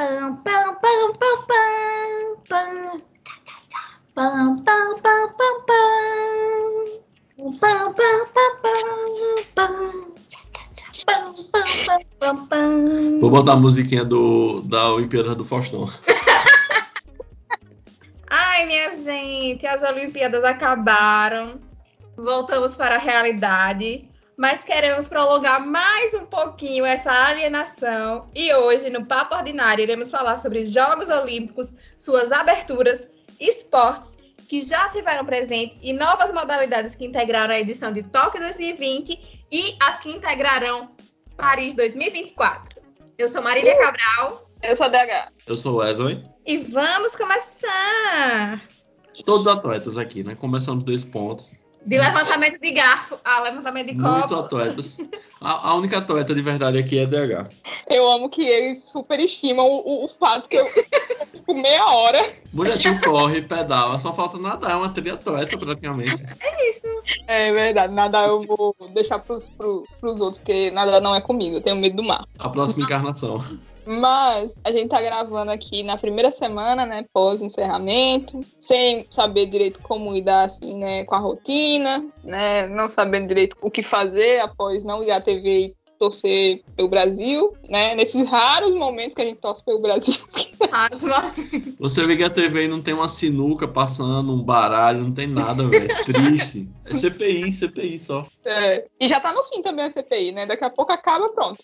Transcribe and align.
Pam, 0.00 0.32
pam, 0.36 0.80
pam, 0.80 1.12
pam, 1.12 1.44
pam, 1.46 2.36
pam. 2.48 3.02
Pam, 4.14 4.56
pam, 4.64 4.96
pam, 5.02 5.28
pam, 5.36 5.56
pam. 5.66 6.88
Pam, 7.60 7.92
pam, 7.92 8.24
pam, 8.32 8.52
pam, 8.62 8.88
pam. 9.54 10.00
Tchá, 10.26 10.40
tchá, 10.54 10.64
tchá. 10.72 10.88
Pam, 11.04 11.34
pam, 11.52 11.68
pam, 11.84 12.00
pam, 12.18 12.36
pam. 12.46 13.20
Vou 13.20 13.28
botar 13.28 13.52
a 13.52 13.56
musiquinha 13.56 14.02
do, 14.02 14.62
da 14.62 14.90
Olimpíada 14.90 15.34
do 15.34 15.44
Faustão. 15.44 15.84
Ai, 18.26 18.64
minha 18.64 18.94
gente, 18.94 19.66
as 19.66 19.82
Olimpíadas 19.82 20.44
acabaram. 20.44 21.60
Voltamos 22.16 22.74
para 22.74 22.94
a 22.94 22.98
realidade. 22.98 24.08
Mas 24.34 24.64
queremos 24.64 25.08
prolongar 25.08 25.66
mais 25.66 25.89
pouquinho 26.40 26.86
essa 26.86 27.10
alienação. 27.26 28.28
E 28.34 28.52
hoje, 28.54 28.88
no 28.88 29.04
Papo 29.04 29.36
Ordinário, 29.36 29.82
iremos 29.82 30.10
falar 30.10 30.38
sobre 30.38 30.62
Jogos 30.62 31.10
Olímpicos, 31.10 31.74
suas 31.98 32.32
aberturas, 32.32 33.08
esportes 33.38 34.16
que 34.48 34.62
já 34.62 34.88
tiveram 34.88 35.24
presente 35.24 35.78
e 35.82 35.92
novas 35.92 36.32
modalidades 36.32 36.94
que 36.94 37.04
integraram 37.04 37.54
a 37.54 37.60
edição 37.60 37.92
de 37.92 38.02
Tóquio 38.02 38.40
2020 38.40 39.44
e 39.52 39.76
as 39.82 39.98
que 39.98 40.10
integrarão 40.10 40.90
Paris 41.36 41.74
2024. 41.74 42.80
Eu 43.18 43.28
sou 43.28 43.42
Marília 43.42 43.76
Cabral 43.78 44.50
Eu 44.62 44.74
sou 44.74 44.90
DH. 44.90 45.32
Eu 45.46 45.56
sou 45.56 45.74
o 45.74 45.76
Wesley. 45.76 46.24
e 46.46 46.56
vamos 46.56 47.14
começar! 47.16 48.62
Todos 49.24 49.46
atletas 49.46 49.98
aqui, 49.98 50.22
né? 50.22 50.34
Começamos 50.34 50.84
desse 50.84 51.06
ponto. 51.06 51.44
De 51.84 51.98
levantamento 51.98 52.60
de 52.60 52.72
garfo 52.72 53.18
a 53.24 53.40
levantamento 53.40 53.86
de 53.88 53.94
Muito 53.94 54.28
copo. 54.28 54.34
atletas. 54.34 54.98
A, 55.40 55.70
a 55.70 55.74
única 55.74 55.98
atleta 55.98 56.34
de 56.34 56.42
verdade 56.42 56.78
aqui 56.78 56.98
é 56.98 57.06
DH. 57.06 57.48
Eu 57.88 58.10
amo 58.10 58.28
que 58.28 58.42
eles 58.42 58.84
superestimam 58.84 59.66
o, 59.66 60.04
o 60.04 60.08
fato 60.08 60.48
que 60.48 60.56
eu 60.56 60.66
fico 61.32 61.54
meia 61.54 61.84
hora. 61.86 62.32
Mulher, 62.52 62.78
tu 62.82 63.00
corre, 63.00 63.40
pedala, 63.42 63.98
só 63.98 64.12
falta 64.12 64.36
nadar, 64.38 64.72
é 64.72 64.74
uma 64.74 64.90
triatleta 64.90 65.56
praticamente. 65.56 66.22
É 66.40 66.70
isso. 66.70 66.86
É 67.26 67.52
verdade, 67.52 67.92
nada 67.94 68.20
eu 68.26 68.40
vou 68.40 68.76
deixar 68.92 69.18
pros, 69.20 69.48
pro, 69.48 69.84
pros 70.00 70.20
outros, 70.20 70.38
porque 70.38 70.70
nada 70.70 71.00
não 71.00 71.14
é 71.14 71.20
comigo, 71.20 71.56
eu 71.56 71.60
tenho 71.62 71.76
medo 71.76 71.96
do 71.96 72.02
mar. 72.04 72.26
A 72.38 72.48
próxima 72.48 72.84
encarnação. 72.84 73.42
Mas 73.86 74.54
a 74.64 74.70
gente 74.70 74.88
tá 74.88 75.00
gravando 75.00 75.50
aqui 75.50 75.82
na 75.82 75.96
primeira 75.96 76.30
semana, 76.30 76.86
né, 76.86 77.04
pós-encerramento, 77.12 78.40
sem 78.58 79.06
saber 79.10 79.46
direito 79.46 79.80
como 79.82 80.12
lidar, 80.12 80.44
assim, 80.44 80.78
né, 80.78 81.04
com 81.04 81.14
a 81.14 81.18
rotina, 81.18 82.06
né, 82.22 82.66
não 82.68 82.88
sabendo 82.88 83.28
direito 83.28 83.56
o 83.60 83.70
que 83.70 83.82
fazer 83.82 84.40
após 84.40 84.84
não 84.84 85.00
ligar 85.00 85.18
a 85.18 85.22
TV 85.22 85.66
e 85.66 85.79
torcer 86.00 86.62
pelo 86.74 86.88
Brasil, 86.88 87.52
né, 87.68 87.94
nesses 87.94 88.26
raros 88.26 88.74
momentos 88.74 89.14
que 89.14 89.20
a 89.20 89.24
gente 89.26 89.38
torce 89.38 89.62
pelo 89.62 89.80
Brasil. 89.80 90.14
Raros 90.72 91.02
momentos. 91.02 91.74
Você 91.78 92.02
liga 92.06 92.26
a 92.26 92.30
TV 92.30 92.64
e 92.64 92.68
não 92.68 92.80
tem 92.80 92.94
uma 92.94 93.06
sinuca 93.06 93.68
passando, 93.68 94.32
um 94.32 94.42
baralho, 94.42 95.02
não 95.02 95.12
tem 95.12 95.26
nada, 95.26 95.68
velho. 95.68 95.88
Triste. 96.04 96.68
É 96.86 96.94
CPI, 96.94 97.52
CPI 97.52 97.98
só. 97.98 98.26
É, 98.46 98.86
e 98.98 99.06
já 99.06 99.20
tá 99.20 99.30
no 99.32 99.44
fim 99.44 99.60
também 99.60 99.84
a 99.84 99.90
CPI, 99.90 100.32
né, 100.32 100.46
daqui 100.46 100.64
a 100.64 100.70
pouco 100.70 100.90
acaba, 100.90 101.28
pronto. 101.28 101.62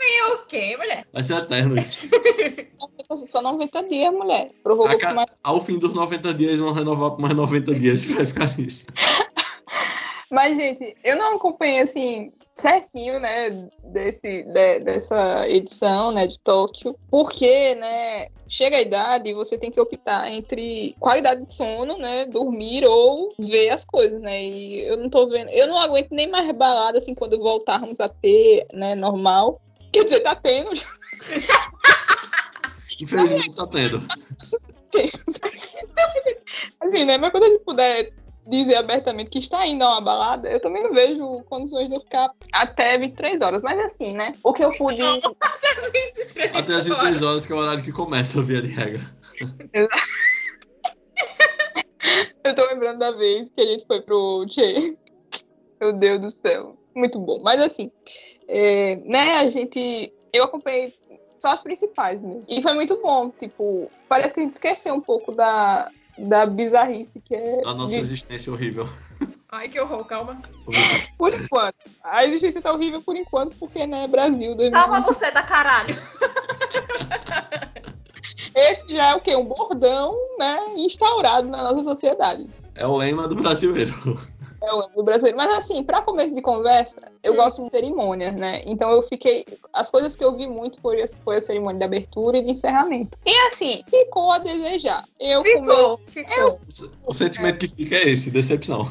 E 0.00 0.32
o 0.32 0.46
quê, 0.46 0.76
mulher? 0.76 1.04
Vai 1.12 1.22
ser 1.24 1.36
eterno 1.36 1.76
isso. 1.76 2.08
Só 3.26 3.42
90 3.42 3.82
dias, 3.88 4.12
mulher. 4.14 4.52
Provocou 4.62 4.96
ca- 4.98 5.12
mais 5.14 5.28
Ao 5.42 5.60
fim 5.60 5.78
dos 5.78 5.92
90 5.92 6.32
dias, 6.34 6.50
eles 6.50 6.60
vão 6.60 6.72
renovar 6.72 7.10
por 7.10 7.20
mais 7.20 7.34
90 7.34 7.74
dias 7.74 8.04
e 8.06 8.14
vai 8.14 8.26
ficar 8.26 8.56
nisso. 8.58 8.86
Mas, 10.30 10.56
gente, 10.56 10.96
eu 11.04 11.16
não 11.16 11.36
acompanhei 11.36 11.80
assim 11.80 12.32
certinho, 12.56 13.20
né, 13.20 13.50
desse, 13.84 14.42
de- 14.44 14.80
dessa 14.80 15.46
edição, 15.48 16.10
né, 16.10 16.26
de 16.26 16.38
Tóquio, 16.40 16.96
porque, 17.10 17.74
né, 17.74 18.28
chega 18.48 18.78
a 18.78 18.80
idade 18.82 19.28
e 19.28 19.34
você 19.34 19.58
tem 19.58 19.70
que 19.70 19.80
optar 19.80 20.30
entre 20.32 20.96
qualidade 20.98 21.44
de 21.44 21.54
sono, 21.54 21.98
né, 21.98 22.24
dormir 22.24 22.84
ou 22.88 23.34
ver 23.38 23.68
as 23.70 23.84
coisas, 23.84 24.20
né, 24.20 24.42
e 24.42 24.80
eu 24.86 24.96
não 24.96 25.10
tô 25.10 25.28
vendo, 25.28 25.50
eu 25.50 25.66
não 25.66 25.78
aguento 25.78 26.08
nem 26.12 26.30
mais 26.30 26.50
balada, 26.56 26.96
assim, 26.98 27.14
quando 27.14 27.38
voltarmos 27.38 28.00
a 28.00 28.08
ter, 28.08 28.66
né, 28.72 28.94
normal, 28.94 29.60
quer 29.92 30.04
dizer, 30.04 30.20
tá 30.20 30.34
tendo, 30.34 30.70
Infelizmente 32.98 33.54
tá 33.54 33.66
tendo. 33.66 34.00
assim, 36.80 37.04
né, 37.04 37.18
mas 37.18 37.30
quando 37.30 37.44
a 37.44 37.48
gente 37.48 37.64
puder 37.64 38.10
dizer 38.46 38.76
abertamente 38.76 39.30
que 39.30 39.38
está 39.38 39.66
indo 39.66 39.82
a 39.82 39.92
uma 39.92 40.00
balada, 40.00 40.48
eu 40.48 40.60
também 40.60 40.82
não 40.82 40.92
vejo 40.92 41.42
condições 41.48 41.88
de 41.88 41.94
eu 41.94 42.00
ficar 42.00 42.30
até 42.52 42.96
23 42.96 43.40
horas, 43.42 43.62
mas 43.62 43.78
assim, 43.80 44.12
né, 44.12 44.32
o 44.42 44.52
que 44.52 44.64
eu 44.64 44.72
pude... 44.76 45.02
Até 46.54 46.74
as 46.74 46.86
23 46.86 47.22
horas, 47.22 47.46
que 47.46 47.52
é 47.52 47.56
o 47.56 47.58
horário 47.58 47.82
que 47.82 47.92
começa 47.92 48.40
a 48.40 48.42
via 48.42 48.62
de 48.62 48.68
regra. 48.68 49.00
Eu 52.44 52.54
tô 52.54 52.64
lembrando 52.66 52.98
da 52.98 53.10
vez 53.10 53.50
que 53.50 53.60
a 53.60 53.66
gente 53.66 53.84
foi 53.86 54.00
pro 54.00 54.46
Che. 54.48 54.96
Meu 55.80 55.92
Deus 55.92 56.20
do 56.20 56.30
céu. 56.30 56.76
Muito 56.94 57.18
bom. 57.18 57.40
Mas 57.42 57.60
assim, 57.60 57.90
é, 58.48 58.96
né, 59.04 59.32
a 59.38 59.50
gente. 59.50 60.12
Eu 60.32 60.44
acompanhei 60.44 60.94
só 61.40 61.48
as 61.48 61.62
principais 61.62 62.22
mesmo. 62.22 62.44
E 62.48 62.62
foi 62.62 62.72
muito 62.74 63.00
bom. 63.02 63.30
Tipo, 63.30 63.90
parece 64.08 64.32
que 64.32 64.40
a 64.40 64.42
gente 64.44 64.52
esqueceu 64.52 64.94
um 64.94 65.00
pouco 65.00 65.32
da, 65.32 65.90
da 66.18 66.46
bizarrice 66.46 67.20
que 67.20 67.34
é. 67.34 67.62
A 67.66 67.74
nossa 67.74 67.94
de- 67.94 68.00
existência 68.00 68.52
horrível. 68.52 68.88
Ai, 69.50 69.68
que 69.68 69.80
horror, 69.80 70.04
calma. 70.04 70.40
por 71.16 71.32
enquanto. 71.32 71.76
A 72.02 72.24
existência 72.24 72.60
tá 72.60 72.72
horrível 72.72 73.00
por 73.00 73.16
enquanto, 73.16 73.56
porque, 73.56 73.86
né, 73.86 74.06
Brasil. 74.06 74.54
2020. 74.56 74.72
Calma 74.72 75.00
você 75.02 75.30
da 75.30 75.42
caralho. 75.42 75.94
Esse 78.54 78.88
já 78.94 79.10
é 79.10 79.14
o 79.14 79.20
quê? 79.20 79.36
Um 79.36 79.44
bordão, 79.44 80.14
né, 80.38 80.58
instaurado 80.76 81.48
na 81.48 81.62
nossa 81.62 81.82
sociedade. 81.84 82.48
É 82.74 82.86
o 82.86 82.96
lema 82.96 83.28
do 83.28 83.36
brasileiro. 83.36 83.92
É 84.66 84.72
o 84.72 84.82
do 84.88 85.02
brasileiro. 85.04 85.36
Mas 85.36 85.52
assim, 85.54 85.84
para 85.84 86.02
começo 86.02 86.34
de 86.34 86.42
conversa, 86.42 86.96
eu 87.22 87.34
gosto 87.34 87.62
de 87.64 87.70
cerimônias, 87.70 88.34
né? 88.34 88.62
Então 88.66 88.90
eu 88.90 89.00
fiquei. 89.02 89.44
As 89.72 89.88
coisas 89.88 90.16
que 90.16 90.24
eu 90.24 90.36
vi 90.36 90.48
muito 90.48 90.80
foi, 90.80 91.00
a- 91.02 91.08
foi 91.24 91.36
a 91.36 91.40
cerimônia 91.40 91.78
de 91.78 91.84
abertura 91.84 92.38
e 92.38 92.42
de 92.44 92.50
encerramento. 92.50 93.16
E 93.24 93.30
assim, 93.46 93.84
ficou 93.88 94.32
a 94.32 94.38
desejar. 94.38 95.04
Eu 95.20 95.42
Ficou, 95.42 96.00
ficou. 96.08 96.60
O 97.06 97.14
sentimento 97.14 97.60
que 97.60 97.68
fica 97.68 97.94
é 97.94 98.08
esse, 98.08 98.30
decepção. 98.30 98.84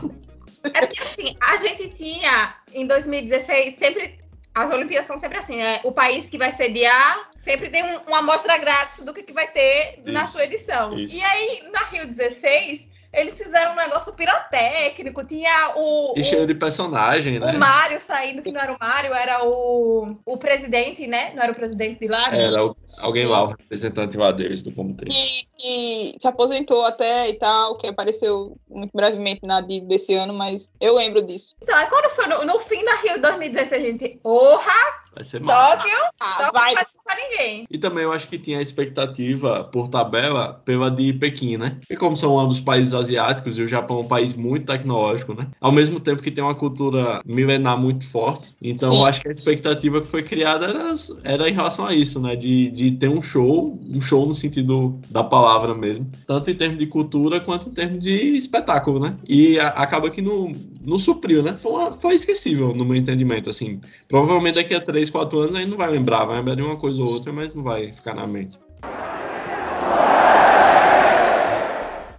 É 0.63 0.69
porque 0.85 1.01
assim, 1.01 1.35
a 1.43 1.57
gente 1.57 1.89
tinha 1.89 2.55
em 2.73 2.87
2016 2.87 3.75
sempre. 3.77 4.17
As 4.57 4.71
Olimpíadas 4.71 5.05
são 5.05 5.17
sempre 5.17 5.37
assim, 5.37 5.57
né? 5.57 5.81
O 5.83 5.91
país 5.91 6.29
que 6.29 6.37
vai 6.37 6.49
sediar 6.53 7.29
sempre 7.35 7.69
tem 7.69 7.83
um- 7.83 7.99
uma 8.07 8.19
amostra 8.19 8.57
grátis 8.57 9.03
do 9.03 9.13
que, 9.13 9.21
que 9.23 9.33
vai 9.33 9.51
ter 9.51 9.99
na 10.05 10.23
Isso, 10.23 10.31
sua 10.31 10.45
edição. 10.45 10.97
isso. 10.97 11.17
E 11.17 11.21
aí, 11.21 11.63
na 11.73 11.79
Rio 11.89 12.07
16, 12.07 12.87
eles 13.15 13.37
fizeram 13.41 13.73
um 13.73 13.75
negócio 13.75 14.13
pirotécnico. 14.13 15.23
Tinha 15.25 15.73
o. 15.75 16.13
E 16.15 16.21
o- 16.21 16.23
cheio 16.23 16.45
de 16.45 16.53
personagem, 16.55 17.39
né? 17.39 17.51
O 17.51 17.57
Mário 17.59 17.99
saindo, 18.01 18.41
que 18.41 18.51
não 18.51 18.61
era 18.61 18.73
o 18.73 18.77
Mário, 18.79 19.13
era 19.13 19.45
o, 19.45 20.15
o 20.25 20.37
presidente, 20.37 21.07
né? 21.07 21.31
Não 21.35 21.43
era 21.43 21.51
o 21.51 21.55
presidente 21.55 21.99
de 21.99 22.07
lá? 22.07 22.29
né? 22.31 22.43
Era 22.45 22.59
al- 22.59 22.77
alguém 22.99 23.25
lá, 23.25 23.43
o 23.43 23.47
representante 23.47 24.17
lá 24.17 24.31
deles 24.31 24.61
do 24.63 24.71
comitê. 24.71 25.05
que, 25.05 25.47
que 25.57 26.15
se 26.19 26.27
aposentou 26.27 26.85
até 26.85 27.29
e 27.29 27.33
tal, 27.37 27.77
que 27.77 27.87
apareceu 27.87 28.57
muito 28.69 28.91
brevemente 28.93 29.41
na 29.45 29.61
DID 29.61 29.85
desse 29.87 30.13
ano, 30.13 30.33
mas 30.33 30.71
eu 30.79 30.95
lembro 30.95 31.21
disso. 31.21 31.55
Então, 31.61 31.75
aí 31.75 31.87
quando 31.87 32.09
foi 32.11 32.27
no, 32.27 32.45
no 32.45 32.59
fim 32.59 32.83
da 32.85 32.95
Rio 32.97 33.21
2016, 33.21 33.83
a 33.83 33.85
gente. 33.85 34.19
Porra! 34.23 35.05
Vai 35.13 35.23
ser 35.23 35.39
massa. 35.39 35.77
Tóquio! 35.77 35.97
Ah, 36.19 36.37
Tóquio 36.39 36.53
vai. 36.53 36.73
vai 36.75 36.85
ninguém. 37.29 37.65
E 37.69 37.77
também 37.77 38.03
eu 38.03 38.11
acho 38.11 38.27
que 38.27 38.37
tinha 38.37 38.59
a 38.59 38.61
expectativa, 38.61 39.63
por 39.65 39.87
tabela, 39.87 40.61
pela 40.65 40.89
de 40.89 41.13
Pequim, 41.13 41.57
né? 41.57 41.77
E 41.89 41.95
como 41.95 42.15
são 42.15 42.39
ambos 42.39 42.59
países 42.59 42.93
asiáticos 42.93 43.57
e 43.57 43.61
o 43.61 43.67
Japão 43.67 43.97
é 43.97 44.01
um 44.01 44.07
país 44.07 44.33
muito 44.33 44.65
tecnológico, 44.65 45.33
né? 45.33 45.47
Ao 45.59 45.71
mesmo 45.71 45.99
tempo 45.99 46.21
que 46.21 46.31
tem 46.31 46.43
uma 46.43 46.55
cultura 46.55 47.21
milenar 47.25 47.77
muito 47.79 48.05
forte. 48.07 48.53
Então 48.61 48.89
Sim. 48.91 48.97
eu 48.97 49.05
acho 49.05 49.21
que 49.21 49.27
a 49.27 49.31
expectativa 49.31 50.01
que 50.01 50.07
foi 50.07 50.23
criada 50.23 50.65
era, 50.67 50.93
era 51.23 51.49
em 51.49 51.53
relação 51.53 51.85
a 51.85 51.93
isso, 51.93 52.19
né? 52.19 52.35
De, 52.35 52.69
de 52.71 52.91
ter 52.91 53.09
um 53.09 53.21
show, 53.21 53.79
um 53.89 54.01
show 54.01 54.25
no 54.25 54.33
sentido 54.35 54.99
da 55.09 55.23
palavra 55.23 55.73
mesmo. 55.75 56.09
Tanto 56.27 56.49
em 56.51 56.55
termos 56.55 56.77
de 56.79 56.87
cultura 56.87 57.39
quanto 57.39 57.69
em 57.69 57.71
termos 57.71 57.99
de 57.99 58.11
espetáculo, 58.37 58.99
né? 58.99 59.15
E 59.27 59.59
a- 59.59 59.69
acaba 59.69 60.09
que 60.09 60.21
não, 60.21 60.53
não 60.81 60.97
supriu, 60.99 61.41
né? 61.43 61.55
Foi, 61.57 61.71
uma- 61.71 61.91
foi 61.91 62.13
esquecível 62.15 62.73
no 62.73 62.85
meu 62.85 62.95
entendimento, 62.95 63.49
assim. 63.49 63.79
Provavelmente 64.07 64.55
daqui 64.55 64.73
a 64.73 64.81
3, 64.81 65.09
4 65.09 65.39
anos 65.39 65.55
aí 65.55 65.65
não 65.65 65.77
vai 65.77 65.89
lembrar, 65.89 66.25
vai 66.25 66.37
lembrar 66.37 66.55
de 66.55 66.61
uma 66.61 66.77
coisa 66.77 67.01
ou 67.01 67.07
outra, 67.09 67.14
mas 67.33 67.53
não 67.55 67.63
vai 67.63 67.91
ficar 67.93 68.13
na 68.13 68.25
mente. 68.27 68.57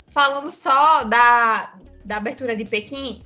Falando 0.09 0.51
só 0.51 1.05
da, 1.05 1.75
da 2.05 2.17
abertura 2.17 2.57
de 2.57 2.65
Pequim, 2.65 3.23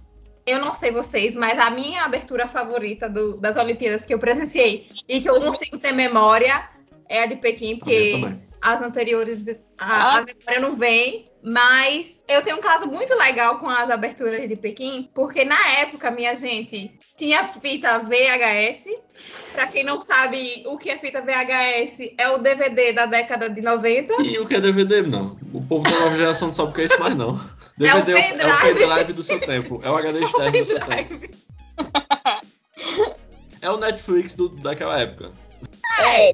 eu 0.47 0.59
não 0.59 0.75
sei 0.75 0.91
vocês, 0.91 1.37
mas 1.37 1.59
a 1.59 1.71
minha 1.71 2.05
abertura 2.05 2.49
favorita 2.49 3.09
do- 3.09 3.39
das 3.41 3.57
Olimpíadas 3.57 4.05
que 4.05 4.13
eu 4.13 4.19
presenciei 4.19 4.89
e 5.09 5.21
que 5.21 5.29
eu 5.31 5.41
consigo 5.41 5.79
ter 5.79 5.93
memória 5.93 6.69
é 7.09 7.23
a 7.23 7.27
de 7.27 7.37
Pequim, 7.37 7.77
porque 7.79 8.21
as 8.61 8.83
anteriores, 8.83 9.47
a, 9.49 9.55
Ah. 9.79 10.19
a 10.19 10.23
memória 10.25 10.61
não 10.61 10.73
vem. 10.77 11.30
Mas 11.43 12.23
eu 12.29 12.43
tenho 12.43 12.57
um 12.57 12.61
caso 12.61 12.87
muito 12.87 13.15
legal 13.17 13.59
com 13.59 13.69
as 13.69 13.89
aberturas 13.89 14.49
de 14.49 14.57
Pequim, 14.57 15.09
porque 15.15 15.45
na 15.45 15.69
época, 15.79 16.11
minha 16.11 16.35
gente, 16.35 16.99
tinha 17.17 17.45
fita 17.45 17.99
VHS. 17.99 18.87
Pra 19.53 19.67
quem 19.67 19.85
não 19.85 20.01
sabe 20.01 20.65
o 20.67 20.79
que 20.79 20.89
é 20.89 20.97
fita 20.97 21.21
VHS, 21.21 22.13
é 22.17 22.31
o 22.31 22.39
DVD 22.39 22.93
da 22.93 23.07
década 23.07 23.51
de 23.51 23.61
90. 23.61 24.23
E 24.23 24.39
o 24.39 24.47
que 24.47 24.55
é 24.55 24.61
DVD, 24.61 25.03
não? 25.03 25.37
O 25.53 25.63
povo 25.63 25.85
da 25.85 25.99
nova 25.99 26.17
geração 26.17 26.49
não 26.49 26.55
sabe 26.55 26.71
o 26.71 26.73
que 26.73 26.81
é 26.83 26.85
isso 26.85 27.01
mais, 27.01 27.17
não. 27.17 27.39
DVD 27.77 28.13
é 28.13 28.15
o, 28.15 28.19
é 28.19 28.47
o 28.47 28.75
pendrive 28.75 29.13
do 29.13 29.23
seu 29.23 29.41
tempo. 29.41 29.81
É 29.83 29.91
o 29.91 29.97
HD 29.97 30.21
externo 30.25 30.53
do 30.53 30.65
seu 30.65 30.81
tempo. 30.81 31.31
É 33.61 33.71
o 33.71 33.77
Netflix 33.77 34.35
do, 34.35 34.49
daquela 34.49 34.99
época. 34.99 35.33
É, 36.01 36.33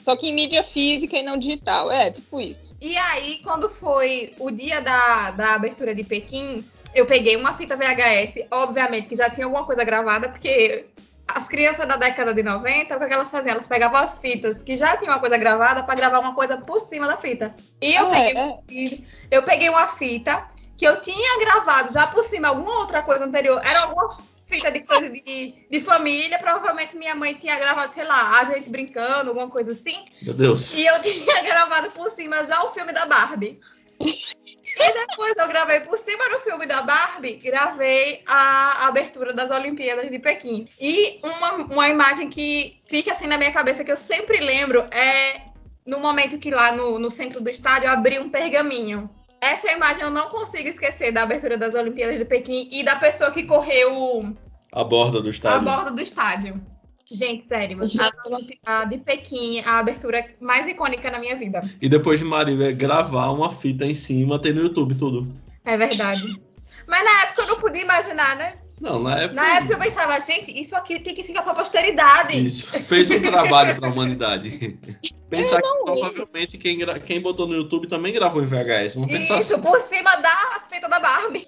só 0.00 0.16
que 0.16 0.28
em 0.28 0.34
mídia 0.34 0.62
física 0.62 1.16
e 1.16 1.22
não 1.22 1.36
digital. 1.36 1.90
É, 1.90 2.10
tipo 2.10 2.40
isso. 2.40 2.76
E 2.80 2.96
aí, 2.96 3.40
quando 3.42 3.68
foi 3.68 4.34
o 4.38 4.50
dia 4.50 4.80
da, 4.80 5.32
da 5.32 5.54
abertura 5.54 5.94
de 5.94 6.04
Pequim, 6.04 6.64
eu 6.94 7.06
peguei 7.06 7.36
uma 7.36 7.54
fita 7.54 7.76
VHS, 7.76 8.46
obviamente 8.50 9.08
que 9.08 9.16
já 9.16 9.28
tinha 9.28 9.46
alguma 9.46 9.64
coisa 9.64 9.82
gravada, 9.82 10.28
porque 10.28 10.86
as 11.26 11.48
crianças 11.48 11.86
da 11.86 11.96
década 11.96 12.32
de 12.32 12.42
90, 12.42 12.94
o 12.94 12.98
que, 12.98 13.04
é 13.04 13.12
elas 13.12 13.30
faziam? 13.30 13.54
Elas 13.54 13.66
pegavam 13.66 13.98
as 13.98 14.20
fitas 14.20 14.62
que 14.62 14.76
já 14.76 14.96
tinham 14.96 15.12
uma 15.12 15.20
coisa 15.20 15.36
gravada 15.36 15.82
para 15.82 15.94
gravar 15.94 16.20
uma 16.20 16.34
coisa 16.34 16.56
por 16.56 16.80
cima 16.80 17.08
da 17.08 17.16
fita. 17.16 17.54
E 17.80 17.94
eu, 17.94 18.06
Ah, 18.06 18.10
peguei, 18.10 18.36
é? 18.36 19.36
eu 19.36 19.42
peguei 19.42 19.68
uma 19.68 19.88
fita 19.88 20.46
que 20.76 20.86
eu 20.86 21.00
tinha 21.00 21.40
gravado 21.40 21.92
já 21.92 22.06
por 22.06 22.22
cima 22.24 22.48
alguma 22.48 22.78
outra 22.78 23.02
coisa 23.02 23.24
anterior. 23.24 23.60
Era 23.64 23.82
alguma 23.82 24.16
fita 24.46 24.70
de 24.70 24.80
coisa 24.80 25.10
de, 25.10 25.54
de 25.70 25.80
família. 25.80 26.38
Provavelmente 26.38 26.96
minha 26.96 27.14
mãe 27.14 27.34
tinha 27.34 27.58
gravado, 27.58 27.92
sei 27.92 28.04
lá, 28.04 28.40
a 28.40 28.44
gente 28.44 28.68
brincando, 28.68 29.30
alguma 29.30 29.48
coisa 29.48 29.72
assim. 29.72 30.04
Meu 30.22 30.34
Deus. 30.34 30.74
E 30.74 30.86
eu 30.86 31.00
tinha 31.02 31.42
gravado 31.42 31.90
por 31.90 32.10
cima 32.10 32.44
já 32.44 32.62
o 32.64 32.72
filme 32.72 32.92
da 32.92 33.06
Barbie. 33.06 33.60
E 34.00 34.92
depois 34.92 35.36
eu 35.36 35.46
gravei 35.46 35.80
por 35.80 35.96
cima 35.96 36.28
do 36.30 36.40
filme 36.40 36.66
da 36.66 36.82
Barbie, 36.82 37.34
gravei 37.34 38.22
a 38.26 38.88
abertura 38.88 39.32
das 39.32 39.50
Olimpíadas 39.50 40.10
de 40.10 40.18
Pequim. 40.18 40.68
E 40.80 41.20
uma, 41.22 41.52
uma 41.52 41.88
imagem 41.88 42.28
que 42.28 42.80
fica 42.86 43.12
assim 43.12 43.26
na 43.26 43.38
minha 43.38 43.52
cabeça, 43.52 43.84
que 43.84 43.92
eu 43.92 43.96
sempre 43.96 44.40
lembro, 44.40 44.80
é 44.90 45.42
no 45.86 46.00
momento 46.00 46.38
que 46.38 46.50
lá 46.50 46.72
no, 46.72 46.98
no 46.98 47.10
centro 47.10 47.40
do 47.40 47.48
estádio 47.48 47.88
abriu 47.88 48.22
um 48.22 48.28
pergaminho. 48.28 49.08
Essa 49.44 49.70
imagem 49.72 50.02
eu 50.02 50.10
não 50.10 50.28
consigo 50.30 50.68
esquecer 50.68 51.12
da 51.12 51.22
abertura 51.24 51.58
das 51.58 51.74
Olimpíadas 51.74 52.16
de 52.18 52.24
Pequim 52.24 52.68
e 52.72 52.82
da 52.82 52.96
pessoa 52.96 53.30
que 53.30 53.42
correu 53.44 54.34
A 54.72 54.82
borda 54.82 55.20
do 55.20 55.26
a 55.26 55.30
estádio. 55.30 55.64
borda 55.66 55.90
do 55.90 56.00
estádio. 56.00 56.60
Gente, 57.10 57.44
sério, 57.44 57.78
a, 58.64 58.80
a 58.80 58.84
de 58.86 58.96
Pequim, 58.96 59.60
a 59.60 59.78
abertura 59.78 60.24
mais 60.40 60.66
icônica 60.66 61.10
na 61.10 61.18
minha 61.18 61.36
vida. 61.36 61.60
E 61.80 61.86
depois 61.88 62.18
de 62.18 62.24
Marília 62.24 62.72
gravar 62.72 63.30
uma 63.30 63.50
fita 63.50 63.84
em 63.84 63.92
cima, 63.92 64.38
tem 64.38 64.54
no 64.54 64.62
YouTube 64.62 64.94
tudo. 64.94 65.30
É 65.66 65.76
verdade. 65.76 66.22
Mas 66.88 67.04
na 67.04 67.22
época 67.24 67.42
eu 67.42 67.46
não 67.48 67.56
podia 67.56 67.82
imaginar, 67.82 68.36
né? 68.36 68.54
Não, 68.80 68.98
na 68.98 69.16
época. 69.16 69.34
Na 69.40 69.56
época 69.56 69.74
eu 69.74 69.78
pensava, 69.78 70.18
gente, 70.20 70.50
isso 70.60 70.74
aqui 70.76 70.98
tem 71.00 71.14
que 71.14 71.22
ficar 71.22 71.42
pra 71.42 71.54
posteridade. 71.54 72.36
Isso. 72.46 72.66
Fez 72.66 73.08
um 73.10 73.22
trabalho 73.22 73.78
pra 73.78 73.88
humanidade. 73.88 74.78
Pensar 75.30 75.60
que 75.60 75.66
lembro. 75.68 75.84
provavelmente 75.84 76.58
quem, 76.58 76.78
gra- 76.78 76.98
quem 77.00 77.20
botou 77.20 77.46
no 77.46 77.54
YouTube 77.54 77.88
também 77.88 78.12
gravou 78.12 78.42
em 78.42 78.46
VHS. 78.46 78.94
Vamos 78.94 79.10
pensar 79.10 79.38
Isso, 79.40 79.54
assim. 79.54 79.62
por 79.62 79.80
cima 79.80 80.14
da 80.16 80.60
fita 80.70 80.88
da 80.88 81.00
Barbie. 81.00 81.46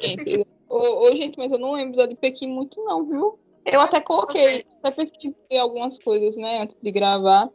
Gente, 0.00 0.46
ô, 0.68 1.04
ô, 1.08 1.14
gente, 1.14 1.36
mas 1.38 1.52
eu 1.52 1.58
não 1.58 1.72
lembro 1.72 1.96
da 1.96 2.06
de 2.06 2.16
Pequim 2.16 2.48
muito, 2.48 2.82
não, 2.84 3.04
viu? 3.06 3.38
Eu 3.66 3.80
até 3.80 4.00
coloquei, 4.00 4.64
até 4.82 4.90
pesquisei 4.90 5.58
algumas 5.60 5.98
coisas, 5.98 6.36
né, 6.36 6.62
antes 6.62 6.76
de 6.82 6.90
gravar. 6.90 7.48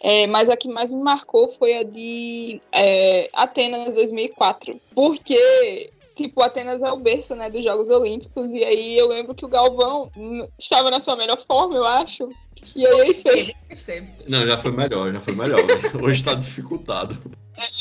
É, 0.00 0.26
mas 0.26 0.48
a 0.50 0.56
que 0.56 0.68
mais 0.68 0.90
me 0.90 1.00
marcou 1.00 1.48
foi 1.52 1.76
a 1.78 1.82
de 1.82 2.60
é, 2.72 3.28
Atenas 3.32 3.94
2004. 3.94 4.80
Porque, 4.94 5.90
tipo, 6.16 6.42
Atenas 6.42 6.82
é 6.82 6.90
o 6.90 6.96
berço, 6.96 7.34
né, 7.36 7.48
dos 7.50 7.62
Jogos 7.62 7.88
Olímpicos. 7.90 8.50
E 8.50 8.64
aí 8.64 8.96
eu 8.96 9.06
lembro 9.08 9.34
que 9.34 9.44
o 9.44 9.48
Galvão 9.48 10.10
estava 10.58 10.90
na 10.90 10.98
sua 10.98 11.14
melhor 11.14 11.38
forma, 11.46 11.74
eu 11.76 11.84
acho. 11.86 12.28
E 12.74 12.86
aí 12.86 13.00
ele 13.00 13.14
fez. 13.14 13.52
Esteve. 13.70 14.08
Não, 14.26 14.46
já 14.46 14.56
foi 14.56 14.72
melhor, 14.72 15.12
já 15.12 15.20
foi 15.20 15.34
melhor. 15.36 15.60
Hoje 16.02 16.24
tá 16.24 16.34
dificultado. 16.34 17.14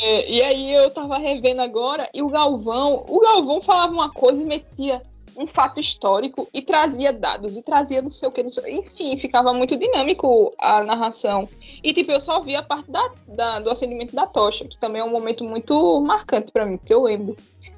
É, 0.01 0.31
e 0.31 0.43
aí 0.43 0.73
eu 0.73 0.89
tava 0.91 1.17
revendo 1.17 1.61
agora, 1.61 2.09
e 2.13 2.21
o 2.21 2.29
Galvão, 2.29 3.03
o 3.09 3.19
Galvão 3.19 3.61
falava 3.61 3.91
uma 3.93 4.09
coisa 4.11 4.41
e 4.41 4.45
metia 4.45 5.01
um 5.37 5.45
fato 5.45 5.81
histórico 5.81 6.47
e 6.53 6.61
trazia 6.61 7.11
dados, 7.11 7.57
e 7.57 7.61
trazia 7.61 8.01
não 8.01 8.09
sei 8.09 8.29
o 8.29 8.31
que, 8.31 8.41
não 8.41 8.49
sei, 8.51 8.77
enfim, 8.77 9.17
ficava 9.17 9.51
muito 9.53 9.75
dinâmico 9.75 10.53
a 10.57 10.81
narração. 10.83 11.49
E 11.83 11.91
tipo, 11.91 12.09
eu 12.11 12.21
só 12.21 12.39
vi 12.39 12.55
a 12.55 12.63
parte 12.63 12.89
da, 12.89 13.11
da- 13.27 13.59
do 13.59 13.69
acendimento 13.69 14.15
da 14.15 14.25
tocha, 14.25 14.65
que 14.65 14.77
também 14.79 15.01
é 15.01 15.03
um 15.05 15.11
momento 15.11 15.43
muito 15.43 15.99
marcante 15.99 16.53
pra 16.53 16.65
mim, 16.65 16.77
porque 16.77 16.93
eu 16.93 17.03
lembro. 17.03 17.35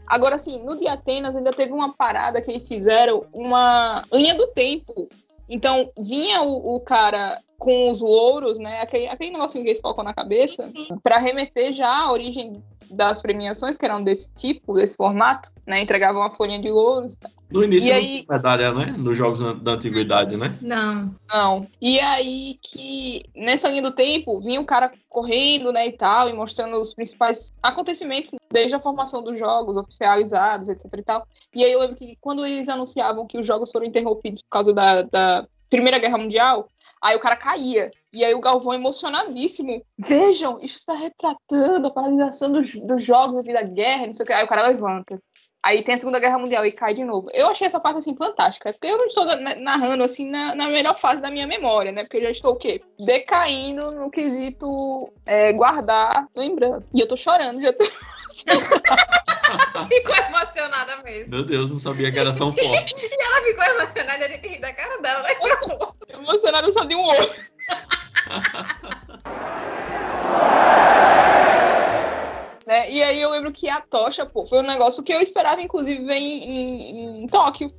Agora, 0.07 0.36
assim, 0.36 0.63
no 0.63 0.77
de 0.77 0.88
Atenas 0.88 1.36
ainda 1.36 1.51
teve 1.51 1.74
uma 1.74 1.94
parada 1.94 2.42
que 2.42 2.50
eles 2.50 2.68
fizeram, 2.68 3.25
uma 3.33 4.04
linha 4.12 4.36
do 4.36 4.48
tempo. 4.48 5.09
Então, 5.50 5.92
vinha 5.98 6.42
o, 6.42 6.75
o 6.75 6.80
cara 6.80 7.42
com 7.57 7.89
os 7.89 8.01
louros, 8.01 8.57
né? 8.59 8.81
Aquele, 8.81 9.07
aquele 9.07 9.31
negocinho 9.31 9.63
que 9.63 9.71
eles 9.71 9.81
colocam 9.81 10.04
na 10.04 10.13
cabeça, 10.13 10.71
para 11.04 11.18
remeter 11.18 11.74
já 11.74 11.89
à 11.89 12.12
origem 12.12 12.63
das 12.89 13.21
premiações, 13.21 13.77
que 13.77 13.86
eram 13.86 14.01
desse 14.01 14.30
tipo, 14.36 14.74
desse 14.74 14.95
formato, 14.95 15.51
né? 15.65 15.81
Entregavam 15.81 16.21
uma 16.21 16.30
folhinha 16.30 16.62
de 16.62 16.69
louros. 16.69 17.13
e 17.13 17.19
tal. 17.19 17.31
No 17.49 17.63
início 17.63 17.89
E 17.89 17.91
não 17.91 17.97
aí- 17.97 18.07
tinha 18.07 18.25
medalha, 18.29 18.73
né? 18.73 18.94
Nos 18.97 19.17
jogos 19.17 19.39
da 19.61 19.71
antiguidade, 19.71 20.35
né? 20.35 20.53
Não. 20.61 21.15
Não. 21.29 21.67
E 21.81 21.99
aí 21.99 22.59
que 22.61 23.23
nessa 23.35 23.69
linha 23.69 23.81
do 23.83 23.91
tempo 23.91 24.39
vinha 24.41 24.59
o 24.59 24.65
cara 24.65 24.91
correndo, 25.07 25.71
né, 25.71 25.88
e 25.88 25.94
tal, 25.94 26.29
e 26.29 26.33
mostrando 26.33 26.75
os 26.79 26.94
principais 26.94 27.53
acontecimentos 27.63 28.31
desde 28.51 28.75
a 28.75 28.79
formação 28.79 29.23
dos 29.23 29.39
jogos 29.39 29.77
oficializados, 29.77 30.67
etc 30.69 30.85
e 30.97 31.03
tal. 31.03 31.27
E 31.55 31.63
aí 31.63 31.71
eu 31.71 31.79
lembro 31.79 31.95
que 31.95 32.17
quando 32.19 32.45
eles 32.45 32.67
anunciavam 32.69 33.25
que 33.25 33.38
os 33.38 33.45
jogos 33.47 33.71
foram 33.71 33.85
interrompidos 33.85 34.41
por 34.41 34.50
causa 34.50 34.73
da, 34.73 35.01
da 35.03 35.47
Primeira 35.69 36.00
Guerra 36.00 36.17
Mundial, 36.17 36.67
aí 37.01 37.15
o 37.15 37.19
cara 37.19 37.35
caía. 37.35 37.91
E 38.13 38.23
aí 38.25 38.33
o 38.33 38.41
Galvão 38.41 38.73
emocionadíssimo. 38.73 39.81
Vejam, 39.97 40.59
isso 40.61 40.77
está 40.77 40.93
retratando 40.93 41.88
a 41.88 41.91
paralisação 41.91 42.51
dos, 42.51 42.73
dos 42.73 43.03
jogos 43.03 43.35
devido 43.38 43.57
à 43.57 43.63
guerra, 43.63 44.05
não 44.07 44.13
sei 44.13 44.23
o 44.23 44.27
que. 44.27 44.33
Aí 44.33 44.43
o 44.45 44.47
cara 44.47 44.67
levanta. 44.67 45.21
Aí 45.63 45.83
tem 45.83 45.95
a 45.95 45.98
Segunda 45.98 46.19
Guerra 46.19 46.38
Mundial 46.38 46.65
e 46.65 46.71
cai 46.71 46.94
de 46.94 47.04
novo. 47.04 47.30
Eu 47.33 47.48
achei 47.50 47.68
essa 47.68 47.80
parte 47.80 47.98
assim 47.98 48.15
fantástica, 48.15 48.71
porque 48.71 48.88
eu 48.88 48.98
não 48.98 49.07
estou 49.07 49.25
na- 49.25 49.56
narrando 49.56 50.04
assim 50.04 50.30
na, 50.30 50.56
na 50.56 50.68
melhor 50.69 50.98
fase 50.98 51.21
da 51.21 51.30
minha 51.31 51.48
memória, 51.48 51.92
né? 51.92 52.04
Porque 52.04 52.18
eu 52.18 52.21
já 52.21 52.31
estou 52.31 52.54
o 52.54 52.56
quê? 52.56 52.81
Decaindo 53.04 53.92
no 53.92 54.09
quesito 54.09 55.12
é, 55.25 55.51
guardar 55.54 56.27
lembrança. 56.36 56.88
E 56.94 57.00
eu 57.01 57.07
tô 57.07 57.18
chorando, 57.18 57.62
já 57.62 57.74
tô. 57.74 57.83
Ficou 59.88 60.15
emocionada 60.15 60.98
mesmo. 61.04 61.31
Meu 61.31 61.44
Deus, 61.44 61.71
não 61.71 61.80
sabia 61.80 62.12
que 62.12 62.19
era 62.19 62.36
tão 62.36 62.51
forte. 62.51 62.94
Ela 63.19 63.42
ficou 63.42 63.63
emocionada 63.63 64.19
e 64.19 64.24
a 64.25 64.30
gente 64.30 64.48
ri 64.48 64.57
da 64.60 64.71
cara 64.74 65.01
dela, 65.01 65.24
né? 65.24 65.30
Emocionada 66.10 66.71
só 66.74 66.83
de 66.83 66.95
um 66.95 67.06
olho. 67.06 67.33
né? 72.67 72.91
E 72.91 73.01
aí 73.01 73.19
eu 73.21 73.29
lembro 73.29 73.51
que 73.51 73.69
a 73.69 73.79
tocha, 73.81 74.25
pô, 74.25 74.45
foi 74.45 74.59
um 74.59 74.67
negócio 74.67 75.01
que 75.01 75.13
eu 75.13 75.21
esperava, 75.21 75.62
inclusive, 75.62 76.03
ver 76.05 76.17
em, 76.17 76.43
em- 76.43 77.24
em 77.24 77.27
Tóquio. 77.27 77.71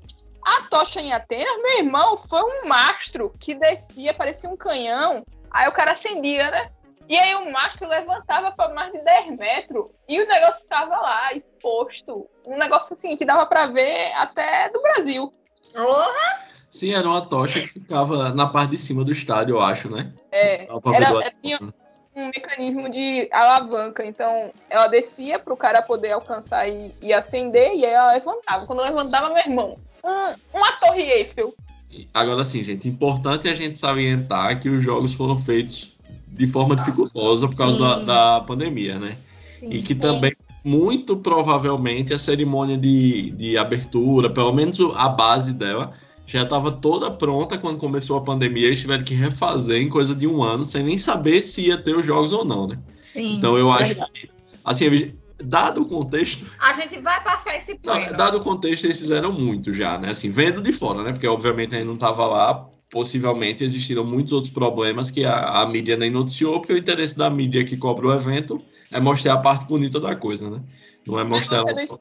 A 0.43 0.63
tocha 0.71 0.99
em 1.01 1.13
Atenas, 1.13 1.63
meu 1.63 1.79
irmão, 1.79 2.17
foi 2.17 2.41
um 2.43 2.67
mastro 2.67 3.35
que 3.39 3.55
descia, 3.55 4.15
parecia 4.15 4.49
um 4.49 4.57
canhão. 4.57 5.23
Aí 5.51 5.69
o 5.69 5.73
cara 5.73 5.93
acendia, 5.93 6.51
né? 6.51 6.71
E 7.07 7.17
aí 7.19 7.35
o 7.35 7.51
mastro 7.53 7.87
levantava 7.89 8.51
para 8.53 8.73
mais 8.75 8.93
de 8.93 9.01
10 9.03 9.37
metros 9.37 9.87
e 10.09 10.21
o 10.21 10.27
negócio 10.27 10.63
ficava 10.63 10.97
lá, 10.97 11.33
exposto. 11.35 12.27
Um 12.47 12.57
negócio 12.59 12.95
assim 12.95 13.17
que 13.17 13.25
dava 13.27 13.47
para 13.47 13.67
ver 13.67 14.13
até 14.15 14.71
do 14.71 14.81
Brasil. 14.81 15.33
Porra! 15.75 16.49
Sim, 16.71 16.95
era 16.95 17.09
uma 17.09 17.27
tocha 17.27 17.61
que 17.61 17.67
ficava 17.67 18.31
na 18.31 18.47
parte 18.47 18.71
de 18.71 18.79
cima 18.79 19.03
do 19.05 19.11
estádio, 19.13 19.57
eu 19.57 19.61
acho, 19.61 19.91
né? 19.91 20.13
É, 20.31 20.65
era, 20.95 21.11
lado 21.11 21.23
é, 21.27 21.31
tinha. 21.43 21.59
Um 22.21 22.27
mecanismo 22.27 22.89
de 22.89 23.29
alavanca. 23.33 24.05
Então, 24.05 24.51
ela 24.69 24.87
descia 24.87 25.39
para 25.39 25.53
o 25.53 25.57
cara 25.57 25.83
poder 25.83 26.13
alcançar 26.13 26.69
e, 26.69 26.93
e 27.01 27.13
acender, 27.13 27.75
e 27.75 27.85
aí 27.85 27.93
ela 27.93 28.13
levantava. 28.13 28.67
Quando 28.67 28.83
levantava, 28.83 29.29
meu 29.29 29.39
irmão, 29.39 29.79
um- 30.05 30.59
uma 30.59 30.73
torre 30.73 31.03
Eiffel. 31.03 31.55
Agora 32.13 32.45
sim, 32.45 32.63
gente, 32.63 32.89
importante 32.89 33.49
a 33.49 33.55
gente 33.55 33.79
salientar 33.79 34.61
que 34.61 34.69
os 34.69 34.83
jogos 34.83 35.15
foram 35.15 35.37
feitos 35.37 35.97
de 36.27 36.47
forma 36.47 36.77
dificultosa 36.77 37.49
por 37.49 37.57
causa 37.57 37.79
da, 37.79 37.99
da 38.37 38.41
pandemia, 38.43 38.99
né? 38.99 39.17
Sim. 39.59 39.71
E 39.71 39.83
que 39.83 39.95
também, 39.95 40.33
muito 40.63 41.17
provavelmente, 41.17 42.13
a 42.13 42.19
cerimônia 42.19 42.77
de, 42.77 43.31
de 43.31 43.57
abertura, 43.57 44.29
pelo 44.31 44.53
menos 44.53 44.79
a 44.95 45.09
base 45.09 45.53
dela, 45.53 45.93
já 46.29 46.43
estava 46.43 46.71
toda 46.71 47.11
pronta 47.11 47.57
quando 47.57 47.79
começou 47.79 48.19
a 48.19 48.21
pandemia. 48.21 48.67
Eles 48.67 48.81
tiveram 48.81 49.03
que 49.03 49.15
refazer 49.15 49.81
em 49.81 49.89
coisa 49.89 50.15
de 50.15 50.27
um 50.27 50.43
ano, 50.43 50.65
sem 50.65 50.83
nem 50.83 50.99
saber 50.99 51.41
se 51.41 51.63
ia 51.63 51.79
ter 51.79 51.97
os 51.97 52.05
jogos 52.05 52.33
ou 52.33 52.45
não, 52.45 52.67
né? 52.67 52.79
Sim. 53.03 53.37
Então 53.37 53.57
eu 53.57 53.73
acho 53.73 53.95
Verdade. 53.95 54.13
que, 54.13 54.31
assim, 54.63 55.15
dado 55.43 55.83
o 55.83 55.87
contexto, 55.87 56.45
A 56.61 56.75
gente 56.75 57.01
vai 57.01 57.23
passar 57.25 57.57
esse 57.57 57.81
não, 57.83 57.95
pano. 57.95 58.17
dado 58.17 58.37
o 58.37 58.41
contexto, 58.43 58.85
eles 58.85 59.01
fizeram 59.01 59.33
muito 59.33 59.73
já, 59.73 59.99
né? 59.99 60.11
Assim, 60.11 60.29
vendo 60.29 60.61
de 60.61 60.71
fora, 60.71 61.03
né? 61.03 61.13
Porque 61.13 61.27
obviamente 61.27 61.75
a 61.75 61.79
gente 61.79 61.89
não 61.89 61.97
tava 61.97 62.27
lá 62.27 62.69
possivelmente 62.91 63.63
existiram 63.63 64.03
muitos 64.05 64.33
outros 64.33 64.53
problemas 64.53 65.11
que 65.11 65.25
a, 65.25 65.61
a, 65.61 65.67
mídia 65.67 65.95
nem 65.97 66.11
noticiou, 66.11 66.59
porque 66.59 66.73
o 66.73 66.79
interesse 66.79 67.17
da 67.19 67.29
mídia 67.29 67.63
que 67.63 67.77
cobre 67.77 68.07
o 68.07 68.13
evento 68.13 68.63
é 68.91 68.99
mostrar 68.99 69.35
a 69.35 69.39
parte 69.39 69.67
bonita 69.67 70.01
da 70.01 70.17
coisa, 70.17 70.49
né? 70.49 70.63
Não 71.07 71.19
é 71.19 71.25
mostrar. 71.25 71.65
Mas 71.65 71.91
você 71.91 71.99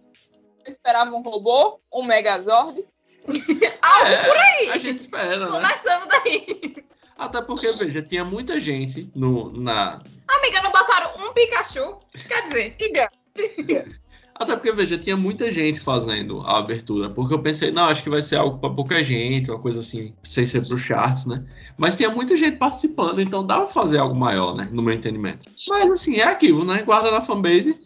esperava 0.68 1.14
um 1.14 1.22
robô, 1.22 1.80
um 1.94 2.04
Megazord? 2.04 2.86
Algo 3.88 4.08
é, 4.08 4.24
por 4.24 4.38
aí! 4.38 4.70
A 4.72 4.78
gente 4.78 5.00
espera, 5.00 5.40
né? 5.40 5.52
Começamos 5.52 6.08
daí. 6.08 6.76
Até 7.18 7.42
porque, 7.42 7.72
veja, 7.72 8.02
tinha 8.02 8.24
muita 8.24 8.60
gente 8.60 9.12
no, 9.16 9.52
na. 9.52 10.00
Amiga, 10.28 10.62
não 10.62 10.72
botaram 10.72 11.28
um 11.28 11.34
Pikachu? 11.34 12.00
Quer 12.28 12.48
dizer, 12.48 12.76
Diga. 12.78 13.10
Até 14.40 14.56
porque, 14.56 14.72
veja, 14.72 15.00
tinha 15.00 15.18
muita 15.18 15.50
gente 15.50 15.80
fazendo 15.80 16.42
a 16.42 16.60
abertura. 16.60 17.10
Porque 17.10 17.34
eu 17.34 17.42
pensei, 17.42 17.72
não, 17.72 17.86
acho 17.86 18.04
que 18.04 18.10
vai 18.10 18.22
ser 18.22 18.36
algo 18.36 18.60
para 18.60 18.70
pouca 18.70 19.04
gente, 19.04 19.50
uma 19.50 19.60
coisa 19.60 19.80
assim, 19.80 20.14
sem 20.22 20.46
ser 20.46 20.68
pro 20.68 20.78
charts, 20.78 21.26
né? 21.26 21.44
Mas 21.76 21.98
tinha 21.98 22.10
muita 22.10 22.38
gente 22.38 22.58
participando, 22.58 23.20
então 23.20 23.46
dava 23.46 23.66
pra 23.66 23.74
fazer 23.74 23.98
algo 23.98 24.16
maior, 24.16 24.56
né? 24.56 24.70
No 24.72 24.84
meu 24.84 24.94
entendimento. 24.94 25.50
Mas 25.68 25.90
assim, 25.90 26.18
é 26.18 26.24
aquilo, 26.24 26.64
né? 26.64 26.84
Guarda 26.84 27.10
na 27.10 27.22
fanbase. 27.22 27.80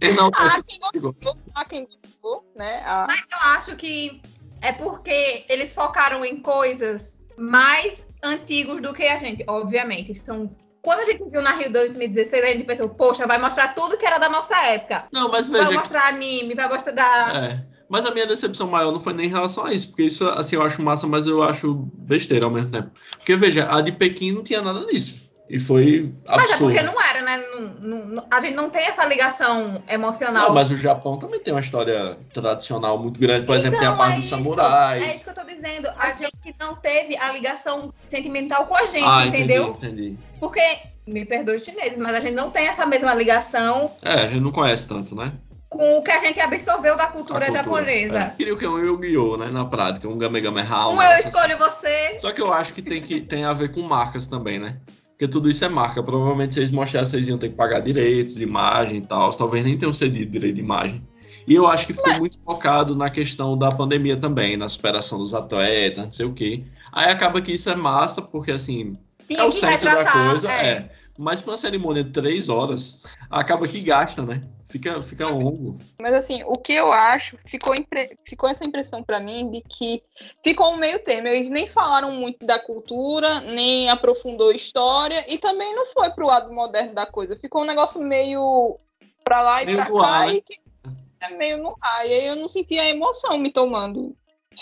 E 0.00 0.12
não 0.12 0.30
ah, 0.34 0.62
quem 0.66 1.00
gostou, 1.00 1.36
ah, 1.54 1.64
quem 1.66 1.86
gostou, 1.86 2.50
né? 2.56 2.82
Ah. 2.86 3.06
Mas 3.06 3.26
eu 3.30 3.38
acho 3.50 3.76
que 3.76 4.22
é 4.64 4.72
porque 4.72 5.44
eles 5.48 5.72
focaram 5.72 6.24
em 6.24 6.38
coisas 6.38 7.20
mais 7.36 8.06
antigos 8.22 8.80
do 8.80 8.92
que 8.92 9.04
a 9.04 9.18
gente, 9.18 9.44
obviamente. 9.46 10.14
São 10.14 10.46
quando 10.84 11.00
a 11.00 11.04
gente 11.06 11.24
viu 11.30 11.40
na 11.40 11.52
Rio 11.52 11.72
2016, 11.72 12.44
a 12.44 12.46
gente 12.48 12.64
pensou, 12.64 12.90
poxa, 12.90 13.26
vai 13.26 13.38
mostrar 13.38 13.68
tudo 13.68 13.96
que 13.96 14.04
era 14.04 14.18
da 14.18 14.28
nossa 14.28 14.54
época. 14.66 15.08
Não, 15.10 15.30
mas 15.30 15.48
veja. 15.48 15.64
Vai 15.64 15.74
mostrar 15.74 16.08
anime, 16.08 16.54
vai 16.54 16.68
mostrar. 16.68 17.44
É. 17.44 17.64
Mas 17.88 18.04
a 18.04 18.10
minha 18.10 18.26
decepção 18.26 18.66
maior 18.66 18.92
não 18.92 19.00
foi 19.00 19.14
nem 19.14 19.26
em 19.26 19.30
relação 19.30 19.64
a 19.64 19.72
isso, 19.72 19.88
porque 19.88 20.02
isso, 20.02 20.28
assim, 20.30 20.56
eu 20.56 20.62
acho 20.62 20.82
massa, 20.82 21.06
mas 21.06 21.26
eu 21.26 21.42
acho 21.42 21.74
besteira 21.94 22.44
ao 22.44 22.50
mesmo 22.50 22.70
tempo. 22.70 22.90
Porque, 23.16 23.34
veja, 23.34 23.66
a 23.74 23.80
de 23.80 23.92
Pequim 23.92 24.32
não 24.32 24.42
tinha 24.42 24.60
nada 24.60 24.84
disso. 24.86 25.23
E 25.48 25.58
foi 25.58 26.10
absurdo. 26.26 26.36
Mas 26.36 26.50
é 26.52 26.56
porque 26.56 26.82
não 26.82 27.02
era, 27.02 27.22
né? 27.22 27.44
Não, 27.80 28.04
não, 28.06 28.26
a 28.30 28.40
gente 28.40 28.54
não 28.54 28.70
tem 28.70 28.86
essa 28.86 29.04
ligação 29.06 29.82
emocional. 29.88 30.48
Não, 30.48 30.54
mas 30.54 30.70
o 30.70 30.76
Japão 30.76 31.18
também 31.18 31.38
tem 31.38 31.52
uma 31.52 31.60
história 31.60 32.18
tradicional 32.32 32.98
muito 32.98 33.20
grande. 33.20 33.46
Por 33.46 33.52
então, 33.52 33.56
exemplo, 33.56 33.78
tem 33.78 33.88
a 33.88 33.92
então, 33.92 33.98
parte 33.98 34.16
é 34.16 34.20
dos 34.20 34.28
samurais. 34.28 35.04
É 35.04 35.08
isso 35.08 35.24
que 35.24 35.30
eu 35.30 35.34
tô 35.34 35.44
dizendo. 35.44 35.88
A 35.98 36.12
gente 36.12 36.56
não 36.58 36.74
teve 36.76 37.16
a 37.16 37.30
ligação 37.32 37.92
sentimental 38.02 38.66
com 38.66 38.74
a 38.74 38.86
gente, 38.86 39.04
ah, 39.04 39.26
entendeu? 39.26 39.68
Entendi, 39.76 40.02
entendi. 40.02 40.18
Porque, 40.40 40.62
me 41.06 41.26
perdoe 41.26 41.56
os 41.56 41.64
chineses, 41.64 41.98
mas 41.98 42.14
a 42.14 42.20
gente 42.20 42.34
não 42.34 42.50
tem 42.50 42.66
essa 42.66 42.86
mesma 42.86 43.14
ligação. 43.14 43.90
É, 44.00 44.14
a 44.14 44.26
gente 44.26 44.42
não 44.42 44.50
conhece 44.50 44.88
tanto, 44.88 45.14
né? 45.14 45.32
com 45.74 45.98
o 45.98 46.02
que 46.04 46.10
a 46.12 46.20
gente 46.20 46.38
absorveu 46.38 46.96
da 46.96 47.08
cultura, 47.08 47.40
cultura 47.40 47.58
japonesa. 47.58 48.18
É. 48.18 48.30
Queria 48.36 48.56
que 48.56 48.64
é 48.64 48.68
um 48.68 48.78
Yu-Gi-Oh, 48.78 49.36
né, 49.36 49.48
na 49.48 49.64
prática, 49.64 50.08
um 50.08 50.16
Game 50.16 50.40
Game 50.40 50.60
Um 50.60 51.02
eu 51.02 51.18
escolho 51.18 51.56
assim. 51.56 51.56
você. 51.56 52.18
Só 52.20 52.32
que 52.32 52.40
eu 52.40 52.52
acho 52.52 52.72
que 52.72 52.80
tem, 52.80 53.02
que 53.02 53.20
tem 53.20 53.44
a 53.44 53.52
ver 53.52 53.72
com 53.72 53.82
marcas 53.82 54.28
também, 54.28 54.60
né? 54.60 54.76
Porque 55.14 55.28
tudo 55.28 55.48
isso 55.48 55.64
é 55.64 55.68
marca. 55.68 56.02
Provavelmente 56.02 56.54
se 56.54 56.60
eles 56.60 56.72
mostrassem, 56.72 57.12
vocês 57.12 57.28
iam 57.28 57.38
ter 57.38 57.48
que 57.48 57.54
pagar 57.54 57.80
direitos 57.80 58.40
imagem 58.40 58.98
e 58.98 59.00
tal. 59.00 59.30
Talvez 59.30 59.64
nem 59.64 59.78
tenham 59.78 59.92
cedido 59.92 60.30
direito 60.30 60.56
de 60.56 60.60
imagem. 60.60 61.02
E 61.46 61.54
eu 61.54 61.66
acho 61.66 61.86
que 61.86 61.94
ficou 61.94 62.18
muito 62.18 62.38
focado 62.42 62.96
na 62.96 63.10
questão 63.10 63.56
da 63.56 63.68
pandemia 63.70 64.16
também, 64.16 64.56
na 64.56 64.68
superação 64.68 65.18
dos 65.18 65.34
atletas, 65.34 66.04
não 66.04 66.12
sei 66.12 66.26
o 66.26 66.32
quê. 66.32 66.64
Aí 66.92 67.10
acaba 67.10 67.40
que 67.40 67.52
isso 67.52 67.70
é 67.70 67.76
massa, 67.76 68.22
porque 68.22 68.52
assim, 68.52 68.96
Tinha 69.26 69.40
é 69.40 69.44
o 69.44 69.52
centro 69.52 69.88
da 69.88 70.04
coisa. 70.04 70.50
É. 70.50 70.66
é. 70.66 70.90
Mas 71.16 71.40
para 71.40 71.52
uma 71.52 71.56
cerimônia 71.56 72.02
de 72.02 72.10
três 72.10 72.48
horas, 72.48 73.02
acaba 73.30 73.68
que 73.68 73.80
gasta, 73.80 74.22
né? 74.22 74.42
Fica, 74.74 75.00
fica 75.00 75.28
longo. 75.28 75.78
Mas 76.02 76.12
assim, 76.14 76.42
o 76.46 76.58
que 76.58 76.72
eu 76.72 76.92
acho, 76.92 77.38
ficou, 77.46 77.76
impre... 77.76 78.18
ficou 78.26 78.48
essa 78.48 78.64
impressão 78.64 79.04
para 79.04 79.20
mim 79.20 79.48
de 79.48 79.60
que 79.60 80.02
ficou 80.42 80.72
um 80.72 80.76
meio 80.76 80.98
termo. 81.04 81.28
Eles 81.28 81.48
nem 81.48 81.68
falaram 81.68 82.10
muito 82.10 82.44
da 82.44 82.58
cultura, 82.58 83.40
nem 83.42 83.88
aprofundou 83.88 84.50
a 84.50 84.56
história, 84.56 85.24
e 85.32 85.38
também 85.38 85.76
não 85.76 85.86
foi 85.86 86.10
pro 86.10 86.26
lado 86.26 86.52
moderno 86.52 86.92
da 86.92 87.06
coisa. 87.06 87.36
Ficou 87.36 87.62
um 87.62 87.66
negócio 87.66 88.02
meio 88.02 88.76
pra 89.22 89.42
lá 89.42 89.62
e 89.62 89.66
meio 89.66 89.76
pra 89.78 89.86
cá, 89.86 90.06
ar, 90.08 90.26
né? 90.26 90.34
e 90.34 90.40
que 90.42 90.60
é 91.20 91.36
meio 91.36 91.62
no 91.62 91.76
ar. 91.80 92.04
E 92.04 92.12
aí 92.12 92.26
eu 92.26 92.34
não 92.34 92.48
senti 92.48 92.76
a 92.76 92.90
emoção 92.90 93.38
me 93.38 93.52
tomando. 93.52 94.16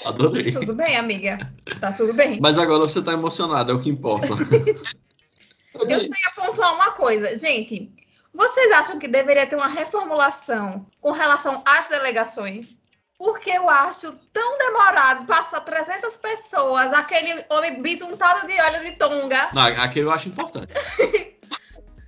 Adorei. 0.04 0.52
Tudo 0.52 0.74
bem, 0.74 0.94
amiga. 0.98 1.38
Tá 1.80 1.90
tudo 1.90 2.12
bem. 2.12 2.38
Mas 2.38 2.58
agora 2.58 2.80
você 2.80 3.02
tá 3.02 3.14
emocionada, 3.14 3.72
é 3.72 3.74
o 3.74 3.80
que 3.80 3.88
importa. 3.88 4.26
eu 5.74 6.00
sei 6.02 6.20
pontuar 6.36 6.74
uma 6.74 6.92
coisa. 6.92 7.34
Gente, 7.34 7.90
vocês 8.34 8.72
acham 8.72 8.98
que 8.98 9.06
deveria 9.06 9.46
ter 9.46 9.56
uma 9.56 9.68
reformulação 9.68 10.86
com 11.00 11.10
relação 11.10 11.62
às 11.66 11.88
delegações? 11.88 12.80
Porque 13.18 13.50
eu 13.50 13.68
acho 13.68 14.10
tão 14.32 14.58
demorado 14.58 15.26
passar 15.26 15.60
300 15.60 16.16
pessoas, 16.16 16.92
aquele 16.92 17.44
homem 17.50 17.80
bisuntado 17.82 18.46
de 18.46 18.60
óleo 18.60 18.84
de 18.84 18.92
tonga. 18.92 19.50
Não, 19.54 19.62
aquele 19.62 20.06
eu 20.06 20.12
acho 20.12 20.28
importante. 20.28 20.72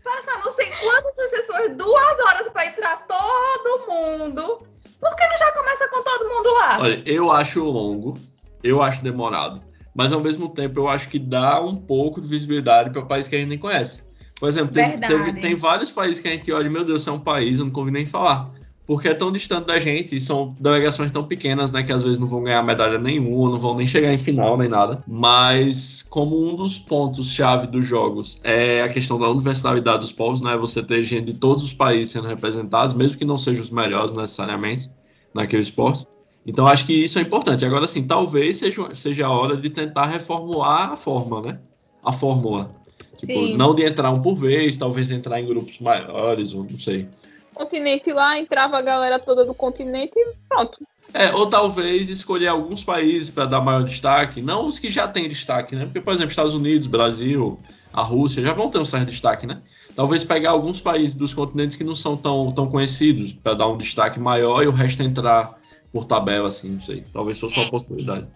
Passar 0.02 0.44
não 0.44 0.52
sei 0.54 0.70
quantas 0.70 1.30
pessoas, 1.30 1.70
duas 1.76 2.20
horas 2.26 2.48
para 2.50 2.66
entrar 2.66 3.06
todo 3.06 3.86
mundo. 3.88 4.66
Por 5.00 5.16
que 5.16 5.26
não 5.26 5.38
já 5.38 5.52
começa 5.52 5.88
com 5.88 6.02
todo 6.02 6.28
mundo 6.28 6.52
lá? 6.52 6.78
Olha, 6.80 7.02
eu 7.06 7.30
acho 7.30 7.64
longo, 7.64 8.18
eu 8.62 8.82
acho 8.82 9.02
demorado, 9.02 9.62
mas 9.94 10.12
ao 10.12 10.20
mesmo 10.20 10.52
tempo 10.52 10.78
eu 10.78 10.88
acho 10.88 11.08
que 11.08 11.18
dá 11.18 11.58
um 11.60 11.74
pouco 11.74 12.20
de 12.20 12.28
visibilidade 12.28 12.90
para 12.90 13.00
o 13.00 13.06
país 13.06 13.26
que 13.26 13.36
a 13.36 13.38
gente 13.38 13.48
nem 13.48 13.58
conhece. 13.58 14.03
Por 14.38 14.48
exemplo, 14.48 14.72
teve, 14.72 14.98
teve, 14.98 15.32
tem 15.40 15.54
vários 15.54 15.90
países 15.90 16.20
que 16.20 16.28
a 16.28 16.32
gente 16.32 16.50
olha 16.52 16.68
meu 16.68 16.84
Deus, 16.84 17.02
isso 17.02 17.10
é 17.10 17.12
um 17.12 17.20
país, 17.20 17.58
eu 17.58 17.64
não 17.64 17.72
convido 17.72 17.96
nem 17.96 18.06
falar. 18.06 18.52
Porque 18.86 19.08
é 19.08 19.14
tão 19.14 19.32
distante 19.32 19.66
da 19.66 19.78
gente 19.78 20.20
são 20.20 20.54
delegações 20.60 21.10
tão 21.10 21.24
pequenas, 21.24 21.72
né, 21.72 21.82
que 21.82 21.90
às 21.90 22.02
vezes 22.02 22.18
não 22.18 22.26
vão 22.26 22.42
ganhar 22.42 22.62
medalha 22.62 22.98
nenhuma, 22.98 23.50
não 23.50 23.58
vão 23.58 23.74
nem 23.74 23.86
chegar 23.86 24.12
em 24.12 24.18
final 24.18 24.58
nem 24.58 24.68
nada. 24.68 25.02
Mas 25.06 26.02
como 26.02 26.46
um 26.46 26.54
dos 26.54 26.78
pontos 26.78 27.30
chave 27.30 27.66
dos 27.66 27.86
jogos 27.86 28.40
é 28.44 28.82
a 28.82 28.88
questão 28.88 29.18
da 29.18 29.30
universalidade 29.30 30.00
dos 30.00 30.12
povos, 30.12 30.42
né, 30.42 30.54
você 30.56 30.82
ter 30.82 31.02
gente 31.02 31.32
de 31.32 31.34
todos 31.34 31.64
os 31.64 31.72
países 31.72 32.12
sendo 32.12 32.28
representados, 32.28 32.94
mesmo 32.94 33.16
que 33.16 33.24
não 33.24 33.38
sejam 33.38 33.62
os 33.62 33.70
melhores 33.70 34.12
necessariamente 34.12 34.90
naquele 35.32 35.62
esporte. 35.62 36.06
Então 36.46 36.66
acho 36.66 36.84
que 36.84 36.92
isso 36.92 37.18
é 37.18 37.22
importante. 37.22 37.64
Agora 37.64 37.86
sim, 37.86 38.06
talvez 38.06 38.58
seja, 38.58 38.94
seja 38.94 39.26
a 39.26 39.30
hora 39.30 39.56
de 39.56 39.70
tentar 39.70 40.06
reformular 40.06 40.92
a 40.92 40.96
forma, 40.96 41.40
né? 41.40 41.58
A 42.04 42.12
fórmula. 42.12 42.83
Tipo, 43.26 43.46
Sim. 43.46 43.56
não 43.56 43.74
de 43.74 43.84
entrar 43.84 44.10
um 44.10 44.20
por 44.20 44.34
vez, 44.34 44.76
talvez 44.76 45.10
entrar 45.10 45.40
em 45.40 45.46
grupos 45.46 45.78
maiores, 45.78 46.54
ou 46.54 46.64
não 46.64 46.78
sei. 46.78 47.08
Continente 47.52 48.12
lá, 48.12 48.38
entrava 48.38 48.76
a 48.76 48.82
galera 48.82 49.18
toda 49.18 49.44
do 49.44 49.54
continente 49.54 50.18
e 50.18 50.34
pronto. 50.48 50.78
É, 51.12 51.32
ou 51.32 51.48
talvez 51.48 52.10
escolher 52.10 52.48
alguns 52.48 52.82
países 52.82 53.30
para 53.30 53.46
dar 53.46 53.60
maior 53.60 53.84
destaque, 53.84 54.42
não 54.42 54.66
os 54.66 54.80
que 54.80 54.90
já 54.90 55.06
têm 55.06 55.28
destaque, 55.28 55.76
né? 55.76 55.84
Porque, 55.84 56.00
por 56.00 56.12
exemplo, 56.12 56.30
Estados 56.30 56.54
Unidos, 56.54 56.88
Brasil, 56.88 57.60
a 57.92 58.02
Rússia 58.02 58.42
já 58.42 58.52
vão 58.52 58.68
ter 58.68 58.80
um 58.80 58.84
certo 58.84 59.10
destaque, 59.10 59.46
né? 59.46 59.62
Talvez 59.94 60.24
pegar 60.24 60.50
alguns 60.50 60.80
países 60.80 61.14
dos 61.14 61.32
continentes 61.32 61.76
que 61.76 61.84
não 61.84 61.94
são 61.94 62.16
tão, 62.16 62.50
tão 62.50 62.66
conhecidos 62.66 63.32
para 63.32 63.54
dar 63.54 63.68
um 63.68 63.78
destaque 63.78 64.18
maior 64.18 64.64
e 64.64 64.66
o 64.66 64.72
resto 64.72 65.04
entrar 65.04 65.56
por 65.92 66.04
tabela, 66.04 66.48
assim, 66.48 66.70
não 66.70 66.80
sei. 66.80 67.04
Talvez 67.12 67.38
fosse 67.38 67.54
uma 67.54 67.66
é. 67.66 67.70
possibilidade. 67.70 68.26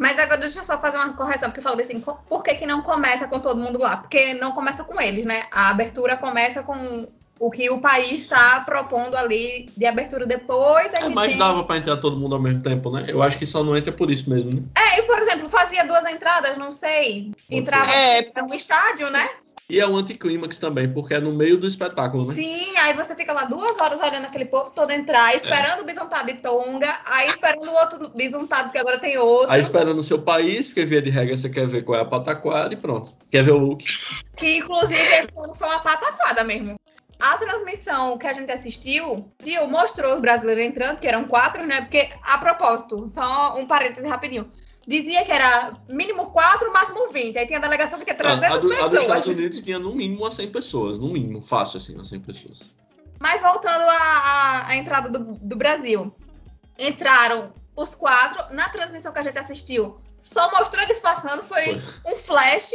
Mas 0.00 0.18
agora 0.18 0.40
deixa 0.40 0.60
eu 0.60 0.64
só 0.64 0.80
fazer 0.80 0.96
uma 0.96 1.12
correção, 1.12 1.50
porque 1.50 1.60
eu 1.60 1.62
falei 1.62 1.84
assim, 1.84 2.00
por 2.00 2.42
que, 2.42 2.54
que 2.54 2.64
não 2.64 2.80
começa 2.80 3.28
com 3.28 3.38
todo 3.38 3.60
mundo 3.60 3.78
lá? 3.78 3.98
Porque 3.98 4.32
não 4.32 4.52
começa 4.52 4.82
com 4.82 4.98
eles, 4.98 5.26
né? 5.26 5.42
A 5.52 5.68
abertura 5.68 6.16
começa 6.16 6.62
com 6.62 7.06
o 7.38 7.50
que 7.50 7.68
o 7.68 7.82
país 7.82 8.22
está 8.22 8.60
propondo 8.60 9.14
ali 9.14 9.68
de 9.76 9.84
abertura 9.84 10.24
depois. 10.26 10.94
É, 10.94 11.06
mas 11.10 11.32
tem... 11.32 11.38
dava 11.38 11.64
para 11.64 11.76
entrar 11.76 11.98
todo 11.98 12.16
mundo 12.16 12.34
ao 12.34 12.40
mesmo 12.40 12.62
tempo, 12.62 12.90
né? 12.90 13.04
Eu 13.08 13.22
acho 13.22 13.38
que 13.38 13.44
só 13.44 13.62
não 13.62 13.76
entra 13.76 13.92
por 13.92 14.10
isso 14.10 14.30
mesmo, 14.30 14.54
né? 14.54 14.62
É, 14.74 15.00
eu, 15.00 15.04
por 15.04 15.18
exemplo, 15.18 15.50
fazia 15.50 15.84
duas 15.84 16.06
entradas, 16.06 16.56
não 16.56 16.72
sei. 16.72 17.32
Pode 17.32 17.60
entrava 17.60 17.92
é, 17.92 18.32
um 18.42 18.54
estádio, 18.54 19.10
né? 19.10 19.28
E 19.70 19.78
é 19.78 19.86
um 19.86 19.96
anticlímax 19.96 20.58
também, 20.58 20.92
porque 20.92 21.14
é 21.14 21.20
no 21.20 21.32
meio 21.32 21.56
do 21.56 21.64
espetáculo, 21.64 22.26
né? 22.26 22.34
Sim, 22.34 22.76
aí 22.76 22.92
você 22.92 23.14
fica 23.14 23.32
lá 23.32 23.44
duas 23.44 23.78
horas 23.78 24.00
olhando 24.00 24.24
aquele 24.24 24.46
povo 24.46 24.70
todo 24.70 24.90
entrar, 24.90 25.36
esperando 25.36 25.78
é. 25.78 25.82
o 25.82 25.84
bisuntado 25.84 26.26
de 26.26 26.34
Tonga, 26.38 26.92
aí 27.06 27.28
esperando 27.28 27.68
o 27.68 27.74
outro 27.74 28.08
bisuntado, 28.08 28.64
porque 28.64 28.78
agora 28.78 28.98
tem 28.98 29.16
outro. 29.16 29.48
Aí 29.48 29.60
esperando 29.60 29.98
o 29.98 30.02
seu 30.02 30.20
país, 30.20 30.66
porque 30.66 30.84
via 30.84 31.00
de 31.00 31.08
regra 31.08 31.36
você 31.36 31.48
quer 31.48 31.68
ver 31.68 31.84
qual 31.84 31.98
é 31.98 32.02
a 32.02 32.04
pataquada 32.04 32.74
e 32.74 32.76
pronto. 32.76 33.10
Quer 33.30 33.44
ver 33.44 33.52
o 33.52 33.58
look. 33.58 33.84
Que 34.36 34.56
inclusive 34.58 35.06
esse 35.06 35.38
ano 35.38 35.54
foi 35.54 35.68
uma 35.68 35.78
pataquada 35.78 36.42
mesmo. 36.42 36.74
A 37.20 37.36
transmissão 37.36 38.18
que 38.18 38.26
a 38.26 38.32
gente 38.32 38.50
assistiu, 38.50 39.30
mostrou 39.68 40.14
os 40.14 40.20
brasileiros 40.20 40.64
entrando, 40.64 40.98
que 40.98 41.06
eram 41.06 41.24
quatro, 41.24 41.64
né? 41.64 41.82
Porque, 41.82 42.08
a 42.22 42.38
propósito, 42.38 43.08
só 43.08 43.54
um 43.56 43.66
parêntese 43.66 44.08
rapidinho 44.08 44.50
dizia 44.90 45.24
que 45.24 45.30
era 45.30 45.72
mínimo 45.88 46.30
4, 46.30 46.72
máximo 46.72 47.12
20. 47.12 47.38
Aí 47.38 47.46
tinha 47.46 47.60
a 47.60 47.62
delegação 47.62 47.98
que 47.98 48.04
tinha 48.04 48.16
300 48.16 48.42
a, 48.42 48.54
a 48.54 48.58
do, 48.58 48.68
pessoas. 48.68 48.84
A 48.84 48.88
dos 48.88 49.00
Estados 49.02 49.26
Unidos 49.26 49.62
tinha 49.62 49.78
no 49.78 49.94
mínimo 49.94 50.22
umas 50.22 50.34
100 50.34 50.50
pessoas. 50.50 50.98
No 50.98 51.08
mínimo, 51.08 51.40
fácil 51.40 51.78
assim, 51.78 51.94
umas 51.94 52.08
100 52.08 52.20
pessoas. 52.20 52.60
Mas 53.20 53.40
voltando 53.40 53.84
à, 53.88 54.66
à 54.66 54.76
entrada 54.76 55.08
do, 55.08 55.34
do 55.36 55.56
Brasil. 55.56 56.12
Entraram 56.76 57.54
os 57.76 57.94
quatro. 57.94 58.52
Na 58.54 58.68
transmissão 58.68 59.12
que 59.12 59.20
a 59.20 59.22
gente 59.22 59.38
assistiu, 59.38 60.00
só 60.18 60.50
mostrou 60.50 60.82
eles 60.82 60.98
passando. 60.98 61.42
Foi, 61.44 61.62
foi. 61.62 62.12
um 62.12 62.16
flash 62.16 62.72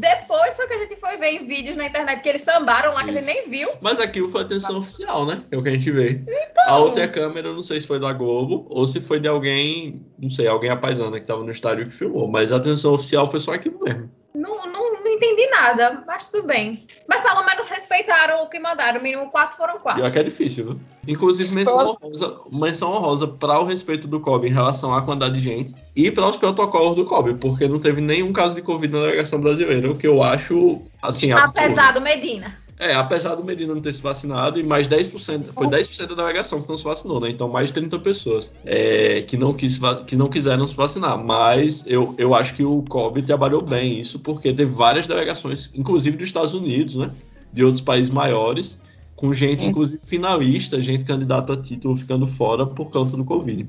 Depois 0.00 0.56
foi 0.56 0.66
que 0.66 0.72
a 0.72 0.78
gente 0.78 0.96
foi 0.96 1.18
ver 1.18 1.28
em 1.28 1.46
vídeos 1.46 1.76
na 1.76 1.86
internet 1.86 2.22
que 2.22 2.28
eles 2.30 2.40
sambaram 2.40 2.94
lá, 2.94 3.04
que 3.04 3.10
a 3.10 3.12
gente 3.12 3.22
Isso. 3.22 3.34
nem 3.34 3.50
viu. 3.50 3.68
Mas 3.82 4.00
aquilo 4.00 4.30
foi 4.30 4.40
a 4.40 4.44
atenção 4.44 4.78
oficial, 4.78 5.26
né? 5.26 5.44
É 5.50 5.58
o 5.58 5.62
que 5.62 5.68
a 5.68 5.72
gente 5.72 5.90
vê. 5.90 6.22
Então. 6.26 6.64
A 6.68 6.78
outra 6.78 7.06
câmera, 7.06 7.48
eu 7.48 7.54
não 7.54 7.62
sei 7.62 7.78
se 7.78 7.86
foi 7.86 8.00
da 8.00 8.10
Globo 8.14 8.66
ou 8.70 8.86
se 8.86 8.98
foi 8.98 9.20
de 9.20 9.28
alguém, 9.28 10.02
não 10.18 10.30
sei, 10.30 10.48
alguém 10.48 10.70
apaisana 10.70 11.20
que 11.20 11.26
tava 11.26 11.44
no 11.44 11.50
estádio 11.50 11.84
que 11.84 11.92
filmou. 11.92 12.26
Mas 12.28 12.50
a 12.50 12.56
atenção 12.56 12.94
oficial 12.94 13.30
foi 13.30 13.40
só 13.40 13.52
aquilo 13.52 13.78
mesmo. 13.80 14.10
Não, 14.34 14.56
não, 14.66 14.94
não 14.94 15.06
entendi 15.06 15.46
nada, 15.48 16.02
mas 16.06 16.30
tudo 16.30 16.46
bem. 16.46 16.86
Mas 17.06 17.20
pelo 17.20 17.44
menos 17.44 17.68
respeitaram 17.68 18.42
o 18.42 18.48
que 18.48 18.58
mandaram. 18.58 19.00
O 19.00 19.02
mínimo 19.02 19.30
quatro 19.30 19.58
foram 19.58 19.78
quatro. 19.78 20.00
Pior 20.00 20.10
que 20.10 20.18
é 20.18 20.22
difícil, 20.22 20.64
viu? 20.64 20.80
Inclusive, 21.06 21.54
menção 21.54 21.88
honrosa, 21.88 22.36
menção 22.52 22.92
honrosa 22.92 23.26
para 23.26 23.58
o 23.58 23.64
respeito 23.64 24.06
do 24.06 24.20
COB 24.20 24.48
em 24.48 24.52
relação 24.52 24.94
à 24.94 25.02
quantidade 25.02 25.34
de 25.34 25.40
gente 25.40 25.74
e 25.96 26.10
para 26.10 26.28
os 26.28 26.36
protocolos 26.36 26.94
do 26.94 27.04
COB, 27.04 27.34
porque 27.34 27.66
não 27.66 27.78
teve 27.78 28.00
nenhum 28.00 28.32
caso 28.32 28.54
de 28.54 28.62
Covid 28.62 28.92
na 28.92 29.00
delegação 29.06 29.40
brasileira, 29.40 29.90
o 29.90 29.96
que 29.96 30.06
eu 30.06 30.22
acho, 30.22 30.82
assim, 31.02 31.32
absurdo. 31.32 31.58
Apesar 31.58 31.92
do 31.92 32.00
Medina. 32.00 32.54
É, 32.80 32.94
apesar 32.94 33.34
do 33.34 33.44
Medina 33.44 33.74
não 33.74 33.80
ter 33.82 33.92
se 33.92 34.00
vacinado, 34.00 34.58
e 34.58 34.62
mais 34.62 34.88
10%, 34.88 35.52
foi 35.52 35.66
10% 35.66 36.06
da 36.06 36.14
delegação 36.14 36.62
que 36.62 36.68
não 36.68 36.78
se 36.78 36.84
vacinou, 36.84 37.20
né? 37.20 37.28
Então 37.28 37.46
mais 37.46 37.68
de 37.68 37.74
30 37.74 37.98
pessoas 37.98 38.54
é, 38.64 39.20
que, 39.20 39.36
não 39.36 39.52
quis, 39.52 39.78
que 40.06 40.16
não 40.16 40.30
quiseram 40.30 40.66
se 40.66 40.74
vacinar. 40.74 41.22
Mas 41.22 41.84
eu, 41.86 42.14
eu 42.16 42.34
acho 42.34 42.54
que 42.54 42.64
o 42.64 42.82
COB 42.88 43.20
trabalhou 43.20 43.60
bem 43.60 44.00
isso, 44.00 44.18
porque 44.18 44.50
teve 44.50 44.72
várias 44.72 45.06
delegações, 45.06 45.68
inclusive 45.74 46.16
dos 46.16 46.28
Estados 46.28 46.54
Unidos, 46.54 46.96
né? 46.96 47.10
De 47.52 47.62
outros 47.62 47.82
países 47.82 48.10
maiores, 48.10 48.80
com 49.20 49.34
gente, 49.34 49.66
inclusive 49.66 50.04
finalista, 50.06 50.80
gente 50.80 51.04
candidata 51.04 51.52
a 51.52 51.60
título 51.60 51.94
ficando 51.94 52.26
fora 52.26 52.66
por 52.66 52.90
conta 52.90 53.18
do 53.18 53.24
Covid. 53.24 53.68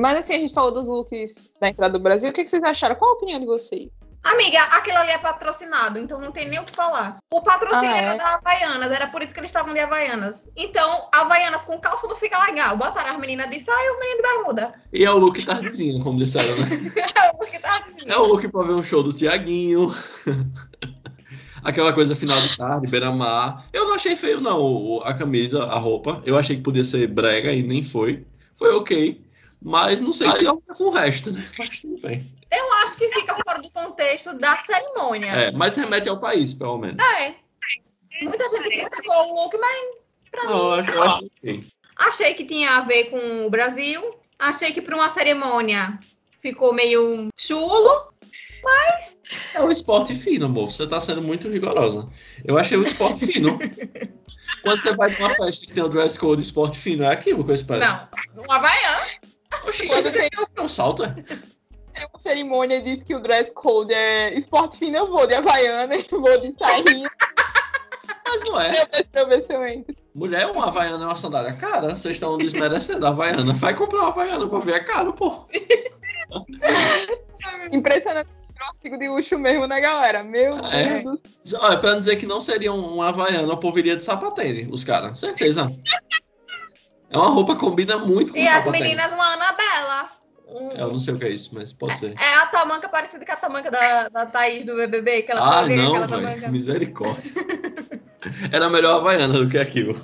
Mas 0.00 0.16
assim, 0.16 0.34
a 0.34 0.38
gente 0.38 0.54
falou 0.54 0.72
dos 0.72 0.86
looks 0.86 1.50
da 1.60 1.68
entrada 1.68 1.92
do 1.92 2.02
Brasil. 2.02 2.30
O 2.30 2.32
que 2.32 2.46
vocês 2.46 2.64
acharam? 2.64 2.96
Qual 2.96 3.10
a 3.10 3.14
opinião 3.14 3.38
de 3.38 3.44
vocês? 3.44 3.90
Amiga, 4.22 4.58
aquilo 4.76 4.98
ali 4.98 5.10
é 5.10 5.18
patrocinado, 5.18 5.98
então 5.98 6.20
não 6.20 6.30
tem 6.30 6.48
nem 6.48 6.58
o 6.58 6.64
que 6.64 6.74
falar. 6.74 7.16
O 7.32 7.42
patrocínio 7.42 7.90
Ah, 7.90 7.98
é? 7.98 8.02
era 8.02 8.14
da 8.14 8.34
Havaianas, 8.34 8.92
era 8.92 9.06
por 9.06 9.22
isso 9.22 9.32
que 9.32 9.40
eles 9.40 9.50
estavam 9.50 9.72
de 9.72 9.80
Havaianas. 9.80 10.46
Então, 10.56 11.08
Havaianas 11.14 11.64
com 11.64 11.78
calça 11.78 12.06
não 12.06 12.16
fica 12.16 12.38
legal. 12.44 12.76
Botaram 12.76 13.14
as 13.14 13.20
meninas 13.20 13.48
de 13.50 13.60
saia 13.60 13.86
e 13.86 13.92
os 13.92 13.98
meninos 13.98 14.16
de 14.16 14.22
bermuda. 14.22 14.72
E 14.92 15.04
é 15.04 15.10
o 15.10 15.18
look 15.18 15.42
tardezinho, 15.44 16.02
como 16.02 16.18
disseram, 16.18 16.54
né? 16.56 16.66
É 16.96 17.30
o 17.32 17.60
tá 17.60 17.84
dizendo. 17.90 18.12
É 18.12 18.18
o 18.18 18.26
look 18.26 18.46
pra 18.48 18.62
ver 18.62 18.72
um 18.72 18.82
show 18.82 19.02
do 19.02 19.12
Tiaguinho. 19.12 19.94
Aquela 21.62 21.92
coisa 21.92 22.16
final 22.16 22.40
de 22.40 22.56
tarde, 22.56 22.86
beira-mar. 22.88 23.66
Eu 23.72 23.86
não 23.86 23.94
achei 23.94 24.16
feio, 24.16 24.40
não, 24.40 25.00
a 25.04 25.14
camisa, 25.14 25.64
a 25.64 25.78
roupa. 25.78 26.22
Eu 26.24 26.38
achei 26.38 26.56
que 26.56 26.62
podia 26.62 26.84
ser 26.84 27.06
brega 27.06 27.52
e 27.52 27.62
nem 27.62 27.82
foi. 27.82 28.24
Foi 28.56 28.74
ok. 28.74 29.20
Mas 29.62 30.00
não 30.00 30.12
sei 30.12 30.30
se 30.32 30.44
ia 30.44 30.52
com 30.76 30.84
o 30.84 30.90
resto, 30.90 31.30
né? 31.32 31.44
Mas 31.58 31.80
tudo 31.80 32.00
bem. 32.00 32.30
Eu 32.50 32.72
acho 32.82 32.96
que 32.96 33.08
fica 33.10 33.36
fora 33.44 33.60
do 33.60 33.70
contexto 33.70 34.36
da 34.38 34.56
cerimônia. 34.56 35.30
É, 35.30 35.52
mas 35.52 35.76
remete 35.76 36.08
ao 36.08 36.18
país, 36.18 36.52
pelo 36.52 36.78
menos. 36.78 36.96
É. 37.00 37.36
Muita 38.22 38.48
gente 38.48 38.68
criticou 38.68 39.14
o 39.14 39.44
look, 39.44 39.56
mas 39.56 39.94
pra 40.30 40.44
Não, 40.44 40.58
eu 40.58 40.72
mim, 40.72 40.80
acho, 40.80 40.90
eu 40.90 41.02
acho 41.02 41.26
ok. 41.26 41.66
achei 41.96 42.34
que 42.34 42.44
tinha 42.44 42.70
a 42.76 42.80
ver 42.80 43.04
com 43.04 43.46
o 43.46 43.50
Brasil. 43.50 44.02
Achei 44.36 44.72
que 44.72 44.82
pra 44.82 44.96
uma 44.96 45.08
cerimônia 45.08 46.00
ficou 46.38 46.72
meio 46.72 47.28
chulo. 47.38 48.09
É 49.54 49.62
o 49.62 49.70
esporte 49.70 50.14
fino, 50.14 50.46
amor. 50.46 50.70
Você 50.70 50.86
tá 50.86 51.00
sendo 51.00 51.22
muito 51.22 51.48
rigorosa. 51.48 52.08
Eu 52.44 52.58
achei 52.58 52.76
o 52.76 52.82
esporte 52.82 53.26
fino. 53.26 53.58
Quando 54.62 54.82
você 54.82 54.94
vai 54.94 55.14
pra 55.14 55.26
uma 55.26 55.34
festa 55.34 55.66
que 55.66 55.72
tem 55.72 55.82
o 55.82 55.88
dress 55.88 56.18
code 56.18 56.42
esporte 56.42 56.78
fino, 56.78 57.04
é 57.04 57.08
aquilo 57.08 57.44
que 57.44 57.50
eu 57.50 57.54
espero. 57.54 57.80
Não, 57.80 58.08
um 58.36 58.52
Havaiana. 58.52 59.06
Oxi, 59.66 59.90
esse 59.92 60.18
é 60.20 60.60
um 60.60 60.68
salto, 60.68 61.04
é? 61.04 61.14
É 61.94 62.06
uma 62.06 62.18
cerimônia 62.18 62.76
e 62.76 62.82
diz 62.82 63.02
que 63.02 63.14
o 63.14 63.20
dress 63.20 63.52
code 63.52 63.92
é 63.92 64.32
esporte 64.34 64.78
fino, 64.78 64.96
eu 64.96 65.10
vou 65.10 65.26
de 65.26 65.34
Havaiana 65.34 65.96
e 65.96 66.06
vou 66.10 66.40
de 66.40 66.52
sainha. 66.52 67.10
Mas 68.26 68.42
não 68.44 68.60
é. 68.60 68.86
pra 69.10 69.24
ver 69.24 69.42
se 69.42 69.52
eu 69.52 69.66
entro. 69.66 69.94
Mulher, 70.14 70.46
uma 70.46 70.66
Havaiana 70.66 71.02
é 71.02 71.06
uma 71.08 71.16
sandália 71.16 71.52
cara. 71.54 71.94
Vocês 71.94 72.14
estão 72.14 72.38
desmerecendo 72.38 73.04
a 73.04 73.08
Havaiana. 73.08 73.52
Vai 73.54 73.74
comprar 73.74 74.00
uma 74.00 74.08
Havaiana 74.08 74.48
pra 74.48 74.58
ver, 74.60 74.74
é 74.74 74.80
caro, 74.80 75.12
pô. 75.12 75.48
Impressionante 77.72 78.28
o 78.60 78.64
artigo 78.64 78.98
de 78.98 79.08
luxo 79.08 79.38
mesmo, 79.38 79.66
né, 79.66 79.80
galera? 79.80 80.22
Meu 80.22 80.56
Deus 80.56 80.72
É. 80.74 81.00
do 81.02 81.20
Olha, 81.60 81.78
pra 81.78 81.92
não 81.92 82.00
dizer 82.00 82.16
que 82.16 82.26
não 82.26 82.40
seria 82.40 82.72
um, 82.72 82.94
uma 82.96 83.08
Havaiana, 83.08 83.50
o 83.52 83.56
povo 83.56 83.78
iria 83.78 83.96
de 83.96 84.04
sapatênis, 84.04 84.68
os 84.70 84.84
caras. 84.84 85.18
Certeza. 85.18 85.72
É 87.10 87.16
uma 87.16 87.28
roupa 87.30 87.54
que 87.54 87.60
combina 87.60 87.96
muito 87.98 88.32
com 88.32 88.38
E 88.38 88.46
as 88.46 88.64
meninas, 88.66 89.10
uma 89.12 89.32
Anabela. 89.32 90.10
Um- 90.46 90.70
Eu 90.72 90.92
não 90.92 91.00
sei 91.00 91.14
o 91.14 91.18
que 91.18 91.24
é 91.24 91.30
isso, 91.30 91.50
mas 91.54 91.72
pode 91.72 91.96
ser. 91.96 92.12
É 92.20 92.34
a 92.34 92.46
tamanca 92.46 92.88
parecida 92.88 93.24
com 93.24 93.32
a 93.32 93.36
tamanca 93.36 93.70
da, 93.70 94.08
da 94.10 94.26
Thaís 94.26 94.64
do 94.64 94.76
BBB, 94.76 95.22
que 95.22 95.32
ela 95.32 95.40
Ah, 95.40 95.66
não, 95.66 95.96
aquela 95.96 96.06
velho. 96.06 96.22
tamanca. 96.26 96.48
Misericórdia. 96.48 97.32
Era 98.52 98.68
melhor 98.68 98.94
a 98.94 98.96
Havaiana 98.96 99.32
do 99.32 99.48
que 99.48 99.56
aquilo. 99.58 99.94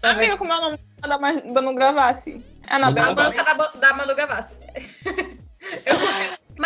Tá 0.00 0.10
Amiga, 0.12 0.36
como 0.38 0.52
é 0.52 0.56
o 0.56 0.60
nome 0.60 0.78
da 1.00 1.18
mais 1.18 1.42
da 1.52 1.60
não 1.60 1.74
gravasse? 1.74 2.42
É 2.68 2.72
A 2.74 2.76
Anabela. 2.76 3.14
banca 3.14 3.42
da, 3.42 3.54
Ba- 3.54 3.72
da 3.74 3.94
Manu 3.94 4.14
Gavassi. 4.14 4.54
Eu- 5.84 5.96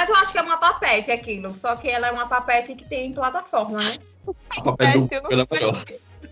Mas 0.03 0.09
eu 0.09 0.17
acho 0.17 0.33
que 0.33 0.39
é 0.39 0.43
uma 0.43 0.57
papete 0.57 1.13
aquilo, 1.13 1.55
só 1.55 1.77
que 1.77 1.89
ela 1.89 2.09
é 2.09 2.11
uma 2.11 2.27
papete 2.27 2.75
que 2.75 2.85
tem 2.85 3.13
plataforma, 3.13 3.79
né? 3.79 3.99
A 4.51 4.61
papel 4.61 5.03
do 5.03 5.15
É, 5.15 5.17
era 5.31 5.47
sei. 5.49 5.61
melhor. 5.61 5.85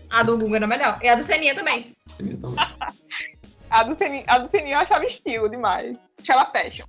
A 0.09 0.23
do 0.23 0.37
Google 0.37 0.57
era 0.57 0.67
melhor. 0.67 0.99
E 1.01 1.07
a 1.07 1.15
do 1.15 1.23
Seninha 1.23 1.55
também. 1.55 1.95
Então, 2.19 2.53
A 3.71 3.83
do 3.83 3.95
Sininho, 3.95 4.25
a 4.27 4.39
do 4.39 4.45
Sininho 4.45 4.73
eu 4.73 4.79
achava 4.79 5.05
estilo 5.05 5.47
demais. 5.47 5.95
Achava 6.21 6.51
fashion. 6.51 6.83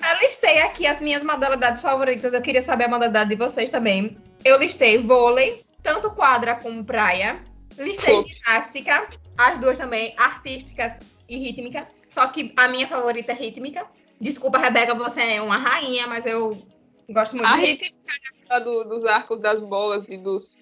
Eu 0.00 0.18
listei 0.22 0.62
aqui 0.62 0.86
as 0.86 0.98
minhas 1.02 1.22
modalidades 1.22 1.82
favoritas. 1.82 2.32
Eu 2.32 2.40
queria 2.40 2.62
saber 2.62 2.84
a 2.84 2.88
modalidade 2.88 3.28
de 3.28 3.36
vocês 3.36 3.68
também. 3.68 4.16
Eu 4.42 4.58
listei 4.58 4.96
vôlei, 4.96 5.62
tanto 5.82 6.10
quadra 6.12 6.54
como 6.54 6.82
praia. 6.82 7.44
Listei 7.76 8.14
Pô. 8.14 8.26
ginástica, 8.26 9.06
as 9.36 9.58
duas 9.58 9.78
também, 9.78 10.14
artísticas 10.18 10.94
e 11.28 11.36
rítmica. 11.36 11.86
Só 12.12 12.26
que 12.26 12.52
a 12.58 12.68
minha 12.68 12.86
favorita 12.86 13.32
é 13.32 13.34
rítmica. 13.34 13.86
Desculpa, 14.20 14.58
Rebeca, 14.58 14.94
você 14.94 15.22
é 15.22 15.40
uma 15.40 15.56
rainha, 15.56 16.06
mas 16.06 16.26
eu 16.26 16.62
gosto 17.08 17.34
muito 17.36 17.48
A 17.48 17.56
de 17.56 17.64
rítmica. 17.64 17.94
rítmica 18.06 18.60
do, 18.60 18.84
dos 18.84 19.06
arcos 19.06 19.40
das 19.40 19.60
bolas 19.62 20.06
e 20.10 20.18
dos 20.18 20.58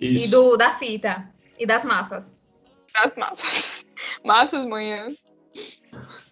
isso. 0.00 0.26
E 0.26 0.30
do, 0.30 0.56
da 0.56 0.70
fita. 0.74 1.28
E 1.58 1.66
das 1.66 1.84
massas. 1.84 2.38
das 2.94 3.16
massas. 3.16 3.64
Massas 4.24 4.64
manhã. 4.68 5.12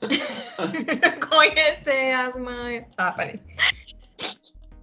Conhecer 1.29 2.13
as 2.13 2.37
mães. 2.37 2.85
Tá, 2.97 3.11
peraí. 3.11 3.41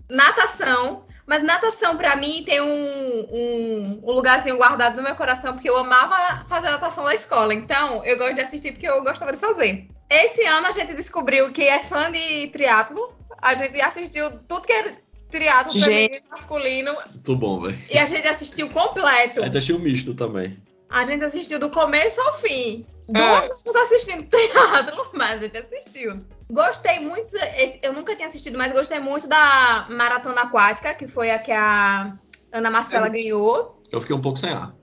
Natação. 0.10 1.08
Mas 1.26 1.44
natação, 1.44 1.96
pra 1.96 2.16
mim, 2.16 2.44
tem 2.46 2.62
um, 2.62 2.68
um, 2.68 4.02
um 4.04 4.12
lugarzinho 4.12 4.58
guardado 4.58 4.98
no 4.98 5.04
meu 5.04 5.16
coração, 5.16 5.54
porque 5.54 5.70
eu 5.70 5.78
amava 5.78 6.46
fazer 6.48 6.70
natação 6.70 7.06
na 7.06 7.16
escola. 7.16 7.54
Então, 7.54 8.04
eu 8.06 8.18
gosto 8.18 8.36
de 8.36 8.42
assistir 8.42 8.72
porque 8.74 8.88
eu 8.88 9.02
gostava 9.04 9.32
de 9.32 9.38
fazer. 9.38 9.88
Esse 10.10 10.46
ano 10.46 10.68
a 10.68 10.72
gente 10.72 10.94
descobriu 10.94 11.52
que 11.52 11.64
é 11.64 11.80
fã 11.84 12.12
de 12.12 12.48
triatlo. 12.48 13.14
A 13.42 13.56
gente 13.56 13.82
assistiu 13.82 14.30
tudo 14.48 14.68
que 14.68 14.74
é 14.74 14.96
triatlo 15.30 15.74
Gente. 15.74 15.86
feminino 15.86 16.16
e 16.16 16.32
masculino. 16.32 16.94
Muito 16.94 17.36
bom, 17.36 17.62
velho. 17.62 17.78
E 17.90 17.98
a 17.98 18.06
gente 18.06 18.28
assistiu 18.28 18.70
completo. 18.70 19.44
Aí 19.44 19.50
deixei 19.50 19.76
o 19.76 19.80
misto 19.80 20.14
também. 20.14 20.58
A 20.90 21.06
gente 21.06 21.24
assistiu 21.24 21.58
do 21.58 21.72
começo 21.72 22.22
ao 22.22 22.34
fim. 22.34 22.86
É. 23.10 23.14
Duas 23.14 23.66
horas 23.66 23.92
assistindo 23.92 24.24
teatro, 24.30 25.10
mas 25.14 25.34
a 25.34 25.38
gente 25.38 25.58
assistiu. 25.58 26.24
Gostei 26.50 27.00
muito. 27.02 27.36
eu 27.82 27.94
nunca 27.94 28.16
tinha 28.16 28.28
assistido, 28.28 28.58
mas 28.58 28.72
gostei 28.72 29.00
muito 29.00 29.28
da 29.28 29.88
Maratona 29.90 30.42
Aquática, 30.42 30.94
que 30.94 31.08
foi 31.08 31.32
a 31.32 31.40
que 31.40 31.52
a 31.52 32.14
Ana 32.52 32.70
Marcela 32.70 33.10
ganhou. 33.10 33.82
Eu 33.92 34.02
fiquei 34.02 34.16
um 34.16 34.22
pouco 34.22 34.38
sem 34.40 34.52
ar. 34.52 34.74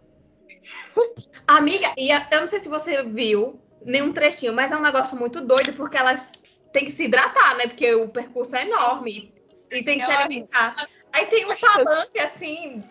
Amiga, 1.46 1.92
e 1.96 2.10
eu 2.10 2.40
não 2.40 2.46
sei 2.46 2.60
se 2.60 2.68
você 2.68 3.02
viu 3.02 3.60
nenhum 3.84 4.12
trechinho, 4.12 4.52
mas 4.52 4.70
é 4.70 4.76
um 4.76 4.82
negócio 4.82 5.16
muito 5.16 5.40
doido, 5.40 5.72
porque 5.72 5.96
elas 5.96 6.32
têm 6.72 6.84
que 6.84 6.92
se 6.92 7.04
hidratar, 7.04 7.56
né? 7.56 7.66
Porque 7.66 7.92
o 7.94 8.08
percurso 8.08 8.54
é 8.56 8.62
enorme. 8.66 9.34
E 9.70 9.82
tem 9.82 9.98
que 9.98 10.04
se 10.04 10.10
Ela- 10.10 10.24
alimentar. 10.24 10.76
Aí 11.12 11.26
tem 11.26 11.44
um 11.50 11.56
palanque, 11.56 12.20
assim, 12.20 12.84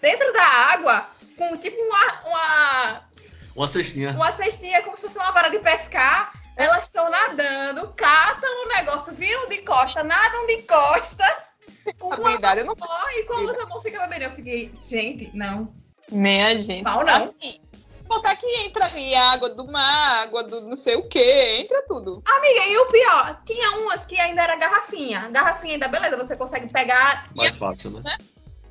dentro 0.00 0.32
da 0.32 0.42
água, 0.44 1.08
com 1.36 1.56
tipo 1.56 1.76
uma- 1.80 2.22
uma 2.28 3.08
Uma 3.54 3.68
cestinha. 3.68 4.10
uma 4.12 4.32
cestinha 4.32 4.82
como 4.82 4.96
se 4.96 5.04
fosse 5.06 5.18
uma 5.18 5.30
vara 5.30 5.48
de 5.48 5.58
pescar. 5.60 6.32
Elas 6.56 6.84
estão 6.84 7.10
nadando, 7.10 7.92
catam 7.96 8.64
o 8.64 8.68
negócio, 8.68 9.14
viram 9.14 9.48
de 9.48 9.58
costa, 9.58 10.02
nadam 10.02 10.46
de 10.46 10.62
costas. 10.62 11.52
Com 11.98 12.08
uma 12.08 12.32
eu 12.32 12.40
mão 12.40 12.76
não 12.76 12.86
só 12.86 13.10
e 13.10 13.24
com 13.24 13.34
a 13.34 13.40
outra 13.40 13.66
mão 13.66 13.80
fica 13.80 14.00
bebendo. 14.00 14.24
Eu 14.24 14.30
fiquei, 14.30 14.72
gente, 14.86 15.30
não. 15.34 15.74
Minha 16.10 16.54
gente. 16.60 16.84
Pau 16.84 17.04
não. 17.04 17.24
Assim, 17.24 17.60
botar 18.06 18.36
que 18.36 18.46
entra 18.64 18.86
ali 18.86 19.14
água 19.14 19.48
do 19.50 19.66
mar, 19.66 20.22
água 20.22 20.44
do 20.44 20.60
não 20.60 20.76
sei 20.76 20.96
o 20.96 21.08
que, 21.08 21.18
entra 21.60 21.82
tudo. 21.88 22.22
Amiga, 22.26 22.66
e 22.68 22.76
o 22.78 22.86
pior, 22.86 23.42
tinha 23.44 23.78
umas 23.78 24.04
que 24.04 24.20
ainda 24.20 24.42
era 24.42 24.56
garrafinha. 24.56 25.28
Garrafinha 25.30 25.74
ainda, 25.74 25.88
beleza, 25.88 26.16
você 26.16 26.36
consegue 26.36 26.68
pegar, 26.68 27.30
Mais 27.34 27.56
fácil, 27.56 27.90
né? 27.90 28.16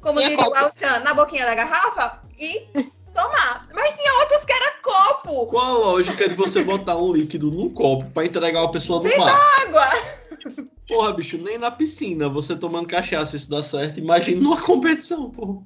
como 0.02 0.20
diria 0.20 0.40
o 0.40 0.46
copo. 0.46 0.58
Elchan, 0.58 1.00
na 1.00 1.14
boquinha 1.14 1.46
da 1.46 1.56
garrafa 1.56 2.22
e 2.38 2.68
tomar. 3.14 3.68
Mas 3.74 3.94
tinha 3.96 4.14
outras 4.20 4.46
que 4.46 4.54
era 4.54 4.72
copo. 4.82 5.46
Qual 5.48 5.66
a 5.66 5.78
lógica 5.78 6.28
de 6.28 6.36
você 6.36 6.64
botar 6.64 6.96
um 6.96 7.14
líquido 7.14 7.52
num 7.52 7.70
copo 7.70 8.06
pra 8.12 8.26
entregar 8.26 8.62
uma 8.62 8.72
pessoa 8.72 9.00
no 9.00 9.06
Dentro 9.06 9.22
mar? 9.22 9.40
Água. 9.68 10.21
Porra, 10.88 11.14
bicho, 11.14 11.38
nem 11.38 11.58
na 11.58 11.72
piscina 11.72 12.28
você 12.28 12.56
tomando 12.56 12.88
cachaça 12.88 13.36
isso 13.36 13.50
dá 13.50 13.64
certo. 13.64 14.00
Imagina 14.00 14.42
numa 14.42 14.60
competição, 14.62 15.30
porra. 15.30 15.62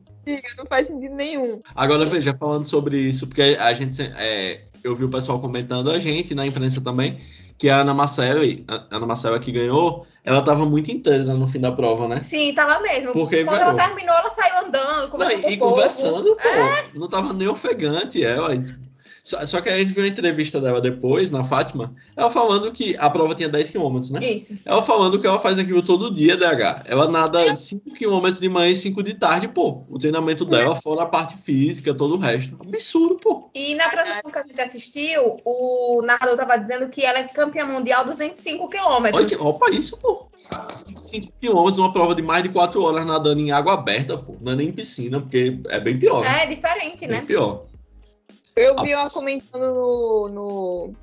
Não 0.58 0.66
faz 0.68 0.88
sentido 0.88 1.14
nenhum. 1.16 1.62
Agora 1.76 2.06
veja, 2.06 2.34
falando 2.34 2.66
sobre 2.66 2.98
isso, 3.00 3.28
porque 3.28 3.58
a 3.60 3.74
gente 3.74 4.02
é, 4.02 4.64
eu 4.84 4.96
vi 4.96 5.04
o 5.04 5.10
pessoal 5.10 5.40
comentando 5.40 5.92
a 5.92 6.00
gente 6.00 6.34
na 6.34 6.46
imprensa 6.46 6.82
também 6.82 7.20
que 7.58 7.70
a 7.70 7.78
Ana 7.82 7.94
Marcela, 7.94 8.42
a 8.68 8.96
Ana 8.98 9.06
Marcela 9.06 9.40
que 9.40 9.52
ganhou, 9.52 10.06
ela 10.24 10.42
tava 10.42 10.66
muito 10.66 10.92
inteira 10.92 11.24
no 11.24 11.48
fim 11.48 11.60
da 11.60 11.72
prova, 11.72 12.08
né? 12.08 12.22
Sim, 12.24 12.54
tava 12.54 12.82
mesmo. 12.82 13.14
Porque 13.14 13.44
Quando 13.46 13.58
ganhou. 13.60 13.72
ela 13.72 13.88
terminou, 13.88 14.16
ela 14.16 14.30
saiu 14.32 14.66
andando, 14.68 15.10
conversando 15.12 15.38
Não, 15.38 15.42
com 15.44 15.52
e 15.52 15.58
povo. 15.58 15.72
conversando, 15.72 16.36
pô, 16.36 16.48
É. 16.50 16.86
não 16.96 17.08
tava 17.08 17.32
nem 17.34 17.48
ofegante 17.48 18.24
ela. 18.24 18.50
Só, 19.26 19.44
só 19.48 19.60
que 19.60 19.70
a 19.70 19.78
gente 19.80 19.92
viu 19.92 20.04
a 20.04 20.08
entrevista 20.08 20.62
dela 20.62 20.80
depois, 20.80 21.32
na 21.32 21.44
Fátima, 21.44 21.96
ela 22.16 22.30
falando 22.30 22.72
que 22.72 22.96
a 22.98 23.10
prova 23.10 23.34
tinha 23.34 23.50
10 23.50 23.72
km, 23.72 24.00
né? 24.12 24.24
Isso. 24.24 24.56
Ela 24.64 24.84
falando 24.84 25.20
que 25.20 25.26
ela 25.26 25.40
faz 25.40 25.58
aquilo 25.58 25.82
todo 25.82 26.14
dia, 26.14 26.38
DH. 26.38 26.84
Ela 26.86 27.10
nada 27.10 27.56
5 27.56 27.90
km 27.96 28.30
de 28.40 28.48
manhã 28.48 28.70
e 28.70 28.76
5 28.76 29.02
de 29.02 29.16
tarde, 29.16 29.48
pô. 29.48 29.84
O 29.90 29.98
treinamento 29.98 30.46
dela, 30.46 30.76
fora 30.76 31.02
a 31.02 31.06
parte 31.08 31.36
física, 31.38 31.92
todo 31.92 32.14
o 32.14 32.20
resto. 32.20 32.56
Absurdo, 32.62 33.16
pô. 33.16 33.50
E 33.56 33.74
na 33.74 33.90
transmissão 33.90 34.30
que 34.30 34.38
a 34.38 34.44
gente 34.44 34.62
assistiu, 34.62 35.42
o 35.44 36.04
narrador 36.06 36.38
tava 36.38 36.58
dizendo 36.58 36.88
que 36.90 37.04
ela 37.04 37.18
é 37.18 37.24
campeã 37.24 37.66
mundial 37.66 38.06
dos 38.06 38.20
25 38.20 38.70
quilômetros. 38.70 39.18
Olha 39.20 39.26
que, 39.28 39.36
opa, 39.44 39.72
isso, 39.72 39.98
pô. 39.98 40.28
5 40.96 41.28
km, 41.42 41.80
uma 41.80 41.92
prova 41.92 42.14
de 42.14 42.22
mais 42.22 42.44
de 42.44 42.50
4 42.50 42.80
horas 42.80 43.04
nadando 43.08 43.42
em 43.42 43.52
água 43.52 43.74
aberta, 43.74 44.16
pô. 44.18 44.36
Não 44.40 44.52
é 44.52 44.56
nem 44.56 44.68
em 44.68 44.72
piscina, 44.72 45.20
porque 45.20 45.60
é 45.70 45.80
bem 45.80 45.98
pior. 45.98 46.22
né? 46.22 46.44
É 46.44 46.46
diferente, 46.46 47.00
Bem 47.08 47.10
né? 47.10 47.24
pior. 47.26 47.66
Eu 48.58 48.76
vi 48.82 48.92
ela 48.94 49.10
comentando 49.10 49.74
no, 49.74 50.30
no, 50.30 50.94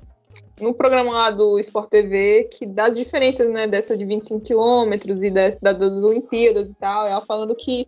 no 0.59 0.73
programa 0.73 1.11
lá 1.11 1.29
do 1.29 1.59
Sport 1.59 1.87
TV 1.87 2.49
que 2.51 2.65
das 2.65 2.95
diferenças, 2.95 3.47
né, 3.47 3.67
dessa 3.67 3.95
de 3.95 4.03
25 4.03 4.41
quilômetros 4.41 5.21
e 5.21 5.29
dessa, 5.29 5.59
da- 5.61 5.71
das 5.71 6.03
Olimpíadas 6.03 6.71
e 6.71 6.73
tal, 6.73 7.05
ela 7.05 7.21
falando 7.21 7.55
que 7.55 7.87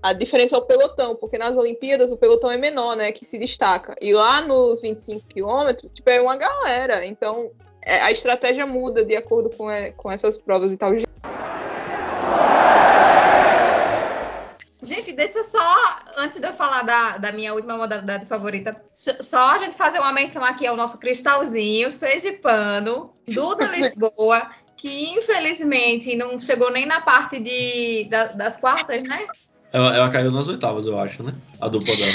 a 0.00 0.12
diferença 0.12 0.54
é 0.54 0.58
o 0.60 0.62
pelotão, 0.62 1.16
porque 1.16 1.36
nas 1.36 1.56
Olimpíadas 1.56 2.12
o 2.12 2.16
pelotão 2.16 2.48
é 2.48 2.56
menor, 2.56 2.94
né, 2.94 3.10
que 3.10 3.24
se 3.24 3.40
destaca. 3.40 3.96
E 4.00 4.14
lá 4.14 4.40
nos 4.40 4.80
25 4.80 5.26
quilômetros, 5.26 5.90
tipo, 5.90 6.08
é 6.08 6.20
uma 6.20 6.36
galera. 6.36 7.04
Então, 7.04 7.50
é, 7.82 8.00
a 8.00 8.12
estratégia 8.12 8.66
muda 8.68 9.04
de 9.04 9.16
acordo 9.16 9.50
com, 9.50 9.68
é, 9.68 9.90
com 9.90 10.12
essas 10.12 10.38
provas 10.38 10.72
e 10.72 10.76
tal. 10.76 10.92
Gente, 14.82 15.12
deixa 15.12 15.38
eu 15.38 15.44
só, 15.44 15.98
antes 16.18 16.38
de 16.38 16.46
eu 16.46 16.52
falar 16.52 16.82
da, 16.82 17.16
da 17.16 17.32
minha 17.32 17.54
última 17.54 17.76
modalidade 17.78 18.26
favorita, 18.26 18.76
só- 18.94 19.52
a 19.52 19.58
gente 19.58 19.74
fazer 19.76 19.98
uma 19.98 20.12
menção 20.12 20.44
aqui 20.44 20.66
ao 20.66 20.76
nosso 20.76 20.98
cristalzinho, 20.98 21.90
Sergipano, 21.90 23.10
Duda 23.26 23.66
Lisboa, 23.74 24.50
que 24.76 25.10
infelizmente 25.14 26.14
não 26.14 26.38
chegou 26.38 26.70
nem 26.70 26.84
na 26.86 27.00
parte 27.00 27.38
de, 27.38 28.04
da- 28.10 28.26
das 28.28 28.58
quartas, 28.58 29.02
né? 29.02 29.26
Ela, 29.72 29.96
ela 29.96 30.10
caiu 30.10 30.30
nas 30.30 30.46
oitavas, 30.48 30.86
eu 30.86 30.98
acho, 31.00 31.22
né? 31.22 31.34
A 31.60 31.68
dupla 31.68 31.96
dela. 31.96 32.12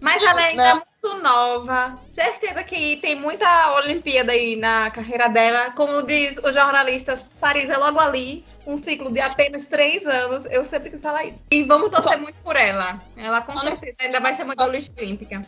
Mas 0.00 0.22
ela 0.22 0.40
ainda 0.40 0.68
é 0.68 0.74
muito 0.74 1.22
nova. 1.22 1.98
Certeza 2.12 2.62
que 2.62 2.96
tem 2.96 3.14
muita 3.16 3.72
Olimpíada 3.76 4.32
aí 4.32 4.54
na 4.56 4.90
carreira 4.90 5.28
dela. 5.28 5.70
Como 5.72 6.02
diz 6.02 6.38
os 6.38 6.54
jornalistas, 6.54 7.30
Paris 7.40 7.68
é 7.70 7.76
logo 7.76 7.98
ali. 7.98 8.44
Um 8.66 8.76
ciclo 8.76 9.12
de 9.12 9.20
apenas 9.20 9.66
três 9.66 10.06
anos. 10.06 10.46
Eu 10.46 10.64
sempre 10.64 10.90
quis 10.90 11.02
falar 11.02 11.24
isso. 11.24 11.44
E 11.50 11.64
vamos 11.64 11.90
torcer 11.90 12.18
muito 12.18 12.36
por 12.42 12.56
ela. 12.56 13.00
Ela 13.16 13.40
com 13.42 13.56
certeza 13.58 13.96
ainda 14.00 14.20
vai 14.20 14.32
ser 14.34 14.44
medalhista 14.44 14.92
olímpica. 15.00 15.42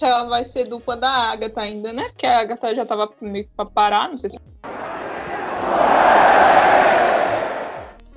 Ela 0.00 0.24
vai 0.24 0.44
ser 0.44 0.66
dupla 0.66 0.96
da 0.96 1.08
Agatha 1.32 1.60
ainda, 1.60 1.92
né? 1.92 2.08
Porque 2.08 2.26
a 2.26 2.40
Agatha 2.40 2.74
já 2.74 2.84
tava 2.86 3.08
meio 3.20 3.44
que 3.44 3.50
pra 3.54 3.66
parar, 3.66 4.08
não 4.08 4.16
sei 4.16 4.30
se. 4.30 4.36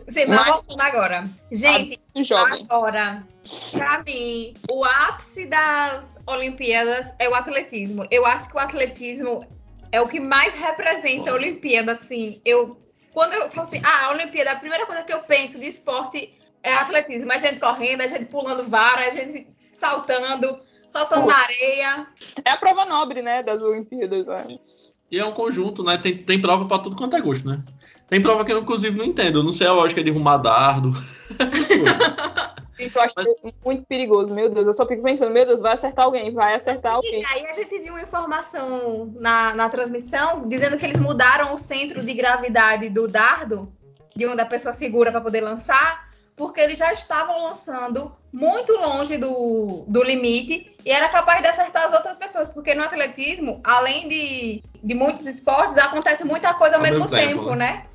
Sim, 0.08 0.26
mas 0.28 0.40
Mas- 0.40 0.48
voltando 0.48 0.82
agora. 0.82 1.28
Gente, 1.52 2.00
Jovem. 2.28 2.66
agora, 2.70 3.24
pra 3.72 4.04
mim, 4.04 4.54
o 4.72 4.86
ápice 4.86 5.48
das 5.48 6.20
Olimpíadas 6.28 7.14
é 7.20 7.28
o 7.28 7.34
atletismo. 7.36 8.06
Eu 8.12 8.26
acho 8.26 8.50
que 8.50 8.56
o 8.56 8.60
atletismo 8.60 9.46
é 9.92 10.00
o 10.00 10.08
que 10.08 10.20
mais 10.20 10.58
representa 10.60 11.32
a. 11.32 11.34
Olimpíada, 11.34 11.92
assim. 11.92 12.40
Eu, 12.46 12.78
quando 13.16 13.34
eu 13.34 13.50
falo 13.50 13.66
assim, 13.66 13.82
ah, 13.82 14.08
a 14.08 14.12
Olimpíada, 14.12 14.52
a 14.52 14.60
primeira 14.60 14.86
coisa 14.86 15.02
que 15.02 15.14
eu 15.14 15.24
penso 15.24 15.58
de 15.58 15.68
esporte 15.68 16.38
é 16.62 16.74
atletismo. 16.74 17.32
A 17.32 17.38
gente 17.38 17.62
correndo, 17.62 18.02
a 18.02 18.08
gente 18.08 18.26
pulando 18.26 18.66
vara, 18.66 19.08
a 19.08 19.10
gente 19.10 19.48
saltando, 19.74 20.60
saltando 20.90 21.26
na 21.26 21.38
areia. 21.38 22.08
É 22.44 22.52
a 22.52 22.58
prova 22.58 22.84
nobre, 22.84 23.22
né, 23.22 23.42
das 23.42 23.62
Olimpíadas. 23.62 24.26
Né? 24.26 24.58
E 25.10 25.18
é 25.18 25.26
um 25.26 25.32
conjunto, 25.32 25.82
né? 25.82 25.98
Tem, 25.98 26.18
tem 26.18 26.42
prova 26.42 26.66
pra 26.66 26.78
tudo 26.78 26.98
quanto 26.98 27.16
é 27.16 27.22
gosto, 27.22 27.48
né? 27.48 27.64
Tem 28.10 28.22
prova 28.22 28.44
que 28.44 28.52
eu, 28.52 28.60
inclusive, 28.60 28.98
não 28.98 29.06
entendo. 29.06 29.40
Eu 29.40 29.44
não 29.44 29.54
sei 29.54 29.66
a 29.66 29.72
lógica 29.72 30.04
de 30.04 30.12
arrumar 30.12 30.38
dardo. 30.38 30.92
Essas 31.40 31.68
coisas. 31.70 31.86
Isso 32.78 32.98
eu 32.98 33.02
acho 33.02 33.16
muito 33.64 33.86
perigoso. 33.86 34.34
Meu 34.34 34.50
Deus, 34.50 34.68
eu 34.68 34.74
só 34.74 34.86
fico 34.86 35.02
pensando, 35.02 35.32
meu 35.32 35.46
Deus, 35.46 35.62
vai 35.62 35.74
acertar 35.74 36.06
alguém, 36.06 36.34
vai 36.34 36.56
acertar 36.56 36.94
E 36.94 36.96
alguém. 36.96 37.26
aí 37.34 37.46
a 37.48 37.54
gente 37.54 37.80
viu 37.80 37.94
uma 37.94 38.02
informação 38.02 39.14
na, 39.16 39.56
na 39.56 39.70
transmissão 39.70 40.42
dizendo 40.42 40.78
que 40.78 40.86
eles 40.86 41.00
mudaram 41.00 41.54
o 41.54 41.58
centro 41.58 42.04
de 42.04 42.14
gravidade 42.14 42.90
do 42.90 43.08
dardo, 43.08 43.72
de 44.16 44.26
onde 44.26 44.42
a 44.42 44.46
pessoa 44.46 44.74
segura 44.74 45.12
para 45.12 45.22
poder 45.22 45.42
lançar, 45.42 46.10
porque 46.36 46.60
eles 46.60 46.78
já 46.78 46.92
estavam 46.92 47.44
lançando 47.44 48.14
muito 48.32 48.74
longe 48.74 49.18
do, 49.18 49.86
do 49.88 50.04
limite 50.04 50.76
e 50.84 50.92
era 50.92 51.08
capaz 51.08 51.42
de 51.42 51.48
acertar 51.48 51.86
as 51.86 51.94
outras 51.94 52.18
pessoas, 52.18 52.50
porque 52.50 52.76
no 52.76 52.84
atletismo, 52.84 53.62
além 53.64 54.10
de, 54.10 54.64
de 54.84 54.94
muitos 54.94 55.26
esportes, 55.26 55.78
acontece 55.78 56.26
muita 56.26 56.54
coisa 56.54 56.76
ao, 56.76 56.82
Ao 56.82 56.84
mesmo, 56.84 57.06
mesmo 57.06 57.16
tempo, 57.16 57.40
tempo, 57.40 57.56
né? 57.56 57.86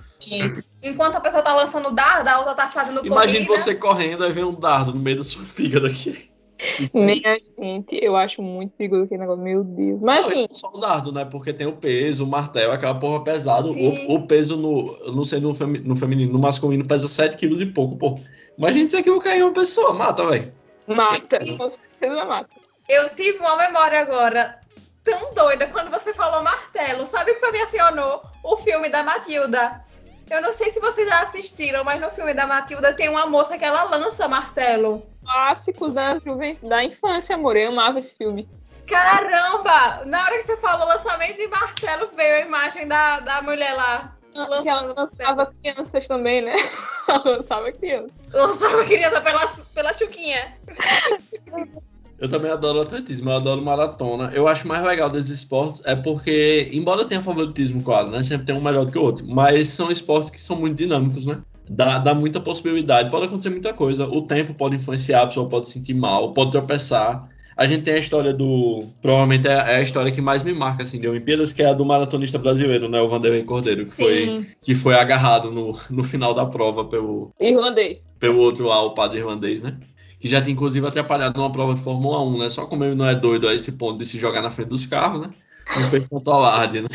Enquanto 0.83 1.17
a 1.17 1.21
pessoa 1.21 1.43
tá 1.43 1.55
lançando 1.55 1.91
dardo, 1.95 2.29
a 2.29 2.39
outra 2.39 2.55
tá 2.55 2.69
fazendo 2.71 3.05
Imagine 3.05 3.45
corrida. 3.47 3.63
você 3.63 3.75
correndo 3.75 4.25
e 4.25 4.31
ver 4.31 4.45
um 4.45 4.55
dardo 4.55 4.93
no 4.95 5.01
meio 5.01 5.19
da 5.19 5.25
sua 5.25 5.43
fígado 5.47 5.87
aqui. 5.87 6.31
Isso 6.79 6.99
aí. 6.99 7.05
Minha 7.05 7.39
gente, 7.59 7.99
eu 8.03 8.17
acho 8.17 8.43
muito 8.43 8.73
perigoso 8.77 9.05
aquele 9.05 9.21
negócio. 9.21 9.43
Meu 9.43 9.65
Deus. 9.65 10.01
Mas 10.01 10.27
Não, 10.27 10.33
assim, 10.33 10.47
não 10.51 10.57
só 10.57 10.71
o 10.73 10.79
dardo, 10.79 11.11
né? 11.13 11.25
Porque 11.25 11.53
tem 11.55 11.67
o 11.67 11.73
peso, 11.77 12.25
o 12.25 12.27
martelo, 12.29 12.73
aquela 12.73 12.95
porra 12.95 13.25
pesada. 13.25 13.67
O, 13.69 14.15
o 14.15 14.27
peso 14.27 14.57
no, 14.57 15.13
não 15.15 15.25
sei 15.25 15.41
no, 15.41 15.55
femi- 15.55 15.79
no 15.81 15.97
feminino, 15.97 16.33
no 16.33 16.39
masculino 16.39 16.87
pesa 16.87 17.09
7 17.09 17.37
quilos 17.39 17.61
e 17.63 17.67
pouco, 17.67 17.97
pô. 17.97 18.21
Imagina 18.59 18.89
se 18.89 18.97
aquilo 18.99 19.21
cair 19.21 19.41
em 19.41 19.43
uma 19.45 19.53
pessoa, 19.55 19.95
mata, 19.95 20.27
velho. 20.27 20.53
mata. 20.87 21.39
Com 21.39 21.71
certeza 21.71 22.25
mata. 22.27 22.51
Eu 22.89 23.09
tive 23.15 23.39
uma 23.39 23.57
memória 23.57 24.01
agora 24.01 24.59
tão 25.03 25.33
doida 25.33 25.67
quando 25.69 25.91
você 25.91 26.13
falou 26.13 26.43
martelo. 26.43 27.07
Sabe 27.07 27.31
o 27.33 27.41
que 27.41 27.51
me 27.53 27.61
acionou? 27.63 28.23
O 28.45 28.59
filme 28.59 28.91
da 28.91 29.03
Matilda. 29.03 29.83
Eu 30.31 30.41
não 30.41 30.53
sei 30.53 30.71
se 30.71 30.79
vocês 30.79 31.09
já 31.09 31.23
assistiram, 31.23 31.83
mas 31.83 32.01
no 32.01 32.09
filme 32.09 32.33
da 32.33 32.47
Matilda 32.47 32.95
tem 32.95 33.09
uma 33.09 33.27
moça 33.27 33.59
que 33.59 33.65
ela 33.65 33.83
lança 33.85 34.29
martelo. 34.29 35.05
Clássicos 35.25 35.93
da, 35.93 36.17
juven... 36.19 36.57
da 36.63 36.85
infância, 36.85 37.35
amor. 37.35 37.57
Eu 37.57 37.71
amava 37.71 37.99
esse 37.99 38.15
filme. 38.15 38.49
Caramba! 38.87 40.05
Na 40.07 40.23
hora 40.23 40.39
que 40.39 40.47
você 40.47 40.57
falou 40.59 40.87
lançamento 40.87 41.37
de 41.37 41.49
martelo, 41.49 42.09
veio 42.15 42.37
a 42.37 42.41
imagem 42.41 42.87
da, 42.87 43.19
da 43.21 43.43
mulher 43.43 43.73
lá. 43.75 44.17
Ela 44.33 44.47
Lançando 44.49 44.95
martelo. 44.95 44.95
lançava 44.97 45.55
crianças 45.61 46.07
também, 46.07 46.43
né? 46.43 46.55
Ela 47.09 47.23
lançava 47.25 47.73
crianças. 47.73 48.13
Lançava 48.33 48.85
criança 48.85 49.21
pela, 49.21 49.49
pela 49.75 49.93
chuquinha. 49.95 50.57
Eu 52.21 52.29
também 52.29 52.51
adoro 52.51 52.83
atletismo, 52.83 53.31
eu 53.31 53.37
adoro 53.37 53.63
maratona. 53.63 54.31
Eu 54.35 54.47
acho 54.47 54.69
mais 54.69 54.85
legal 54.85 55.09
desses 55.09 55.31
esportes 55.31 55.81
é 55.87 55.97
porque, 55.97 56.69
embora 56.71 57.07
tenha 57.07 57.23
favoritismo, 57.23 57.83
claro, 57.83 58.11
né? 58.11 58.23
Sempre 58.23 58.47
tem 58.47 58.55
um 58.55 58.61
melhor 58.61 58.85
do 58.85 58.93
que 58.93 58.99
o 58.99 59.03
outro. 59.03 59.25
Mas 59.27 59.69
são 59.69 59.91
esportes 59.91 60.29
que 60.29 60.41
são 60.41 60.57
muito 60.57 60.77
dinâmicos, 60.77 61.25
né? 61.25 61.41
Dá, 61.69 61.99
dá 61.99 62.13
muita 62.13 62.39
possibilidade, 62.41 63.11
pode 63.11 63.27
acontecer 63.27 63.49
muita 63.49 63.73
coisa. 63.73 64.07
O 64.07 64.21
tempo 64.21 64.53
pode 64.53 64.77
influenciar, 64.77 65.23
a 65.23 65.27
pessoa 65.29 65.49
pode 65.49 65.69
se 65.69 65.75
sentir 65.75 65.95
mal, 65.95 66.33
pode 66.33 66.51
tropeçar. 66.51 67.27
A 67.57 67.67
gente 67.67 67.85
tem 67.85 67.95
a 67.95 67.99
história 67.99 68.33
do. 68.33 68.87
Provavelmente 69.01 69.47
é 69.47 69.53
é 69.53 69.77
a 69.77 69.83
história 69.83 70.11
que 70.11 70.21
mais 70.21 70.43
me 70.43 70.53
marca, 70.53 70.83
assim, 70.83 70.99
de 70.99 71.07
Olimpíadas, 71.07 71.53
que 71.53 71.63
é 71.63 71.67
a 71.67 71.73
do 71.73 71.85
maratonista 71.85 72.39
brasileiro, 72.39 72.89
né? 72.89 73.01
O 73.01 73.09
Vanderlei 73.09 73.43
Cordeiro, 73.43 73.85
que, 73.85 73.91
foi, 73.91 74.47
que 74.63 74.75
foi 74.75 74.95
agarrado 74.95 75.51
no, 75.51 75.79
no 75.91 76.03
final 76.03 76.33
da 76.33 76.47
prova 76.47 76.85
pelo, 76.85 77.31
Irlandês. 77.39 78.09
pelo 78.19 78.41
outro 78.41 78.67
lá, 78.67 78.83
o 78.83 78.95
padre 78.95 79.19
irlandês, 79.19 79.63
né? 79.63 79.77
Que 80.21 80.29
já 80.29 80.41
tinha 80.41 80.53
inclusive 80.53 80.87
atrapalhado 80.87 81.37
numa 81.39 81.51
prova 81.51 81.75
de 81.75 81.81
Fórmula 81.81 82.23
1, 82.23 82.39
né? 82.39 82.49
Só 82.51 82.67
como 82.67 82.85
ele 82.85 82.95
não 82.95 83.07
é 83.07 83.15
doido 83.15 83.49
a 83.49 83.55
esse 83.55 83.73
ponto 83.73 83.99
de 83.99 84.07
se 84.07 84.19
jogar 84.19 84.43
na 84.43 84.51
frente 84.51 84.69
dos 84.69 84.87
carros, 84.87 85.27
né? 85.27 85.35
Não 85.77 85.89
fez 85.89 86.05
tanto 86.09 86.31
alarde, 86.31 86.83
né? 86.83 86.89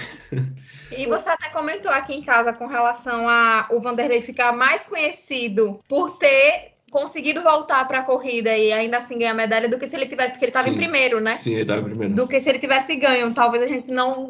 E 0.95 1.07
você 1.07 1.29
até 1.29 1.49
comentou 1.49 1.91
aqui 1.91 2.13
em 2.13 2.23
casa 2.23 2.53
com 2.53 2.67
relação 2.67 3.27
a 3.27 3.67
o 3.71 3.81
Vanderlei 3.81 4.21
ficar 4.21 4.51
mais 4.51 4.85
conhecido 4.85 5.79
por 5.89 6.17
ter 6.17 6.73
conseguido 6.91 7.41
voltar 7.41 7.85
para 7.87 7.99
a 7.99 8.03
corrida 8.03 8.55
e 8.57 8.71
ainda 8.71 8.99
assim 8.99 9.17
ganhar 9.17 9.33
medalha 9.33 9.67
do 9.67 9.77
que 9.77 9.87
se 9.87 9.95
ele 9.95 10.05
tivesse, 10.05 10.31
porque 10.31 10.45
ele 10.45 10.51
estava 10.51 10.69
em 10.69 10.75
primeiro, 10.75 11.19
né? 11.19 11.35
Sim, 11.35 11.55
ele 11.55 11.65
tava 11.65 11.81
primeiro. 11.81 12.13
Do 12.13 12.27
que 12.27 12.39
se 12.39 12.49
ele 12.49 12.59
tivesse 12.59 12.95
ganho. 12.95 13.33
Talvez 13.33 13.63
a 13.63 13.67
gente 13.67 13.91
não. 13.91 14.29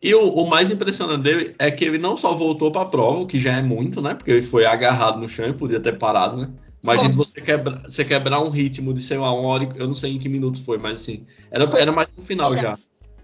E 0.00 0.14
o, 0.14 0.28
o 0.30 0.48
mais 0.48 0.70
impressionante 0.70 1.22
dele 1.22 1.54
é 1.58 1.70
que 1.70 1.84
ele 1.84 1.98
não 1.98 2.16
só 2.16 2.32
voltou 2.32 2.70
pra 2.70 2.84
prova, 2.84 3.20
o 3.20 3.26
que 3.26 3.38
já 3.38 3.56
é 3.56 3.62
muito, 3.62 4.00
né? 4.00 4.14
Porque 4.14 4.30
ele 4.30 4.42
foi 4.42 4.64
agarrado 4.64 5.18
no 5.18 5.28
chão 5.28 5.48
e 5.48 5.52
podia 5.52 5.80
ter 5.80 5.98
parado, 5.98 6.36
né? 6.36 6.48
Imagina 6.82 7.12
você, 7.12 7.40
quebra, 7.40 7.82
você 7.88 8.04
quebrar 8.04 8.40
um 8.40 8.50
ritmo 8.50 8.94
de, 8.94 9.02
sei 9.02 9.18
lá, 9.18 9.32
uma 9.32 9.48
hora, 9.48 9.64
e- 9.64 9.80
eu 9.80 9.86
não 9.86 9.94
sei 9.94 10.12
em 10.12 10.18
que 10.18 10.28
minuto 10.28 10.62
foi, 10.62 10.78
mas 10.78 11.00
assim, 11.00 11.24
era, 11.50 11.64
era 11.78 11.92
mais 11.92 12.10
no 12.16 12.22
final 12.22 12.54
já. 12.56 12.78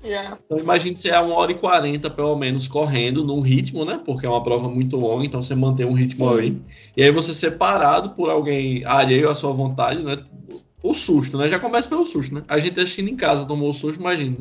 Já. 0.05 0.37
Então 0.45 0.59
imagine 0.59 0.97
você 0.97 1.09
é 1.09 1.19
uma 1.19 1.35
hora 1.35 1.53
e 1.53 1.55
quarenta, 1.55 2.11
pelo 2.11 2.37
menos, 2.37 2.69
correndo 2.69 3.25
num 3.25 3.41
ritmo, 3.41 3.87
né? 3.87 3.99
Porque 4.05 4.27
é 4.27 4.29
uma 4.29 4.43
prova 4.43 4.69
muito 4.69 4.97
longa, 4.97 5.25
então 5.25 5.43
você 5.43 5.55
mantém 5.55 5.87
um 5.87 5.95
ritmo 5.95 6.29
Sim. 6.29 6.35
ali. 6.35 6.63
E 6.95 7.03
aí 7.03 7.11
você 7.11 7.33
ser 7.33 7.53
parado 7.53 8.11
por 8.11 8.29
alguém 8.29 8.85
alheio 8.85 9.31
à 9.31 9.35
sua 9.35 9.53
vontade, 9.53 10.03
né? 10.03 10.19
O 10.83 10.93
susto, 10.93 11.39
né? 11.39 11.49
Já 11.49 11.59
começa 11.59 11.89
pelo 11.89 12.05
susto, 12.05 12.35
né? 12.35 12.43
A 12.47 12.59
gente 12.59 12.79
assistindo 12.79 13.09
em 13.09 13.17
casa 13.17 13.47
tomou 13.47 13.71
o 13.71 13.75
susto, 13.75 13.99
imagina. 13.99 14.37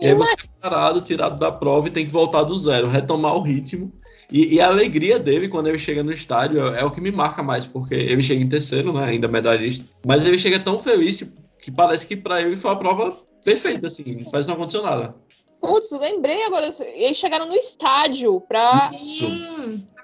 E 0.00 0.06
aí 0.06 0.14
você 0.14 0.34
é 0.34 0.60
parado, 0.60 1.00
tirado 1.00 1.38
da 1.38 1.50
prova 1.50 1.88
e 1.88 1.90
tem 1.90 2.06
que 2.06 2.12
voltar 2.12 2.44
do 2.44 2.56
zero, 2.56 2.86
retomar 2.88 3.34
o 3.34 3.42
ritmo. 3.42 3.92
E, 4.32 4.54
e 4.54 4.60
a 4.60 4.68
alegria 4.68 5.18
dele 5.18 5.46
quando 5.48 5.66
ele 5.68 5.78
chega 5.78 6.02
no 6.02 6.10
estádio 6.12 6.60
é, 6.74 6.82
o 6.84 6.90
que 6.90 7.00
me 7.00 7.12
marca 7.12 7.42
mais, 7.42 7.66
porque 7.66 7.94
ele 7.94 8.22
chega 8.22 8.42
em 8.42 8.48
terceiro, 8.48 8.92
né? 8.92 9.04
Ainda 9.04 9.28
medalhista. 9.28 9.84
Mas 10.06 10.26
ele 10.26 10.38
chega 10.38 10.58
tão 10.58 10.78
feliz 10.78 11.18
tipo, 11.18 11.32
que 11.60 11.70
parece 11.70 12.06
que 12.06 12.16
pra 12.16 12.40
ele 12.40 12.56
foi 12.56 12.70
uma 12.70 12.78
prova 12.78 13.16
perfeita, 13.44 13.88
assim. 13.88 14.24
Parece 14.30 14.46
que 14.48 14.54
não 14.54 14.54
aconteceu 14.54 14.82
nada. 14.82 15.14
Putz, 15.60 15.90
lembrei 15.92 16.42
agora. 16.44 16.70
Eles 16.94 17.18
chegaram 17.18 17.46
no 17.46 17.54
estádio 17.54 18.40
pra 18.40 18.88
Isso. 18.90 19.28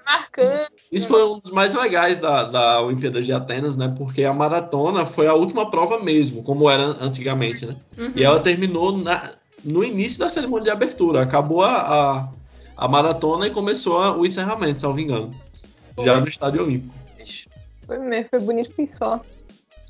Marcando. 0.05 0.67
Isso 0.91 1.07
foi 1.07 1.23
um 1.23 1.39
dos 1.39 1.51
mais 1.51 1.73
legais 1.75 2.17
da, 2.17 2.43
da 2.43 2.81
Olimpíada 2.81 3.21
de 3.21 3.31
Atenas, 3.33 3.77
né? 3.77 3.93
Porque 3.97 4.23
a 4.23 4.33
maratona 4.33 5.05
foi 5.05 5.27
a 5.27 5.33
última 5.33 5.69
prova 5.69 5.99
mesmo, 6.03 6.41
como 6.43 6.69
era 6.69 6.83
antigamente, 7.03 7.65
né? 7.65 7.75
Uhum. 7.97 8.11
E 8.15 8.23
ela 8.23 8.39
terminou 8.39 8.97
na- 8.97 9.31
no 9.63 9.83
início 9.83 10.19
da 10.19 10.29
cerimônia 10.29 10.63
de 10.65 10.69
abertura. 10.71 11.21
Acabou 11.21 11.61
a, 11.61 11.73
a, 11.75 12.29
a 12.79 12.87
maratona 12.87 13.45
e 13.47 13.51
começou 13.51 13.97
a- 14.01 14.15
o 14.15 14.25
encerramento, 14.25 14.79
salvo 14.79 14.99
engano. 14.99 15.35
Já 16.03 16.19
no 16.19 16.27
Estádio 16.27 16.63
Olímpico. 16.63 16.93
Foi 17.85 17.97
mesmo, 17.99 18.29
foi 18.29 18.39
bonito 18.39 18.71
que 18.73 18.87
só. 18.87 19.19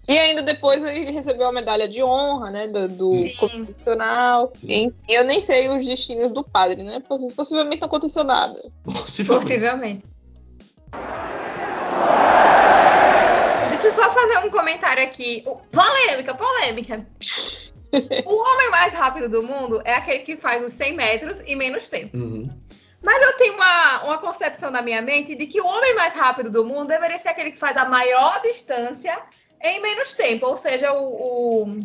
E 0.07 0.17
ainda 0.17 0.41
depois 0.41 0.83
ele 0.83 1.11
recebeu 1.11 1.47
a 1.47 1.51
medalha 1.51 1.87
de 1.87 2.01
honra, 2.01 2.49
né? 2.49 2.67
Do, 2.67 2.87
do 2.87 3.09
constitucional. 3.37 4.51
Eu 5.07 5.23
nem 5.23 5.39
sei 5.39 5.69
os 5.69 5.85
destinos 5.85 6.31
do 6.31 6.43
padre, 6.43 6.81
né? 6.83 6.99
Possi- 7.07 7.31
Possivelmente 7.33 7.81
não 7.81 7.87
aconteceu 7.87 8.23
nada. 8.23 8.59
Possivelmente. 8.83 9.45
Possivelmente. 9.53 10.03
Deixa 13.69 13.87
eu 13.87 13.91
só 13.91 14.09
fazer 14.11 14.47
um 14.47 14.49
comentário 14.49 15.03
aqui. 15.03 15.43
Polêmica, 15.71 16.33
polêmica. 16.33 17.05
O 17.91 18.35
homem 18.53 18.69
mais 18.69 18.93
rápido 18.93 19.27
do 19.29 19.41
mundo 19.41 19.81
é 19.83 19.95
aquele 19.95 20.19
que 20.19 20.37
faz 20.37 20.63
os 20.63 20.71
100 20.73 20.95
metros 20.95 21.41
em 21.41 21.55
menos 21.55 21.87
tempo. 21.87 22.15
Uhum. 22.15 22.47
Mas 23.01 23.21
eu 23.21 23.37
tenho 23.37 23.53
uma, 23.53 24.03
uma 24.03 24.17
concepção 24.17 24.69
na 24.69 24.81
minha 24.81 25.01
mente 25.01 25.35
de 25.35 25.47
que 25.47 25.61
o 25.61 25.65
homem 25.65 25.95
mais 25.95 26.13
rápido 26.13 26.51
do 26.51 26.65
mundo 26.65 26.89
deveria 26.89 27.17
ser 27.17 27.29
aquele 27.29 27.51
que 27.51 27.59
faz 27.59 27.77
a 27.77 27.85
maior 27.85 28.41
distância 28.41 29.17
em 29.61 29.81
menos 29.81 30.13
tempo. 30.13 30.45
Ou 30.45 30.57
seja, 30.57 30.91
o, 30.93 31.63
o, 31.63 31.79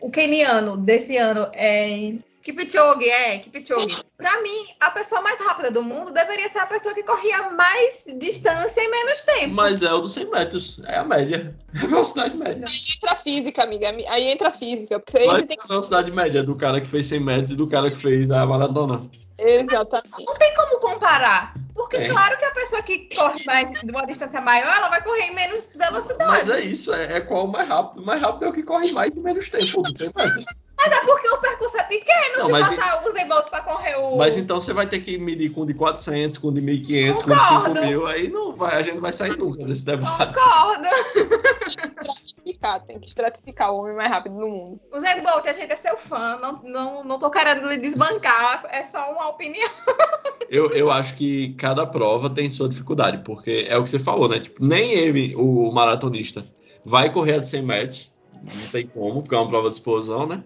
o 0.00 0.10
keniano 0.10 0.76
desse 0.76 1.16
ano 1.16 1.50
é 1.54 2.14
Kipchoge, 2.42 3.08
é, 3.08 3.38
Kipchoge. 3.38 4.02
Pra 4.16 4.42
mim, 4.42 4.64
a 4.80 4.90
pessoa 4.90 5.20
mais 5.20 5.38
rápida 5.38 5.70
do 5.70 5.82
mundo 5.82 6.10
deveria 6.10 6.48
ser 6.48 6.60
a 6.60 6.66
pessoa 6.66 6.94
que 6.94 7.02
corria 7.02 7.50
mais 7.50 8.04
distância 8.18 8.80
em 8.80 8.90
menos 8.90 9.22
tempo. 9.22 9.54
Mas 9.54 9.82
é 9.82 9.92
o 9.92 10.00
dos 10.00 10.12
100 10.12 10.30
metros. 10.30 10.82
É 10.86 10.96
a 10.96 11.04
média. 11.04 11.54
É 11.74 11.78
a 11.84 11.86
velocidade 11.86 12.36
média. 12.36 12.64
Entra 12.64 13.12
a 13.12 13.16
física, 13.16 13.62
amiga. 13.62 13.88
Aí 14.08 14.30
entra 14.30 14.48
a 14.48 14.52
física. 14.52 14.98
Porque 14.98 15.20
aí 15.20 15.26
Vai 15.26 15.46
tem 15.46 15.58
a 15.60 15.66
velocidade 15.66 16.10
média 16.10 16.42
do 16.42 16.56
cara 16.56 16.80
que 16.80 16.86
fez 16.86 17.06
100 17.06 17.20
metros 17.20 17.50
e 17.50 17.56
do 17.56 17.66
cara 17.66 17.90
que 17.90 17.96
fez 17.96 18.30
a 18.30 18.44
maratona. 18.46 19.02
Exatamente. 19.40 20.24
Não 20.24 20.34
tem 20.34 20.54
como 20.54 20.78
comparar. 20.78 21.54
Porque, 21.74 21.96
É. 21.96 22.08
claro 22.08 22.36
que 22.36 22.44
a 22.44 22.50
pessoa 22.50 22.82
que 22.82 23.08
corre 23.14 23.42
mais 23.44 23.70
de 23.70 23.90
uma 23.90 24.04
distância 24.06 24.40
maior, 24.40 24.70
ela 24.76 24.88
vai 24.88 25.02
correr 25.02 25.22
em 25.28 25.34
menos 25.34 25.64
velocidade. 25.74 26.30
Mas 26.30 26.50
é 26.50 26.60
isso, 26.60 26.92
é, 26.92 27.16
é 27.16 27.20
qual 27.20 27.46
o 27.46 27.48
mais 27.48 27.66
rápido. 27.68 28.02
O 28.02 28.04
mais 28.06 28.20
rápido 28.20 28.44
é 28.44 28.48
o 28.48 28.52
que 28.52 28.62
corre 28.62 28.92
mais 28.92 29.16
em 29.16 29.22
menos 29.22 29.48
tempo, 29.48 29.82
dos 29.82 29.92
100 29.96 30.12
metros. 30.14 30.44
Mas 30.76 30.92
é 30.92 31.00
porque 31.00 31.28
o 31.28 31.38
percurso 31.38 31.76
é 31.78 31.82
pequeno. 31.84 32.38
Não, 32.38 32.46
se 32.46 32.52
mas 32.52 32.74
passar 32.74 33.02
o 33.02 33.08
Usain 33.08 33.28
Bolt 33.28 33.48
pra 33.48 33.60
correr 33.60 33.96
o. 33.96 34.16
Mas 34.16 34.36
então 34.36 34.60
você 34.60 34.72
vai 34.72 34.86
ter 34.86 35.00
que 35.00 35.18
medir 35.18 35.50
com 35.50 35.62
o 35.62 35.66
de 35.66 35.74
400, 35.74 36.38
com 36.38 36.48
o 36.48 36.52
de 36.52 36.60
1500, 36.60 37.22
com 37.22 37.30
o 37.30 37.34
de 37.34 37.40
Concordo. 37.40 37.74
5000. 37.80 38.06
Aí 38.06 38.28
não 38.28 38.56
vai, 38.56 38.76
a 38.76 38.82
gente 38.82 38.94
não 38.94 39.02
vai 39.02 39.12
sair 39.12 39.36
nunca 39.36 39.64
desse 39.64 39.84
debate. 39.84 40.34
Concordo. 40.34 40.88
Estratificar, 42.44 42.84
tem 42.86 42.98
que 42.98 43.08
estratificar 43.08 43.72
o 43.72 43.78
homem 43.78 43.94
mais 43.94 44.10
rápido 44.10 44.38
do 44.38 44.48
mundo. 44.48 44.80
O 44.92 44.96
Usain 44.96 45.22
Bolt, 45.22 45.46
a 45.46 45.52
gente 45.52 45.72
é 45.72 45.76
seu 45.76 45.96
fã. 45.96 46.38
Não, 46.38 46.54
não, 46.64 47.04
não 47.04 47.18
tô 47.18 47.30
querendo 47.30 47.68
lhe 47.68 47.76
desbancar. 47.76 48.66
É 48.70 48.82
só 48.82 49.12
uma 49.12 49.28
opinião. 49.28 49.68
Eu, 50.50 50.72
eu 50.72 50.90
acho 50.90 51.14
que 51.14 51.54
cada 51.54 51.86
prova 51.86 52.28
tem 52.28 52.50
sua 52.50 52.68
dificuldade, 52.68 53.22
porque 53.24 53.66
é 53.68 53.78
o 53.78 53.84
que 53.84 53.88
você 53.88 54.00
falou, 54.00 54.28
né? 54.28 54.40
Tipo, 54.40 54.64
nem 54.64 54.90
ele, 54.90 55.32
o 55.36 55.70
maratonista, 55.70 56.44
vai 56.84 57.08
correr 57.08 57.34
a 57.34 57.38
de 57.38 57.46
100 57.46 57.62
metros. 57.62 58.12
Não 58.42 58.68
tem 58.68 58.84
como, 58.84 59.22
porque 59.22 59.36
é 59.36 59.38
uma 59.38 59.46
prova 59.46 59.70
de 59.70 59.76
explosão, 59.76 60.26
né? 60.26 60.42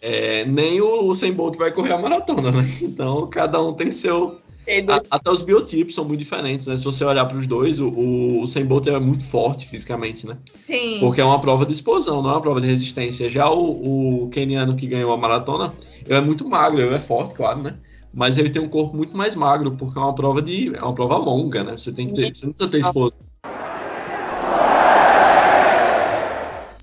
É, 0.00 0.44
nem 0.44 0.80
o, 0.80 1.08
o 1.08 1.12
100 1.12 1.32
Bolt 1.32 1.56
vai 1.56 1.72
correr 1.72 1.94
a 1.94 1.98
maratona, 1.98 2.52
né? 2.52 2.62
Então, 2.80 3.28
cada 3.28 3.60
um 3.60 3.74
tem 3.74 3.90
seu, 3.90 4.40
A- 4.88 5.00
até 5.16 5.30
os 5.30 5.42
biotipos 5.42 5.94
são 5.94 6.04
muito 6.04 6.18
diferentes, 6.20 6.66
né? 6.66 6.76
Se 6.76 6.84
você 6.84 7.04
olhar 7.04 7.24
para 7.26 7.36
os 7.38 7.46
dois, 7.46 7.78
o, 7.80 7.88
o, 7.88 8.42
o 8.42 8.46
100 8.46 8.64
Bolt 8.66 8.86
é 8.88 8.98
muito 8.98 9.24
forte 9.24 9.66
fisicamente, 9.66 10.26
né? 10.26 10.36
Sim. 10.56 10.98
Porque 11.00 11.20
é 11.20 11.24
uma 11.24 11.40
prova 11.40 11.64
de 11.64 11.72
explosão, 11.72 12.20
não 12.22 12.30
é 12.30 12.32
uma 12.34 12.40
prova 12.42 12.60
de 12.60 12.66
resistência. 12.66 13.28
Já 13.30 13.48
o, 13.50 14.24
o 14.24 14.28
keniano 14.28 14.74
que 14.74 14.86
ganhou 14.86 15.12
a 15.12 15.16
maratona, 15.16 15.72
ele 16.04 16.14
é 16.14 16.20
muito 16.20 16.46
magro, 16.48 16.80
ele 16.80 16.94
é 16.94 16.98
forte, 17.00 17.34
claro, 17.34 17.62
né? 17.62 17.76
Mas 18.12 18.38
ele 18.38 18.50
tem 18.50 18.62
um 18.62 18.68
corpo 18.68 18.96
muito 18.96 19.16
mais 19.16 19.34
magro, 19.34 19.72
porque 19.76 19.98
é 19.98 20.02
uma 20.02 20.14
prova 20.14 20.40
de 20.42 20.74
é 20.74 20.80
uma 20.82 20.94
prova 20.94 21.16
longa, 21.16 21.62
né? 21.62 21.76
Você 21.76 21.92
tem 21.92 22.06
que 22.06 22.14
ter, 22.14 22.34
você 22.34 22.46
não 22.46 22.52
precisa 22.52 22.70
ter 22.70 22.78
explosão. 22.78 23.18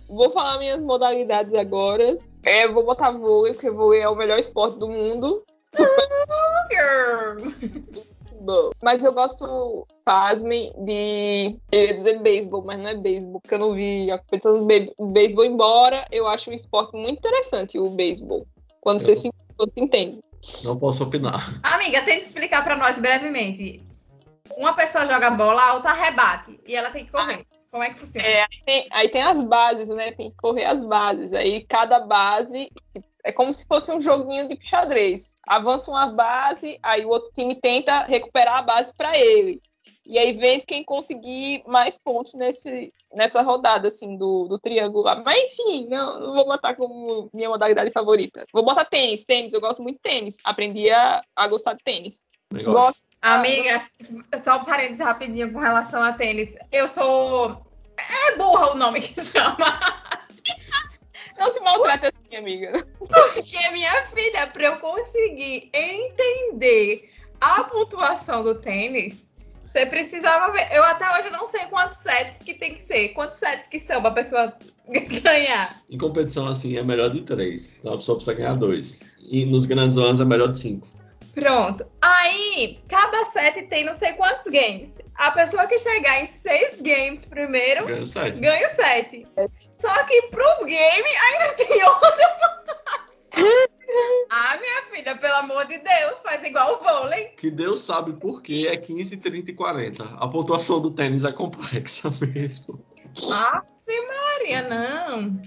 Vou 0.07 0.29
falar 0.29 0.59
minhas 0.59 0.79
modalidades 0.81 1.53
agora. 1.55 2.17
É, 2.45 2.65
eu 2.65 2.73
vou 2.73 2.85
botar 2.85 3.11
vôlei, 3.11 3.53
porque 3.53 3.69
vôlei 3.71 4.01
é 4.01 4.07
o 4.09 4.15
melhor 4.15 4.37
esporte 4.37 4.77
do 4.77 4.87
mundo. 4.87 5.41
Bom, 8.41 8.71
Mas 8.81 9.03
eu 9.03 9.13
gosto, 9.13 9.87
pasmem, 10.03 10.73
de. 10.83 11.57
Eu 11.71 11.83
ia 11.85 11.93
dizer 11.93 12.19
beisebol, 12.21 12.63
mas 12.63 12.77
não 12.79 12.89
é 12.89 12.95
beisebol, 12.95 13.39
porque 13.39 13.55
eu 13.55 13.59
não 13.59 13.73
vi 13.73 14.11
a 14.11 14.17
competição 14.17 14.59
do 14.59 14.65
be- 14.65 14.93
beisebol, 14.99 15.45
embora 15.45 16.05
eu 16.11 16.27
ache 16.27 16.49
um 16.49 16.53
esporte 16.53 16.95
muito 16.97 17.19
interessante, 17.19 17.79
o 17.79 17.89
beisebol. 17.89 18.45
Quando 18.81 18.99
você 18.99 19.11
Eu- 19.11 19.15
se, 19.15 19.31
quando 19.55 19.71
se 19.73 19.79
entende. 19.79 20.19
Não 20.63 20.77
posso 20.77 21.03
opinar. 21.03 21.57
Amiga, 21.63 22.01
tenta 22.01 22.17
explicar 22.17 22.63
pra 22.65 22.75
nós 22.75 22.99
brevemente. 22.99 23.81
Uma 24.57 24.73
pessoa 24.73 25.05
joga 25.05 25.31
bola, 25.31 25.61
a 25.61 25.73
outra 25.75 25.93
rebate. 25.93 26.59
E 26.67 26.75
ela 26.75 26.91
tem 26.91 27.05
que 27.05 27.11
correr. 27.11 27.45
Como 27.71 27.81
é 27.81 27.89
que 27.91 27.97
funciona? 27.99 28.27
É, 28.27 28.41
aí, 28.41 28.63
tem, 28.65 28.87
aí 28.91 29.09
tem 29.09 29.21
as 29.23 29.41
bases, 29.41 29.87
né? 29.89 30.11
Tem 30.11 30.29
que 30.29 30.35
correr 30.37 30.65
as 30.65 30.83
bases. 30.83 31.31
Aí 31.33 31.65
cada 31.65 32.01
base 32.01 32.69
tipo, 32.93 33.07
é 33.23 33.31
como 33.31 33.53
se 33.53 33.65
fosse 33.65 33.91
um 33.91 34.01
joguinho 34.01 34.47
de 34.47 34.57
xadrez. 34.61 35.35
Avança 35.47 35.89
uma 35.89 36.07
base, 36.07 36.77
aí 36.83 37.05
o 37.05 37.09
outro 37.09 37.31
time 37.33 37.55
tenta 37.55 38.03
recuperar 38.03 38.57
a 38.57 38.61
base 38.61 38.93
para 38.95 39.17
ele. 39.17 39.61
E 40.05 40.19
aí 40.19 40.33
vence 40.33 40.65
quem 40.65 40.83
conseguir 40.83 41.63
mais 41.65 41.97
pontos 41.97 42.33
nesse, 42.33 42.91
nessa 43.13 43.41
rodada, 43.41 43.87
assim, 43.87 44.17
do, 44.17 44.47
do 44.47 44.59
triangular. 44.59 45.23
Mas 45.23 45.39
enfim, 45.45 45.87
não, 45.87 46.19
não 46.19 46.33
vou 46.33 46.45
botar 46.45 46.75
como 46.75 47.29
minha 47.33 47.47
modalidade 47.47 47.89
favorita. 47.91 48.45
Vou 48.51 48.65
botar 48.65 48.83
tênis, 48.85 49.23
tênis, 49.23 49.53
eu 49.53 49.61
gosto 49.61 49.81
muito 49.81 49.95
de 49.95 50.01
tênis. 50.01 50.37
Aprendi 50.43 50.91
a, 50.91 51.21
a 51.35 51.47
gostar 51.47 51.73
de 51.73 51.83
tênis. 51.83 52.21
Gosto. 52.63 53.01
Amiga, 53.21 53.81
só 54.43 54.57
um 54.57 54.65
parênteses 54.65 55.03
rapidinho 55.03 55.51
com 55.53 55.59
relação 55.59 56.03
a 56.03 56.11
tênis. 56.11 56.53
Eu 56.69 56.89
sou. 56.89 57.65
É 57.97 58.35
burra 58.35 58.73
o 58.73 58.75
nome 58.75 58.99
que 58.99 59.21
chama. 59.21 60.02
Não 61.37 61.51
se 61.51 61.59
maltrate 61.59 62.07
assim, 62.07 62.35
amiga. 62.35 62.85
Porque 62.99 63.71
minha 63.71 64.03
filha, 64.05 64.47
pra 64.47 64.65
eu 64.65 64.77
conseguir 64.77 65.69
entender 65.73 67.09
a 67.41 67.63
pontuação 67.63 68.43
do 68.43 68.55
tênis, 68.55 69.33
você 69.63 69.85
precisava 69.85 70.51
ver. 70.51 70.67
Eu 70.71 70.83
até 70.83 71.05
hoje 71.19 71.29
não 71.31 71.45
sei 71.47 71.65
quantos 71.65 71.97
sets 71.97 72.43
que 72.43 72.53
tem 72.53 72.75
que 72.75 72.83
ser. 72.83 73.09
Quantos 73.09 73.37
sets 73.37 73.67
que 73.67 73.79
são 73.79 74.01
pra 74.01 74.11
pessoa 74.11 74.53
ganhar. 75.23 75.81
Em 75.89 75.97
competição 75.97 76.47
assim 76.47 76.77
é 76.77 76.83
melhor 76.83 77.09
de 77.09 77.21
três. 77.21 77.77
Então 77.79 77.93
a 77.93 77.97
pessoa 77.97 78.17
precisa 78.17 78.37
ganhar 78.37 78.55
dois. 78.55 79.01
E 79.19 79.45
nos 79.45 79.65
grandes 79.65 79.97
lãs 79.97 80.21
é 80.21 80.25
melhor 80.25 80.49
de 80.49 80.57
cinco. 80.57 80.87
Pronto. 81.33 81.85
Aí, 82.01 82.79
cada 82.87 83.25
set 83.25 83.63
tem 83.63 83.83
não 83.83 83.95
sei 83.95 84.13
quantos 84.13 84.43
games. 84.51 84.99
A 85.15 85.31
pessoa 85.31 85.67
que 85.67 85.77
chegar 85.77 86.21
em 86.23 86.27
seis 86.27 86.81
games 86.81 87.23
primeiro 87.25 87.85
Ganha 87.85 88.03
o 88.03 88.07
sete. 88.07 88.39
ganha 88.39 88.67
o 88.67 88.75
set. 88.75 89.27
Só 89.77 90.03
que 90.05 90.21
pro 90.23 90.65
game 90.65 91.09
ainda 91.09 91.53
tem 91.55 91.83
outra 91.83 92.27
pontuação. 92.29 92.73
Ah, 94.31 94.57
minha 94.59 94.81
filha, 94.91 95.15
pelo 95.15 95.35
amor 95.35 95.65
de 95.67 95.77
Deus, 95.77 96.19
faz 96.23 96.43
igual 96.43 96.79
o 96.79 96.83
vôlei. 96.83 97.25
Que 97.37 97.51
Deus 97.51 97.81
sabe 97.81 98.13
por 98.13 98.41
que 98.41 98.67
é 98.67 98.75
15, 98.75 99.17
30 99.17 99.51
e 99.51 99.53
40. 99.53 100.03
A 100.03 100.27
pontuação 100.27 100.81
do 100.81 100.89
tênis 100.89 101.23
é 101.23 101.31
complexa 101.31 102.09
mesmo. 102.19 102.83
Ave 103.15 104.01
Maria, 104.07 104.61
não. 104.67 105.39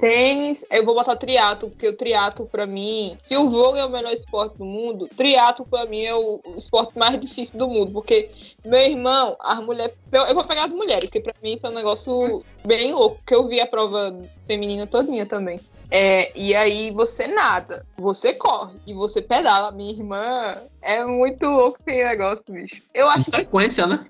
Tênis, 0.00 0.64
eu 0.70 0.84
vou 0.84 0.94
botar 0.94 1.14
triatlo, 1.14 1.68
porque 1.70 1.86
o 1.86 1.96
triatlo 1.96 2.46
pra 2.46 2.66
mim, 2.66 3.16
se 3.22 3.36
o 3.36 3.48
vôlei 3.48 3.82
é 3.82 3.84
o 3.84 3.90
melhor 3.90 4.12
esporte 4.12 4.56
do 4.56 4.64
mundo, 4.64 5.06
triatlo 5.08 5.66
pra 5.66 5.84
mim 5.84 6.02
é 6.02 6.14
o, 6.14 6.40
esporte 6.56 6.98
mais 6.98 7.20
difícil 7.20 7.58
do 7.58 7.68
mundo, 7.68 7.92
porque 7.92 8.30
meu 8.64 8.80
irmão, 8.80 9.36
as 9.38 9.62
mulheres, 9.62 9.94
eu, 10.10 10.34
vou 10.34 10.44
pegar 10.44 10.64
as 10.64 10.72
mulheres, 10.72 11.04
porque 11.04 11.20
pra 11.20 11.34
mim 11.42 11.58
foi 11.60 11.70
um 11.70 11.74
negócio 11.74 12.42
bem 12.66 12.92
louco, 12.92 13.16
porque 13.16 13.34
eu 13.34 13.46
vi 13.46 13.60
a 13.60 13.66
prova 13.66 14.16
feminina 14.46 14.86
todinha 14.86 15.26
também. 15.26 15.60
É, 15.92 16.30
e 16.38 16.54
aí 16.54 16.92
você 16.92 17.26
nada, 17.26 17.84
você 17.98 18.32
corre 18.32 18.76
e 18.86 18.94
você 18.94 19.20
pedala. 19.20 19.72
Minha 19.72 19.92
irmã 19.92 20.54
é 20.80 21.04
muito 21.04 21.44
louco 21.46 21.80
esse 21.84 22.04
negócio, 22.04 22.44
bicho. 22.48 22.80
Eu 22.94 23.08
Em 23.08 23.10
acho 23.10 23.24
que 23.32 23.38
sequência, 23.38 23.88
né? 23.88 24.06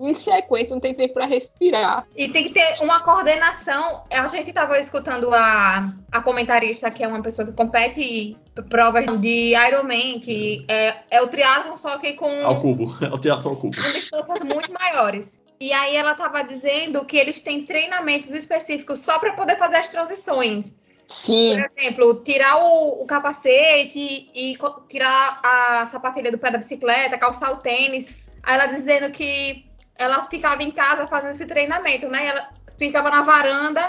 Em 0.00 0.14
sequência 0.14 0.74
não 0.74 0.80
tem 0.80 0.94
tempo 0.94 1.14
pra 1.14 1.26
respirar. 1.26 2.06
E 2.16 2.28
tem 2.28 2.44
que 2.44 2.50
ter 2.50 2.78
uma 2.80 3.00
coordenação. 3.00 4.04
A 4.10 4.26
gente 4.28 4.48
estava 4.48 4.78
escutando 4.78 5.32
a, 5.34 5.92
a 6.12 6.20
comentarista, 6.20 6.90
que 6.90 7.02
é 7.02 7.08
uma 7.08 7.22
pessoa 7.22 7.46
que 7.48 7.54
compete 7.56 8.36
provas 8.70 9.06
de 9.20 9.54
Ironman, 9.56 10.20
que 10.20 10.64
é, 10.68 10.94
é 11.10 11.22
o 11.22 11.28
triatlon, 11.28 11.76
só 11.76 11.98
que 11.98 12.12
com 12.14 12.28
Ao 12.46 12.60
cubo. 12.60 12.86
É 13.04 13.08
o 13.08 13.18
teatro 13.18 13.48
ao 13.48 13.56
cubo. 13.56 13.76
com 13.76 13.90
distâncias 13.90 14.42
muito 14.44 14.72
maiores. 14.72 15.40
E 15.60 15.72
aí 15.72 15.96
ela 15.96 16.12
estava 16.12 16.42
dizendo 16.44 17.04
que 17.04 17.16
eles 17.16 17.40
têm 17.40 17.64
treinamentos 17.64 18.32
específicos 18.32 19.00
só 19.00 19.18
para 19.18 19.32
poder 19.32 19.56
fazer 19.56 19.76
as 19.76 19.88
transições. 19.88 20.76
Sim. 21.08 21.56
Por 21.56 21.70
exemplo, 21.82 22.22
tirar 22.22 22.56
o, 22.62 23.02
o 23.02 23.06
capacete 23.06 24.30
e 24.34 24.54
co- 24.56 24.82
tirar 24.88 25.40
a 25.42 25.86
sapatilha 25.86 26.30
do 26.30 26.38
pé 26.38 26.50
da 26.50 26.58
bicicleta, 26.58 27.18
calçar 27.18 27.50
o 27.52 27.56
tênis. 27.56 28.08
Aí 28.42 28.54
ela 28.54 28.66
dizendo 28.66 29.10
que 29.10 29.64
ela 29.98 30.24
ficava 30.24 30.62
em 30.62 30.70
casa 30.70 31.06
fazendo 31.06 31.30
esse 31.30 31.44
treinamento, 31.44 32.08
né? 32.08 32.26
Ela 32.28 32.48
ficava 32.78 33.10
na 33.10 33.22
varanda, 33.22 33.86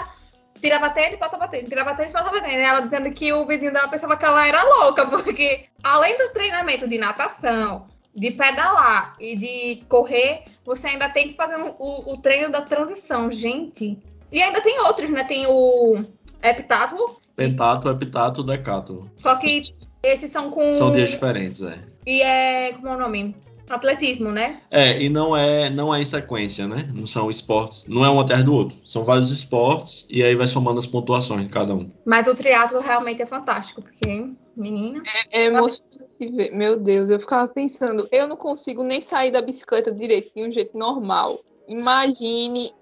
tirava 0.60 0.90
tênis 0.90 1.14
e 1.14 1.16
botava 1.16 1.48
tênis, 1.48 1.68
tirava 1.68 1.94
tênis 1.94 2.10
e 2.10 2.14
botava 2.14 2.40
tênis. 2.40 2.66
Ela 2.66 2.80
dizendo 2.80 3.10
que 3.10 3.32
o 3.32 3.46
vizinho 3.46 3.72
dela 3.72 3.88
pensava 3.88 4.16
que 4.16 4.24
ela 4.24 4.46
era 4.46 4.62
louca, 4.62 5.06
porque 5.08 5.66
além 5.82 6.18
do 6.18 6.32
treinamento 6.32 6.88
de 6.88 6.98
natação, 6.98 7.86
de 8.14 8.32
pedalar 8.32 9.16
e 9.20 9.36
de 9.36 9.86
correr, 9.86 10.42
você 10.64 10.88
ainda 10.88 11.08
tem 11.08 11.28
que 11.28 11.36
fazer 11.36 11.56
o, 11.56 12.12
o 12.12 12.16
treino 12.18 12.50
da 12.50 12.62
transição, 12.62 13.30
gente. 13.30 13.96
E 14.32 14.42
ainda 14.42 14.60
tem 14.60 14.80
outros, 14.80 15.10
né? 15.10 15.24
Tem 15.24 15.46
o 15.46 16.04
heptatlo, 16.42 17.20
Pentato, 17.40 17.88
heptato, 17.88 18.42
decato. 18.42 19.10
só 19.16 19.36
que 19.36 19.74
esses 20.02 20.30
são 20.30 20.50
com. 20.50 20.70
São 20.72 20.92
dias 20.92 21.08
diferentes, 21.08 21.62
é. 21.62 21.82
E 22.06 22.20
é. 22.20 22.72
Como 22.72 22.88
é 22.88 22.96
o 22.96 22.98
nome? 22.98 23.34
Atletismo, 23.70 24.32
né? 24.32 24.60
É, 24.68 25.00
e 25.00 25.08
não 25.08 25.36
é, 25.36 25.70
não 25.70 25.94
é 25.94 26.00
em 26.00 26.04
sequência, 26.04 26.66
né? 26.66 26.90
Não 26.92 27.06
são 27.06 27.30
esportes, 27.30 27.86
não 27.86 28.04
é 28.04 28.10
um 28.10 28.18
atrás 28.18 28.42
do 28.42 28.52
outro. 28.52 28.76
São 28.84 29.04
vários 29.04 29.30
esportes 29.30 30.08
e 30.10 30.24
aí 30.24 30.34
vai 30.34 30.48
somando 30.48 30.80
as 30.80 30.88
pontuações 30.88 31.46
de 31.46 31.52
cada 31.52 31.72
um. 31.72 31.88
Mas 32.04 32.26
o 32.26 32.34
triatlo 32.34 32.80
realmente 32.80 33.22
é 33.22 33.26
fantástico, 33.26 33.80
porque, 33.80 34.28
menina. 34.56 35.00
É 35.30 35.44
emocionante 35.44 36.26
ver. 36.32 36.50
Meu 36.50 36.80
Deus, 36.80 37.10
eu 37.10 37.20
ficava 37.20 37.46
pensando, 37.46 38.08
eu 38.10 38.26
não 38.26 38.36
consigo 38.36 38.82
nem 38.82 39.00
sair 39.00 39.30
da 39.30 39.40
bicicleta 39.40 39.92
direito 39.92 40.32
de 40.34 40.42
um 40.42 40.50
jeito 40.50 40.76
normal. 40.76 41.38
Imagine. 41.68 42.74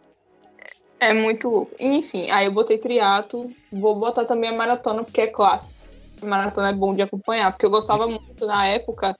É 0.98 1.12
muito 1.12 1.50
louco. 1.50 1.76
Enfim, 1.78 2.30
aí 2.30 2.46
eu 2.46 2.52
botei 2.52 2.78
triatlo, 2.78 3.50
vou 3.70 3.94
botar 3.94 4.24
também 4.24 4.48
a 4.48 4.54
maratona, 4.54 5.04
porque 5.04 5.20
é 5.20 5.26
clássico. 5.26 5.78
A 6.22 6.24
maratona 6.26 6.70
é 6.70 6.72
bom 6.72 6.94
de 6.94 7.02
acompanhar, 7.02 7.52
porque 7.52 7.66
eu 7.66 7.70
gostava 7.70 8.08
muito 8.08 8.46
na 8.46 8.66
época, 8.66 9.14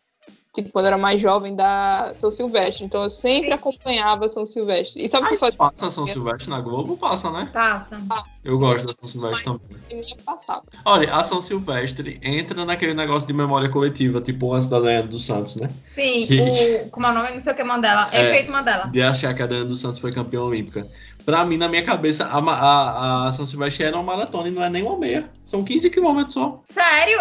tipo, 0.63 0.73
quando 0.73 0.87
eu 0.87 0.89
era 0.89 0.99
mais 0.99 1.21
jovem, 1.21 1.55
da 1.55 2.11
São 2.15 2.31
Silvestre. 2.31 2.85
Então 2.85 3.03
eu 3.03 3.11
sempre 3.11 3.53
acompanhava 3.53 4.31
São 4.33 4.45
Silvestre. 4.45 5.03
E 5.03 5.09
sabe 5.09 5.27
o 5.27 5.29
que 5.31 5.37
fazia? 5.37 5.57
Passa 5.57 5.91
São 5.91 6.07
Silvestre 6.07 6.51
na 6.51 6.61
Globo? 6.61 6.97
Passa, 6.97 7.31
né? 7.31 7.49
Passa. 7.53 7.97
Eu 8.45 8.59
gosto 8.59 8.87
da 8.87 8.93
São 8.93 9.09
Silvestre 9.09 9.45
também. 9.45 9.61
Minha 10.03 10.17
passava. 10.25 10.63
Olha, 10.85 11.15
a 11.15 11.23
São 11.23 11.41
Silvestre 11.41 12.19
entra 12.23 12.65
naquele 12.65 12.95
negócio 12.95 13.27
de 13.27 13.33
memória 13.33 13.69
coletiva, 13.69 14.21
tipo 14.21 14.53
antes 14.53 14.69
da 14.69 14.81
Daiane 14.81 15.09
dos 15.09 15.25
Santos, 15.25 15.57
né? 15.57 15.71
Sim, 15.85 16.27
Que- 16.27 16.41
o. 16.87 16.91
Como 16.91 17.07
é 17.07 17.11
o 17.11 17.15
nome? 17.15 17.31
Não 17.33 17.41
sei 17.41 17.53
o 17.53 17.57
que 17.57 17.65
Mandela. 17.65 18.09
É. 18.13 18.29
Efeito 18.31 18.51
Mandela. 18.51 18.87
De 18.87 19.03
achar 19.03 19.33
que 19.35 19.43
a 19.43 19.47
Daiane 19.47 19.69
dos 19.69 19.81
Santos 19.81 19.99
foi 20.01 20.13
campeã 20.13 20.41
olímpica. 20.43 20.87
Pra 21.25 21.45
mim, 21.45 21.59
na 21.59 21.69
minha 21.69 21.85
cabeça, 21.85 22.25
a, 22.25 22.39
a- 22.39 23.27
a 23.29 23.33
São 23.33 23.45
Silvestre 23.45 23.85
era 23.85 23.97
uma 23.97 24.03
maratona 24.03 24.49
e 24.49 24.51
não 24.51 24.63
é 24.63 24.71
nem 24.71 24.83
uma 24.83 24.97
meia. 24.97 25.29
São 25.45 25.63
15 25.63 25.91
quilômetros 25.91 26.33
só. 26.33 26.61
Sério? 26.65 27.19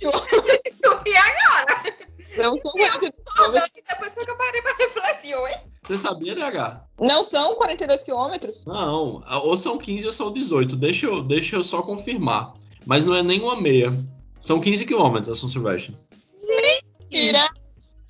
Eu 0.00 0.10
descobri 1.12 1.16
agora. 1.16 2.08
Não 2.36 2.56
são 2.58 2.72
Eu 2.76 2.88
42 2.90 3.14
só 3.26 3.42
quilômetros. 3.42 3.76
e 3.76 3.82
depois 3.84 4.14
foi 4.14 4.24
que 4.24 4.30
eu 4.30 4.36
parei 4.38 4.62
pra 4.62 4.74
refletir, 4.76 5.34
oi? 5.36 5.50
Você 5.84 5.98
sabia, 5.98 6.34
DH? 6.34 6.82
Não 7.00 7.24
são 7.24 7.54
42 7.56 8.02
quilômetros? 8.02 8.64
Não, 8.66 9.22
ou 9.42 9.56
são 9.56 9.78
15 9.78 10.06
ou 10.06 10.12
são 10.12 10.32
18. 10.32 10.76
Deixa 10.76 11.06
eu, 11.06 11.22
deixa 11.22 11.56
eu 11.56 11.64
só 11.64 11.82
confirmar. 11.82 12.52
Mas 12.86 13.04
não 13.04 13.14
é 13.14 13.22
nem 13.22 13.40
uma 13.40 13.56
meia. 13.60 13.92
São 14.38 14.60
15 14.60 14.84
quilômetros 14.86 15.28
a 15.28 15.34
São 15.40 15.48
Silvestre. 15.48 15.96
Tira. 17.10 17.48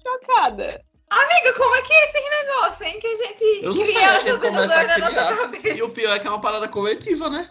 Chocada. 0.02 0.82
Amiga, 1.10 1.52
como 1.56 1.74
é 1.76 1.82
que 1.82 1.92
é 1.92 2.04
esse 2.04 2.20
negócio, 2.20 2.84
hein? 2.86 3.00
Que 3.00 3.06
a 3.06 3.14
gente 3.14 3.44
Eu 3.62 3.74
não 3.74 3.84
sei, 3.84 3.94
cria 3.94 4.08
a 4.10 4.18
gente 4.18 4.28
essas 4.28 4.40
começa 4.40 4.78
a 4.78 4.84
ilusões 4.84 4.86
na 4.86 4.98
nossa 4.98 5.10
criar. 5.10 5.36
cabeça. 5.38 5.68
E 5.78 5.82
o 5.82 5.88
pior 5.90 6.16
é 6.16 6.18
que 6.18 6.26
é 6.26 6.30
uma 6.30 6.40
parada 6.40 6.68
coletiva, 6.68 7.30
né? 7.30 7.50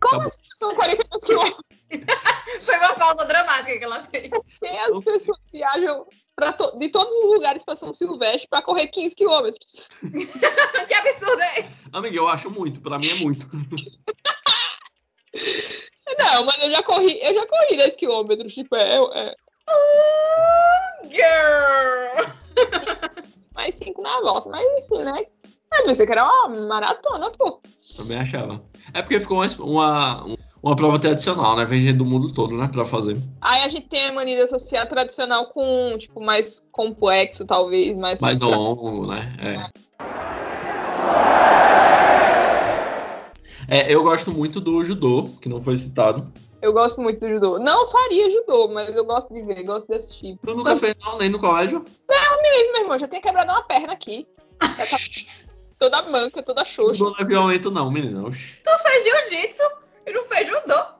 Como 0.00 0.14
Acabou. 0.22 0.26
assim 0.26 0.38
são 0.56 0.74
42 0.74 1.24
quilômetros? 1.24 1.60
Foi 2.62 2.76
uma 2.78 2.94
pausa 2.94 3.24
dramática 3.24 3.78
que 3.78 3.84
ela 3.84 4.02
fez. 4.02 4.30
Tem 4.60 4.78
as 4.78 5.04
pessoas 5.04 5.38
que 5.50 5.58
viajam 5.58 6.06
to- 6.58 6.78
de 6.78 6.88
todos 6.90 7.12
os 7.14 7.24
lugares 7.34 7.64
pra 7.64 7.76
São 7.76 7.92
Silvestre 7.92 8.48
pra 8.48 8.62
correr 8.62 8.88
15 8.88 9.14
quilômetros. 9.14 9.88
que 10.88 10.94
absurdo 10.94 11.40
é 11.42 11.60
esse? 11.60 11.88
Amiga, 11.92 12.16
eu 12.16 12.28
acho 12.28 12.50
muito. 12.50 12.80
Pra 12.80 12.98
mim 12.98 13.10
é 13.10 13.14
muito. 13.14 13.46
Não, 16.18 16.44
mas 16.44 16.58
eu 16.62 16.70
já 16.74 16.82
corri, 16.82 17.18
eu 17.22 17.34
já 17.34 17.46
corri 17.46 17.76
10 17.76 17.96
quilômetros. 17.96 18.54
Tipo, 18.54 18.74
é, 18.76 18.96
é 18.96 19.34
Girl! 21.08 22.32
mais 23.54 23.74
5 23.74 24.00
na 24.02 24.20
volta. 24.20 24.48
Mas 24.48 24.66
assim, 24.78 25.02
né? 25.02 25.26
Eu 25.72 25.84
pensei 25.84 26.06
que 26.06 26.12
era 26.12 26.24
uma 26.24 26.48
maratona, 26.66 27.30
pô. 27.30 27.60
Também 27.96 28.18
achava. 28.18 28.62
É 28.94 29.02
porque 29.02 29.20
ficou 29.20 29.38
uma, 29.38 29.46
uma, 29.60 30.26
uma 30.62 30.76
prova 30.76 30.98
tradicional, 30.98 31.56
né? 31.56 31.64
Vem 31.64 31.80
gente 31.80 31.96
do 31.96 32.04
mundo 32.04 32.32
todo, 32.32 32.56
né? 32.56 32.68
Pra 32.68 32.84
fazer. 32.84 33.16
Aí 33.40 33.62
a 33.62 33.68
gente 33.68 33.88
tem 33.88 34.06
a 34.06 34.12
mania 34.12 34.36
de 34.36 34.44
associar 34.44 34.88
tradicional 34.88 35.46
com, 35.46 35.96
tipo, 35.98 36.20
mais 36.20 36.62
complexo, 36.72 37.44
talvez, 37.44 37.96
mais... 37.96 38.20
Mais 38.20 38.40
longo, 38.40 39.06
né? 39.06 39.32
É. 39.40 39.86
É, 43.68 43.92
eu 43.92 44.02
gosto 44.04 44.30
muito 44.30 44.60
do 44.60 44.84
judô, 44.84 45.28
que 45.40 45.48
não 45.48 45.60
foi 45.60 45.76
citado. 45.76 46.32
Eu 46.62 46.72
gosto 46.72 47.00
muito 47.00 47.20
do 47.20 47.28
judô. 47.28 47.58
Não 47.58 47.88
faria 47.90 48.30
judô, 48.30 48.68
mas 48.68 48.94
eu 48.94 49.04
gosto 49.04 49.32
de 49.32 49.42
ver, 49.42 49.64
gosto 49.64 49.88
de 49.88 49.94
assistir. 49.94 50.38
Tu 50.40 50.54
nunca 50.54 50.76
fez 50.76 50.94
não, 51.04 51.18
nem 51.18 51.28
no 51.28 51.38
colégio? 51.38 51.84
Mesmo, 52.08 52.72
meu 52.72 52.82
irmão, 52.82 52.98
já 52.98 53.08
tenho 53.08 53.22
quebrado 53.22 53.50
uma 53.50 53.62
perna 53.62 53.92
aqui. 53.92 54.26
Tá 54.58 54.68
toda 55.78 56.02
manca, 56.02 56.42
toda 56.42 56.64
xoxa. 56.64 57.02
Não 57.02 57.14
é 57.18 57.24
violento 57.24 57.70
não, 57.70 57.90
menina. 57.90 58.26
Oxi. 58.26 58.58
Tu 58.62 58.78
fez 58.78 59.04
jiu-jitsu 59.04 59.62
e 60.06 60.12
não 60.12 60.24
fez 60.24 60.48
judô. 60.48 60.96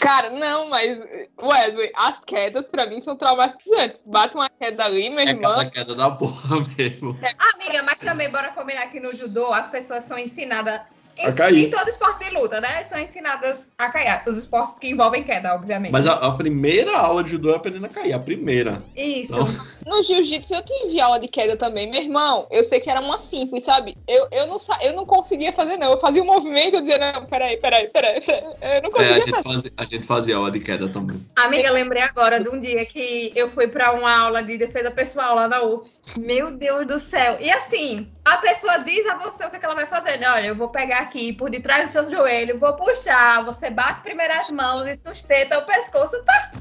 Cara, 0.00 0.30
não, 0.30 0.68
mas, 0.68 0.98
Wesley, 1.42 1.90
as 1.96 2.20
quedas 2.24 2.70
pra 2.70 2.86
mim 2.86 3.00
são 3.00 3.16
traumatizantes. 3.16 4.02
Bate 4.06 4.36
uma 4.36 4.48
queda 4.48 4.84
ali, 4.84 5.10
meu 5.10 5.20
É 5.20 5.24
irmão. 5.30 5.54
cada 5.54 5.70
queda 5.70 5.94
da 5.94 6.10
porra 6.10 6.56
mesmo. 6.78 7.18
Amiga, 7.54 7.82
mas 7.82 8.00
também 8.00 8.30
bora 8.30 8.52
combinar 8.52 8.86
que 8.86 9.00
no 9.00 9.14
judô 9.16 9.52
as 9.52 9.66
pessoas 9.68 10.04
são 10.04 10.16
ensinadas. 10.18 10.80
Em, 11.18 11.26
A 11.26 11.32
cair. 11.32 11.66
em 11.66 11.70
todo 11.70 11.88
esporte 11.88 12.24
de 12.24 12.34
luta, 12.34 12.60
né? 12.60 12.84
São 12.84 12.98
ensinadas 12.98 13.70
a 13.78 13.88
cair. 13.90 14.22
Os 14.26 14.36
esportes 14.36 14.78
que 14.78 14.88
envolvem 14.90 15.22
queda, 15.22 15.54
obviamente. 15.54 15.92
Mas 15.92 16.06
a, 16.06 16.14
a 16.14 16.30
primeira 16.32 16.96
aula 16.96 17.22
de 17.24 17.30
judô 17.32 17.52
é 17.52 17.56
aprendendo 17.56 17.86
a 17.86 17.88
cair. 17.88 18.12
A 18.12 18.18
primeira. 18.18 18.82
Isso. 18.96 19.32
Não. 19.32 19.46
No 19.86 20.02
jiu-jitsu 20.02 20.54
eu 20.54 20.64
tive 20.64 21.00
aula 21.00 21.18
de 21.18 21.28
queda 21.28 21.56
também, 21.56 21.90
meu 21.90 22.00
irmão. 22.02 22.46
Eu 22.50 22.62
sei 22.64 22.78
que 22.80 22.90
era 22.90 23.00
uma 23.00 23.18
simples, 23.18 23.64
sabe? 23.64 23.96
Eu, 24.06 24.28
eu, 24.30 24.46
não, 24.46 24.58
sa- 24.58 24.78
eu 24.82 24.94
não 24.94 25.06
conseguia 25.06 25.52
fazer, 25.52 25.76
não. 25.76 25.90
Eu 25.92 26.00
fazia 26.00 26.22
um 26.22 26.26
movimento 26.26 26.76
e 26.76 26.80
dizia, 26.80 26.98
não, 26.98 27.24
peraí, 27.26 27.56
peraí, 27.56 27.88
peraí. 27.88 28.20
peraí. 28.20 28.44
Eu 28.60 28.82
não 28.82 28.88
É, 28.88 28.92
conseguia 28.92 29.16
a 29.16 29.20
gente, 29.20 29.30
fazer. 29.30 29.42
fazia, 29.42 29.72
a 29.76 29.84
gente 29.84 30.06
fazia 30.06 30.36
aula 30.36 30.50
de 30.50 30.60
queda 30.60 30.88
também. 30.88 31.20
Amiga, 31.36 31.70
lembrei 31.72 32.02
agora 32.02 32.40
de 32.40 32.48
um 32.48 32.58
dia 32.60 32.84
que 32.86 33.32
eu 33.34 33.48
fui 33.48 33.66
pra 33.68 33.92
uma 33.92 34.24
aula 34.24 34.42
de 34.42 34.56
defesa 34.58 34.90
pessoal 34.90 35.34
lá 35.34 35.48
na 35.48 35.62
UFS. 35.62 36.02
Meu 36.18 36.50
Deus 36.56 36.86
do 36.86 36.98
céu. 36.98 37.38
E 37.40 37.50
assim, 37.50 38.08
a 38.28 38.36
pessoa 38.38 38.78
diz 38.78 39.06
a 39.06 39.16
você 39.16 39.44
o 39.46 39.50
que, 39.50 39.56
é 39.56 39.58
que 39.58 39.64
ela 39.64 39.74
vai 39.74 39.86
fazer, 39.86 40.18
né? 40.18 40.30
Olha, 40.30 40.46
eu 40.46 40.56
vou 40.56 40.68
pegar 40.68 40.98
aqui 41.00 41.32
por 41.32 41.50
detrás 41.50 41.86
do 41.88 41.92
seu 41.92 42.08
joelho, 42.08 42.58
vou 42.58 42.74
puxar, 42.74 43.44
você 43.44 43.70
bate 43.70 44.02
primeiro 44.02 44.32
as 44.34 44.50
mãos 44.50 44.86
e 44.86 44.94
sustenta 44.94 45.58
o 45.58 45.66
pescoço. 45.66 46.22
Tá? 46.24 46.52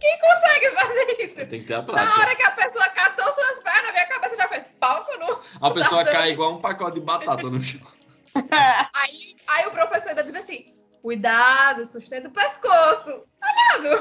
Quem 0.00 0.18
consegue 0.18 0.70
fazer 0.76 1.16
isso? 1.20 1.46
Tem 1.46 1.60
que 1.60 1.66
ter 1.66 1.74
a 1.74 1.78
Na 1.78 1.84
prática. 1.84 2.20
hora 2.20 2.34
que 2.36 2.42
a 2.42 2.50
pessoa 2.50 2.88
catou 2.88 3.32
suas 3.32 3.60
pernas, 3.60 3.92
minha 3.92 4.06
cabeça 4.08 4.36
já 4.36 4.48
fez 4.48 4.64
palco 4.80 5.16
no. 5.18 5.40
A 5.60 5.70
pessoa 5.70 6.04
Tá 6.04 6.12
cai 6.12 6.30
igual 6.30 6.54
um 6.54 6.60
pacote 6.60 6.98
de 6.98 7.06
batata 7.06 7.48
no 7.48 7.62
chão. 7.62 7.80
Aí, 8.34 9.36
aí 9.46 9.66
o 9.66 9.70
professor 9.70 10.08
ainda 10.08 10.24
diz 10.24 10.34
assim: 10.34 10.74
cuidado, 11.02 11.84
sustenta 11.84 12.28
o 12.28 12.32
pescoço. 12.32 13.24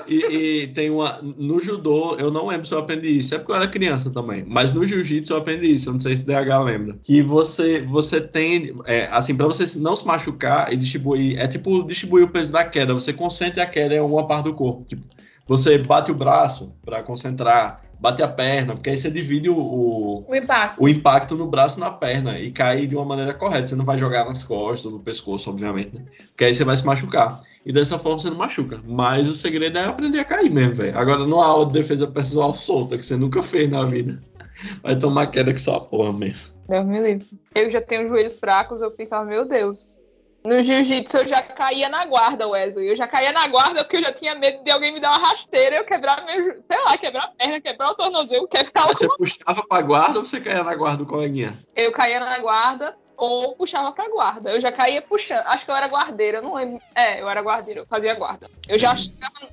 E, 0.07 0.63
e 0.63 0.67
tem 0.67 0.89
uma. 0.89 1.21
No 1.21 1.59
judô, 1.59 2.15
eu 2.17 2.31
não 2.31 2.47
lembro 2.47 2.65
se 2.65 2.73
eu 2.73 2.79
aprendi 2.79 3.19
isso. 3.19 3.35
É 3.35 3.37
porque 3.37 3.51
eu 3.51 3.55
era 3.55 3.67
criança 3.67 4.09
também. 4.09 4.43
Mas 4.47 4.71
no 4.71 4.85
jiu-jitsu 4.85 5.33
eu 5.33 5.37
aprendi 5.37 5.73
isso. 5.73 5.89
Eu 5.89 5.93
não 5.93 5.99
sei 5.99 6.15
se 6.15 6.25
DH 6.25 6.63
lembra. 6.63 6.97
Que 7.01 7.21
você, 7.21 7.81
você 7.81 8.19
tem. 8.19 8.75
É, 8.85 9.07
assim, 9.11 9.35
pra 9.35 9.47
você 9.47 9.79
não 9.79 9.95
se 9.95 10.05
machucar 10.05 10.71
e 10.73 10.77
distribuir. 10.77 11.39
É 11.39 11.47
tipo 11.47 11.83
distribuir 11.83 12.25
o 12.25 12.29
peso 12.29 12.51
da 12.51 12.63
queda. 12.63 12.93
Você 12.93 13.13
concentra 13.13 13.63
a 13.63 13.67
queda 13.67 13.95
em 13.95 13.99
alguma 13.99 14.27
parte 14.27 14.45
do 14.45 14.53
corpo. 14.53 14.83
Tipo, 14.85 15.05
você 15.47 15.77
bate 15.77 16.11
o 16.11 16.15
braço 16.15 16.73
para 16.83 17.03
concentrar, 17.03 17.81
bate 18.01 18.23
a 18.23 18.27
perna, 18.27 18.73
porque 18.73 18.89
aí 18.89 18.97
você 18.97 19.11
divide 19.11 19.47
o, 19.47 19.55
o, 19.55 20.25
O 20.27 20.35
impacto. 20.35 20.83
o 20.83 20.89
impacto 20.89 21.35
no 21.35 21.45
braço 21.45 21.77
e 21.77 21.81
na 21.81 21.91
perna 21.91 22.39
e 22.39 22.51
cai 22.51 22.87
de 22.87 22.95
uma 22.95 23.05
maneira 23.05 23.31
correta. 23.31 23.67
Você 23.67 23.75
não 23.75 23.85
vai 23.85 23.95
jogar 23.97 24.25
nas 24.25 24.43
costas 24.43 24.85
ou 24.87 24.93
no 24.93 24.99
pescoço, 24.99 25.51
obviamente, 25.51 25.95
né? 25.95 26.01
Porque 26.29 26.45
aí 26.45 26.53
você 26.53 26.63
vai 26.63 26.75
se 26.75 26.83
machucar. 26.85 27.41
E 27.63 27.71
dessa 27.71 27.99
forma 27.99 28.17
você 28.19 28.29
não 28.31 28.37
machuca. 28.37 28.81
Mas 28.83 29.29
o 29.29 29.33
segredo 29.33 29.77
é 29.77 29.85
aprender 29.85 30.17
a 30.19 30.25
cair 30.25 30.49
mesmo, 30.49 30.73
velho. 30.73 30.97
Agora, 30.97 31.19
numa 31.27 31.45
aula 31.45 31.67
de 31.67 31.73
defesa 31.73 32.07
pessoal 32.07 32.51
solta, 32.53 32.97
que 32.97 33.05
você 33.05 33.15
nunca 33.15 33.43
fez 33.43 33.69
na 33.69 33.85
vida, 33.85 34.19
vai 34.81 34.97
tomar 34.97 35.27
queda 35.27 35.53
que 35.53 35.61
só 35.61 35.75
a 35.75 35.81
porra 35.81 36.11
mesmo. 36.11 36.49
Deus 36.67 36.87
me 36.87 36.99
livre. 36.99 37.27
Eu 37.53 37.69
já 37.69 37.81
tenho 37.81 38.07
joelhos 38.07 38.39
fracos, 38.39 38.81
eu 38.81 38.89
pensava, 38.89 39.25
meu 39.25 39.47
Deus. 39.47 40.00
No 40.43 40.59
jiu-jitsu 40.61 41.17
eu 41.17 41.27
já 41.27 41.41
caía 41.41 41.87
na 41.87 42.03
guarda, 42.05 42.47
Wesley. 42.47 42.89
Eu 42.89 42.95
já 42.95 43.07
caía 43.07 43.31
na 43.31 43.47
guarda 43.47 43.83
porque 43.83 43.97
eu 43.97 44.01
já 44.01 44.11
tinha 44.11 44.33
medo 44.33 44.63
de 44.63 44.71
alguém 44.71 44.91
me 44.91 44.99
dar 44.99 45.11
uma 45.17 45.27
rasteira, 45.29 45.75
eu 45.77 45.85
quebrar 45.85 46.25
meu, 46.25 46.43
sei 46.53 46.83
lá, 46.83 46.97
quebrar 46.97 47.25
a 47.25 47.27
perna, 47.27 47.61
quebrar 47.61 47.91
o 47.91 47.95
tornozelo, 47.95 48.47
quebrar 48.47 48.87
você 48.87 49.03
alguma 49.05 49.17
puxava 49.17 49.63
pra 49.67 49.81
guarda 49.81 50.17
ou 50.19 50.25
você 50.25 50.41
caía 50.41 50.63
na 50.63 50.75
guarda 50.75 50.97
do 50.97 51.05
coleguinha? 51.05 51.57
Eu 51.75 51.91
caía 51.91 52.19
na 52.19 52.39
guarda 52.39 52.97
ou 53.15 53.55
puxava 53.55 53.91
pra 53.91 54.09
guarda. 54.09 54.49
Eu 54.51 54.59
já 54.59 54.71
caía 54.71 55.01
puxando. 55.03 55.45
Acho 55.45 55.63
que 55.63 55.69
eu 55.69 55.75
era 55.75 55.87
guardeira, 55.87 56.39
eu 56.39 56.41
não 56.41 56.55
lembro. 56.55 56.81
É, 56.95 57.21
eu 57.21 57.29
era 57.29 57.41
guardeira, 57.41 57.81
eu 57.81 57.85
fazia 57.85 58.15
guarda. 58.15 58.49
Eu 58.67 58.79
já 58.79 58.95
chegava. 58.95 59.51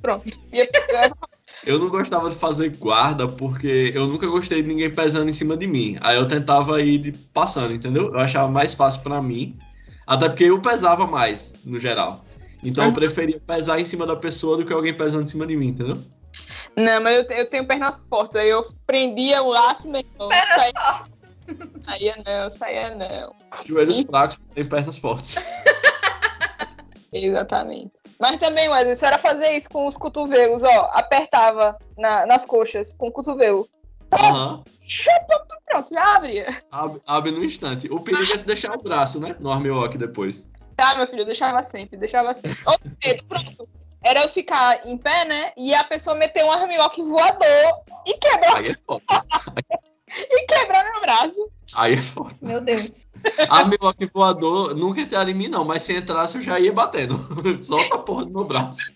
Pronto. 0.00 0.30
Ia- 0.52 0.66
Eu 1.64 1.78
não 1.78 1.88
gostava 1.88 2.28
de 2.28 2.36
fazer 2.36 2.70
guarda 2.76 3.28
porque 3.28 3.92
eu 3.94 4.06
nunca 4.06 4.26
gostei 4.26 4.62
de 4.62 4.68
ninguém 4.68 4.90
pesando 4.90 5.28
em 5.28 5.32
cima 5.32 5.56
de 5.56 5.66
mim. 5.66 5.96
Aí 6.00 6.16
eu 6.16 6.26
tentava 6.26 6.80
ir 6.82 7.16
passando, 7.32 7.72
entendeu? 7.72 8.08
Eu 8.12 8.18
achava 8.18 8.48
mais 8.48 8.74
fácil 8.74 9.02
pra 9.02 9.22
mim. 9.22 9.56
Até 10.06 10.28
porque 10.28 10.44
eu 10.44 10.60
pesava 10.60 11.06
mais, 11.06 11.52
no 11.64 11.78
geral. 11.78 12.24
Então 12.64 12.86
eu 12.86 12.92
preferia 12.92 13.40
pesar 13.40 13.80
em 13.80 13.84
cima 13.84 14.06
da 14.06 14.16
pessoa 14.16 14.56
do 14.56 14.66
que 14.66 14.72
alguém 14.72 14.92
pesando 14.92 15.24
em 15.24 15.26
cima 15.26 15.46
de 15.46 15.56
mim, 15.56 15.68
entendeu? 15.68 15.98
Não, 16.76 17.02
mas 17.02 17.18
eu, 17.18 17.36
eu 17.36 17.50
tenho 17.50 17.66
pernas 17.66 18.00
fortes. 18.08 18.36
Aí 18.36 18.48
eu 18.48 18.64
prendia 18.86 19.42
o 19.42 19.50
laço 19.50 19.88
mesmo. 19.88 20.10
Pernas 20.28 20.72
Saía, 21.84 22.14
saía 22.14 22.16
não, 22.24 22.50
saía 22.50 22.94
não. 22.94 23.34
Joelhos 23.66 24.00
fracos 24.00 24.38
têm 24.54 24.64
pernas 24.64 24.98
fortes. 24.98 25.36
Exatamente. 27.12 27.92
Mas 28.22 28.36
também, 28.38 28.68
Wesley, 28.68 28.94
se 28.94 29.04
era 29.04 29.18
fazer 29.18 29.50
isso 29.50 29.68
com 29.68 29.84
os 29.84 29.96
cotovelos, 29.96 30.62
ó, 30.62 30.90
apertava 30.92 31.76
na- 31.98 32.24
nas 32.24 32.46
coxas 32.46 32.94
com 32.94 33.08
o 33.08 33.10
cotovelo. 33.12 33.68
Aham. 34.12 34.62
Pronto, 35.66 35.92
já 35.92 36.14
abria. 36.16 36.62
Abre, 36.70 37.00
abre 37.04 37.32
no 37.32 37.42
instante. 37.44 37.88
O 37.90 37.98
perigo 37.98 38.32
é 38.32 38.38
se 38.38 38.46
deixar 38.46 38.74
o 38.76 38.80
braço, 38.82 39.18
né? 39.18 39.34
No 39.40 39.50
armlock 39.50 39.98
depois. 39.98 40.46
Tá, 40.76 40.94
meu 40.94 41.04
filho, 41.08 41.22
eu 41.22 41.26
deixava 41.26 41.60
sempre, 41.64 41.96
deixava 41.96 42.32
sempre. 42.32 42.56
Outro 42.64 42.92
medo, 43.04 43.24
pronto. 43.26 43.68
Era 44.04 44.22
eu 44.22 44.28
ficar 44.28 44.86
em 44.86 44.96
pé, 44.96 45.24
né? 45.24 45.52
E 45.56 45.74
a 45.74 45.82
pessoa 45.82 46.14
meter 46.14 46.44
um 46.44 46.52
armlock 46.52 47.02
voador 47.02 47.82
e 48.06 48.14
quebrar, 48.14 48.56
Aí 48.56 48.68
é 48.68 48.74
foda. 48.86 49.02
e 50.08 50.46
quebrar 50.46 50.84
meu 50.92 51.00
braço. 51.00 51.50
Aí 51.74 51.94
é 51.94 51.96
foda. 51.96 52.34
Meu 52.40 52.60
Deus. 52.60 53.06
Armlock 53.48 54.04
voador 54.12 54.74
nunca 54.74 55.00
entraram 55.00 55.30
em 55.30 55.34
mim, 55.34 55.48
não. 55.48 55.64
Mas 55.64 55.82
se 55.84 55.96
entrasse, 55.96 56.36
eu 56.36 56.42
já 56.42 56.58
ia 56.58 56.72
batendo. 56.72 57.16
Solta 57.62 57.96
a 57.96 57.98
porra 57.98 58.24
do 58.24 58.30
meu 58.32 58.44
braço. 58.44 58.90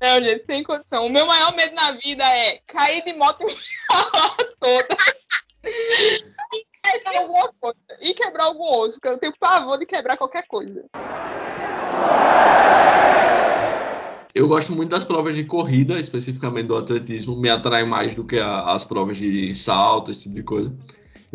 Não, 0.00 0.22
gente, 0.22 0.44
sem 0.46 0.62
condição. 0.62 1.06
O 1.06 1.10
meu 1.10 1.26
maior 1.26 1.54
medo 1.54 1.74
na 1.74 1.92
vida 1.92 2.24
é 2.24 2.60
cair 2.66 3.02
de 3.04 3.12
moto 3.14 3.42
e 3.42 3.46
me 3.46 3.52
toda. 4.60 4.96
E 5.64 6.64
quebrar 6.82 7.18
alguma 7.18 7.52
coisa. 7.60 7.78
E 8.00 8.14
quebrar 8.14 8.44
algum 8.44 8.78
osso, 8.80 8.98
porque 9.00 9.08
eu 9.08 9.18
tenho 9.18 9.34
pavor 9.38 9.78
de 9.78 9.86
quebrar 9.86 10.16
qualquer 10.16 10.46
coisa. 10.46 10.84
Eu 14.34 14.46
gosto 14.48 14.72
muito 14.72 14.90
das 14.90 15.02
provas 15.04 15.34
de 15.34 15.44
corrida, 15.44 15.98
especificamente 15.98 16.66
do 16.66 16.76
atletismo. 16.76 17.34
Me 17.40 17.48
atrai 17.48 17.84
mais 17.84 18.14
do 18.14 18.22
que 18.22 18.38
a- 18.38 18.64
as 18.72 18.84
provas 18.84 19.16
de 19.16 19.54
salto, 19.54 20.10
esse 20.10 20.24
tipo 20.24 20.34
de 20.34 20.42
coisa. 20.42 20.72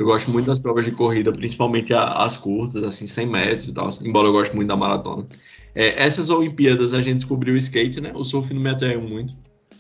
Eu 0.02 0.08
gosto 0.08 0.32
muito 0.32 0.48
das 0.48 0.58
provas 0.58 0.84
de 0.84 0.92
corrida, 0.92 1.32
principalmente 1.32 1.94
as 1.94 2.36
curtas, 2.36 2.84
assim, 2.84 3.06
100 3.06 3.28
metros 3.28 3.68
e 3.68 3.72
tal. 3.72 3.88
Embora 4.02 4.28
eu 4.28 4.32
goste 4.32 4.56
muito 4.56 4.68
da 4.68 4.76
maratona. 4.76 5.28
É, 5.76 6.04
essas 6.04 6.32
Olimpíadas 6.32 6.96
a 6.96 7.02
gente 7.04 7.18
descobriu 7.18 7.54
o 7.54 7.58
skate, 7.58 8.02
né? 8.02 8.12
O 8.16 8.24
surf 8.24 8.52
não 8.52 8.64
me 8.64 8.72
atraiu 8.72 9.00
muito. 9.00 9.36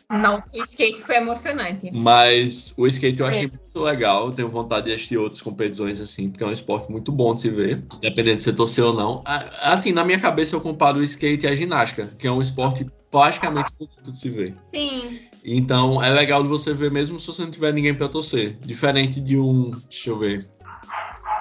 Nossa, 0.07 0.55
o 0.55 0.61
skate 0.61 1.01
foi 1.01 1.15
emocionante. 1.15 1.89
Mas 1.91 2.71
o 2.77 2.85
skate 2.85 3.19
eu 3.19 3.25
achei 3.25 3.47
muito 3.47 3.79
legal. 3.79 4.27
Eu 4.27 4.31
tenho 4.31 4.47
vontade 4.47 4.85
de 4.85 4.93
assistir 4.93 5.17
outras 5.17 5.41
competições 5.41 5.99
assim, 5.99 6.29
porque 6.29 6.43
é 6.43 6.47
um 6.47 6.51
esporte 6.51 6.91
muito 6.91 7.11
bom 7.11 7.33
de 7.33 7.39
se 7.39 7.49
ver, 7.49 7.81
independente 7.97 8.37
de 8.37 8.43
você 8.43 8.53
torcer 8.53 8.83
ou 8.83 8.93
não. 8.93 9.23
Assim, 9.25 9.91
na 9.91 10.05
minha 10.05 10.19
cabeça 10.19 10.55
eu 10.55 10.61
comparo 10.61 10.99
o 10.99 11.03
skate 11.03 11.47
à 11.47 11.55
ginástica, 11.55 12.11
que 12.19 12.27
é 12.27 12.31
um 12.31 12.41
esporte 12.41 12.85
praticamente 13.11 13.71
de 14.01 14.17
se 14.17 14.29
ver. 14.29 14.55
Sim. 14.61 15.19
Então 15.43 16.01
é 16.01 16.09
legal 16.09 16.41
de 16.41 16.49
você 16.49 16.73
ver 16.73 16.89
mesmo 16.89 17.19
se 17.19 17.27
você 17.27 17.43
não 17.43 17.51
tiver 17.51 17.73
ninguém 17.73 17.93
pra 17.93 18.07
torcer. 18.07 18.57
Diferente 18.61 19.19
de 19.19 19.37
um. 19.37 19.71
Deixa 19.89 20.09
eu 20.09 20.17
ver. 20.17 20.49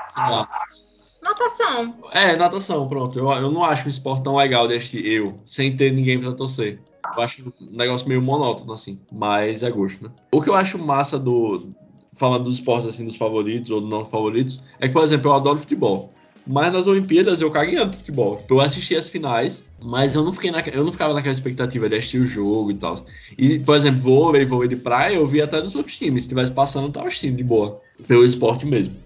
Sei 0.09 0.23
lá. 0.23 0.49
Natação. 1.23 1.95
É, 2.13 2.37
natação, 2.37 2.89
pronto. 2.89 3.19
Eu, 3.19 3.31
eu 3.31 3.51
não 3.51 3.65
acho 3.65 3.87
um 3.87 3.91
esporte 3.91 4.25
tão 4.25 4.37
legal 4.37 4.67
de 4.67 4.75
assistir 4.75 5.07
eu, 5.07 5.39
sem 5.45 5.77
ter 5.77 5.93
ninguém 5.93 6.21
pra 6.21 6.33
torcer. 6.33 6.81
Eu 7.17 7.23
acho 7.23 7.53
um 7.61 7.77
negócio 7.77 8.09
meio 8.09 8.21
monótono, 8.21 8.73
assim. 8.73 9.01
Mas 9.13 9.63
é 9.63 9.71
gosto, 9.71 10.05
né? 10.05 10.11
O 10.33 10.43
que 10.43 10.51
eu 10.51 10.55
acho 10.55 10.79
massa 10.79 11.19
do. 11.19 11.71
Falando 12.13 12.45
dos 12.45 12.55
esportes 12.55 12.89
assim, 12.89 13.07
dos 13.07 13.17
favoritos 13.17 13.71
ou 13.71 13.81
não 13.81 14.05
favoritos, 14.05 14.63
é 14.81 14.89
que, 14.89 14.93
por 14.93 15.03
exemplo, 15.03 15.31
eu 15.31 15.35
adoro 15.35 15.59
futebol. 15.59 16.13
Mas 16.47 16.73
nas 16.73 16.87
Olimpíadas 16.87 17.41
eu 17.41 17.51
caguei 17.51 17.83
no 17.83 17.93
futebol. 17.93 18.43
Eu 18.51 18.61
assisti 18.61 18.97
as 18.97 19.09
finais, 19.09 19.65
mas 19.83 20.15
eu 20.15 20.23
não, 20.25 20.33
fiquei 20.33 20.51
naque- 20.51 20.71
eu 20.75 20.85
não 20.85 20.93
ficava 20.93 21.15
naquela 21.15 21.33
expectativa 21.33 21.89
de 21.89 21.97
assistir 21.97 22.19
o 22.19 22.27
jogo 22.27 22.71
e 22.71 22.75
tal. 22.75 22.97
E, 23.39 23.59
por 23.59 23.75
exemplo, 23.77 24.01
vôlei, 24.01 24.45
vôlei 24.45 24.69
de 24.69 24.77
praia, 24.77 25.15
eu 25.17 25.27
vi 25.27 25.41
até 25.43 25.61
nos 25.61 25.75
outros 25.75 25.97
times. 25.97 26.25
Se 26.25 26.29
estivesse 26.29 26.53
passando, 26.53 26.87
eu 26.87 26.93
tava 26.93 27.09
assistindo 27.09 27.37
de 27.37 27.45
boa. 27.45 27.81
Pelo 28.07 28.25
esporte 28.25 28.67
mesmo. 28.67 28.97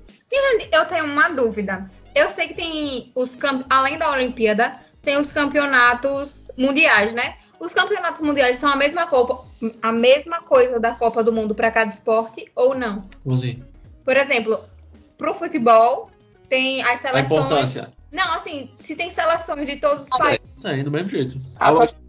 Eu 0.72 0.84
tenho 0.86 1.04
uma 1.04 1.28
dúvida. 1.28 1.90
Eu 2.14 2.28
sei 2.30 2.48
que 2.48 2.54
tem 2.54 3.12
os 3.14 3.38
além 3.70 3.96
da 3.98 4.10
Olimpíada, 4.12 4.78
tem 5.02 5.18
os 5.18 5.32
campeonatos 5.32 6.50
mundiais, 6.58 7.14
né? 7.14 7.36
Os 7.60 7.72
campeonatos 7.72 8.20
mundiais 8.20 8.56
são 8.56 8.70
a 8.70 8.76
mesma 8.76 9.06
Copa, 9.06 9.44
a 9.80 9.92
mesma 9.92 10.40
coisa 10.42 10.78
da 10.80 10.92
Copa 10.94 11.22
do 11.22 11.32
Mundo 11.32 11.54
para 11.54 11.70
cada 11.70 11.88
esporte 11.88 12.50
ou 12.54 12.74
não? 12.74 13.04
Como 13.22 13.34
assim? 13.36 13.62
Por 14.04 14.16
exemplo, 14.16 14.58
pro 15.16 15.34
futebol 15.34 16.10
tem 16.48 16.82
as 16.82 17.04
A 17.04 17.08
seleções. 17.08 17.26
importância. 17.26 17.92
Não, 18.14 18.32
assim, 18.34 18.70
se 18.78 18.94
tem 18.94 19.10
seleções 19.10 19.66
de 19.68 19.76
todos 19.76 20.04
os 20.04 20.12
Ah, 20.12 20.18
países. 20.18 20.64
É, 20.64 20.82
do 20.84 20.90
mesmo 20.90 21.08
jeito. 21.10 21.36
Ah, 21.56 21.68
A 21.68 21.72
só 21.72 21.78
lógica- 21.80 22.00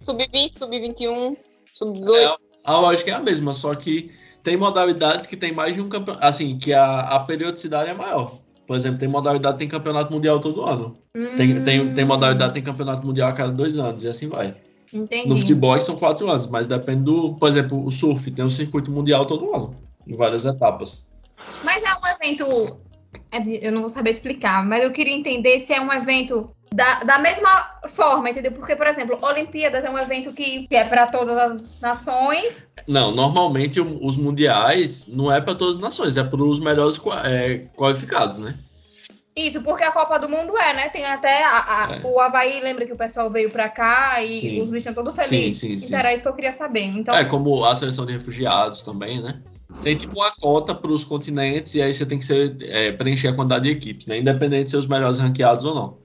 Sub-20, 0.00 0.56
sub-21, 0.56 1.36
sub-18. 1.74 2.36
A 2.64 2.76
lógica 2.78 3.10
é 3.10 3.14
a 3.14 3.20
mesma, 3.20 3.52
só 3.52 3.74
que 3.74 4.10
tem 4.42 4.56
modalidades 4.56 5.26
que 5.26 5.36
tem 5.36 5.52
mais 5.52 5.74
de 5.74 5.80
um 5.82 5.88
campeonato. 5.88 6.24
Assim, 6.24 6.56
que 6.56 6.72
a, 6.72 7.00
a 7.00 7.20
periodicidade 7.20 7.90
é 7.90 7.94
maior. 7.94 8.38
Por 8.66 8.76
exemplo, 8.76 8.98
tem 9.00 9.08
modalidade 9.08 9.54
que 9.56 9.58
tem 9.58 9.68
campeonato 9.68 10.12
mundial 10.12 10.38
todo 10.38 10.62
ano. 10.64 10.96
Tem, 11.36 11.62
tem, 11.64 11.92
tem 11.92 12.04
Hum, 12.04 12.06
modalidade 12.06 12.52
que 12.52 12.54
tem 12.54 12.62
campeonato 12.62 13.04
mundial 13.04 13.28
a 13.28 13.32
cada 13.32 13.50
dois 13.52 13.76
anos, 13.76 14.04
e 14.04 14.08
assim 14.08 14.28
vai. 14.28 14.56
Entendi. 14.92 15.28
No 15.28 15.36
futebol 15.36 15.78
são 15.80 15.96
quatro 15.96 16.30
anos, 16.30 16.46
mas 16.46 16.68
depende 16.68 17.02
do. 17.02 17.34
Por 17.34 17.48
exemplo, 17.48 17.84
o 17.84 17.90
surf 17.90 18.30
tem 18.30 18.44
um 18.44 18.50
circuito 18.50 18.90
mundial 18.90 19.26
todo 19.26 19.52
ano, 19.54 19.76
em 20.06 20.16
várias 20.16 20.44
etapas. 20.46 21.08
Mas 21.64 21.82
é 21.82 21.88
um 21.94 22.14
evento. 22.14 22.80
É, 23.32 23.66
Eu 23.66 23.72
não 23.72 23.80
vou 23.80 23.90
saber 23.90 24.10
explicar, 24.10 24.64
mas 24.64 24.82
eu 24.84 24.90
queria 24.92 25.14
entender 25.14 25.58
se 25.60 25.72
é 25.72 25.80
um 25.80 25.92
evento 25.92 26.50
da, 26.72 27.02
da 27.02 27.18
mesma 27.18 27.48
forma, 27.88 28.30
entendeu? 28.30 28.52
Porque, 28.52 28.76
por 28.76 28.86
exemplo, 28.86 29.18
Olimpíadas 29.22 29.84
é 29.84 29.90
um 29.90 29.98
evento 29.98 30.32
que, 30.32 30.66
que 30.68 30.76
é 30.76 30.84
para 30.84 31.06
todas 31.06 31.36
as 31.36 31.80
nações. 31.80 32.70
Não, 32.86 33.10
normalmente 33.12 33.80
os 33.80 34.16
mundiais 34.16 35.08
não 35.08 35.32
é 35.32 35.40
para 35.40 35.54
todas 35.54 35.76
as 35.76 35.82
nações, 35.82 36.16
é 36.16 36.22
para 36.24 36.42
os 36.42 36.60
melhores 36.60 37.00
é, 37.24 37.66
qualificados, 37.76 38.38
né? 38.38 38.54
Isso, 39.34 39.62
porque 39.62 39.84
a 39.84 39.92
Copa 39.92 40.18
do 40.18 40.28
Mundo 40.28 40.56
é, 40.58 40.72
né? 40.74 40.88
Tem 40.88 41.04
até 41.06 41.44
a- 41.44 41.86
a- 41.86 41.96
É. 41.96 42.06
o 42.06 42.18
Havaí, 42.20 42.60
lembra 42.60 42.84
que 42.84 42.92
o 42.92 42.96
pessoal 42.96 43.30
veio 43.30 43.48
pra 43.50 43.68
cá 43.68 44.22
e 44.22 44.28
Sim. 44.40 44.60
os 44.60 44.66
bichos 44.70 44.86
estão 44.86 44.92
todos 44.94 45.14
felizes. 45.14 45.56
Sim, 45.56 45.68
sim, 45.70 45.78
sim. 45.78 45.86
Então 45.86 45.98
era 46.00 46.12
isso 46.12 46.24
que 46.24 46.28
eu 46.28 46.34
queria 46.34 46.52
saber. 46.52 46.82
Então, 46.82 47.14
É 47.14 47.24
como 47.24 47.64
a 47.64 47.74
seleção 47.74 48.04
de 48.04 48.12
refugiados 48.12 48.82
também, 48.82 49.22
né? 49.22 49.40
Tem 49.80 49.96
tipo 49.96 50.18
uma 50.18 50.30
cota 50.30 50.74
para 50.74 50.92
os 50.92 51.04
continentes 51.04 51.74
e 51.74 51.82
aí 51.82 51.92
você 51.92 52.04
tem 52.04 52.18
que 52.18 52.24
ser, 52.24 52.56
é, 52.62 52.92
preencher 52.92 53.28
a 53.28 53.32
quantidade 53.32 53.64
de 53.64 53.70
equipes, 53.70 54.06
né? 54.06 54.18
Independente 54.18 54.64
de 54.64 54.70
ser 54.70 54.76
os 54.76 54.86
melhores 54.86 55.18
ranqueados 55.18 55.64
ou 55.64 55.74
não. 55.74 55.98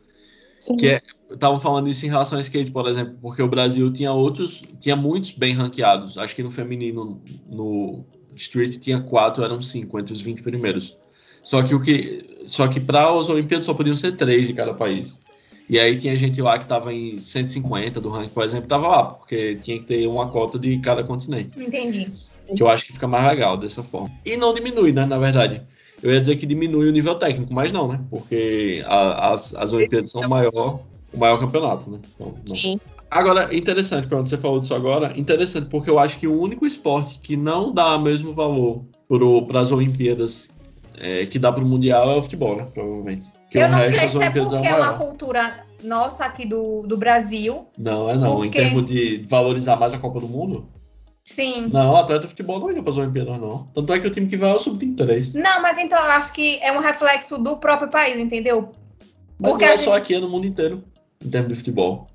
Sim. 0.59 0.77
Que 0.77 0.87
é, 0.89 1.01
estavam 1.31 1.59
falando 1.59 1.89
isso 1.89 2.05
em 2.05 2.09
relação 2.09 2.37
ao 2.37 2.41
skate, 2.41 2.71
por 2.71 2.87
exemplo, 2.87 3.17
porque 3.21 3.41
o 3.41 3.47
Brasil 3.47 3.91
tinha 3.91 4.11
outros, 4.11 4.63
tinha 4.79 4.95
muitos 4.95 5.31
bem 5.31 5.53
ranqueados. 5.53 6.17
Acho 6.17 6.35
que 6.35 6.43
no 6.43 6.49
feminino, 6.49 7.21
no 7.49 8.05
street 8.35 8.77
tinha 8.77 8.99
quatro, 9.01 9.43
eram 9.43 9.61
cinco 9.61 9.99
entre 9.99 10.13
os 10.13 10.21
20 10.21 10.41
primeiros. 10.41 10.95
Só 11.43 11.61
que 11.61 11.75
o 11.75 11.81
que, 11.81 12.43
só 12.47 12.67
que 12.67 12.79
para 12.79 13.07
as 13.13 13.29
Olimpíadas 13.29 13.65
só 13.65 13.73
podiam 13.73 13.95
ser 13.95 14.13
três 14.13 14.47
de 14.47 14.53
cada 14.53 14.73
país. 14.73 15.21
E 15.69 15.79
aí 15.79 15.97
tinha 15.97 16.15
gente 16.15 16.41
lá 16.41 16.57
que 16.57 16.65
tava 16.65 16.93
em 16.93 17.19
150 17.19 17.99
do 17.99 18.09
ranking, 18.09 18.29
por 18.29 18.43
exemplo, 18.43 18.67
tava 18.67 18.87
lá, 18.87 19.03
porque 19.03 19.55
tinha 19.55 19.79
que 19.79 19.85
ter 19.85 20.07
uma 20.07 20.29
cota 20.29 20.59
de 20.59 20.77
cada 20.79 21.03
continente. 21.03 21.59
Entendi. 21.59 22.11
Que 22.53 22.61
eu 22.61 22.69
acho 22.69 22.85
que 22.85 22.93
fica 22.93 23.07
mais 23.07 23.25
legal 23.25 23.57
dessa 23.57 23.81
forma. 23.81 24.11
E 24.25 24.37
não 24.37 24.53
diminui, 24.53 24.91
né, 24.91 25.05
na 25.05 25.17
verdade. 25.17 25.61
Eu 26.03 26.11
ia 26.11 26.19
dizer 26.19 26.35
que 26.35 26.45
diminui 26.45 26.89
o 26.89 26.91
nível 26.91 27.15
técnico, 27.15 27.53
mas 27.53 27.71
não, 27.71 27.87
né? 27.87 27.99
Porque 28.09 28.83
a, 28.85 29.31
as, 29.33 29.55
as 29.55 29.73
Olimpíadas 29.73 30.11
são 30.11 30.21
o 30.21 30.29
maior, 30.29 30.79
o 31.13 31.17
maior 31.17 31.39
campeonato, 31.39 31.89
né? 31.89 31.99
Então, 32.13 32.35
Sim. 32.45 32.79
Agora, 33.09 33.55
interessante, 33.55 34.07
para 34.07 34.19
onde 34.19 34.29
você 34.29 34.37
falou 34.37 34.59
disso 34.59 34.75
agora, 34.75 35.17
interessante, 35.17 35.67
porque 35.67 35.89
eu 35.89 35.97
acho 35.97 36.19
que 36.19 36.27
o 36.27 36.39
único 36.39 36.65
esporte 36.65 37.19
que 37.19 37.37
não 37.37 37.71
dá 37.71 37.95
o 37.95 38.01
mesmo 38.01 38.33
valor 38.33 38.83
para 39.47 39.61
as 39.61 39.71
Olimpíadas 39.71 40.49
é, 40.97 41.25
que 41.25 41.39
dá 41.39 41.51
para 41.51 41.63
o 41.63 41.67
Mundial 41.67 42.09
é 42.11 42.15
o 42.15 42.21
futebol, 42.21 42.55
né? 42.55 42.67
Provavelmente. 42.73 43.23
Porque 43.43 43.57
eu 43.57 43.69
não 43.69 43.77
resto 43.77 43.99
sei 43.99 44.09
se 44.09 44.17
é 44.17 44.29
porque 44.31 44.65
é 44.65 44.69
é 44.69 44.75
uma 44.75 44.93
cultura 44.93 45.65
nossa 45.83 46.25
aqui 46.25 46.45
do, 46.47 46.83
do 46.87 46.97
Brasil. 46.97 47.67
Não, 47.77 48.09
é 48.09 48.17
não. 48.17 48.43
Em 48.43 48.49
Porque- 48.49 48.59
termos 48.59 48.85
de 48.85 49.23
valorizar 49.27 49.75
mais 49.75 49.93
a 49.93 49.97
Copa 49.99 50.19
do 50.19 50.27
Mundo, 50.27 50.67
Sim. 51.35 51.67
não, 51.71 51.91
o 51.91 51.95
atleta 51.97 52.21
de 52.21 52.27
futebol 52.27 52.59
não 52.59 52.69
iria 52.69 52.81
para 52.81 52.91
as 52.91 52.97
Olimpíadas, 52.97 53.39
não. 53.39 53.67
Tanto 53.73 53.91
é 53.93 53.99
que 53.99 54.07
o 54.07 54.11
time 54.11 54.27
que 54.27 54.37
vai 54.37 54.51
é 54.51 54.53
o 54.53 54.59
Sub-23. 54.59 55.33
Não, 55.35 55.61
mas 55.61 55.77
então 55.77 55.97
eu 55.97 56.11
acho 56.11 56.31
que 56.33 56.57
é 56.61 56.71
um 56.71 56.79
reflexo 56.79 57.37
do 57.37 57.57
próprio 57.57 57.89
país, 57.89 58.17
entendeu? 58.19 58.71
Mas 59.37 59.51
Porque 59.51 59.65
não 59.65 59.71
é 59.71 59.73
a 59.73 59.77
só 59.77 59.83
gente- 59.95 60.01
aqui, 60.01 60.15
é 60.15 60.19
no 60.19 60.29
mundo 60.29 60.47
inteiro, 60.47 60.83
em 61.23 61.29
termos 61.29 61.49
de 61.49 61.55
futebol. 61.59 62.07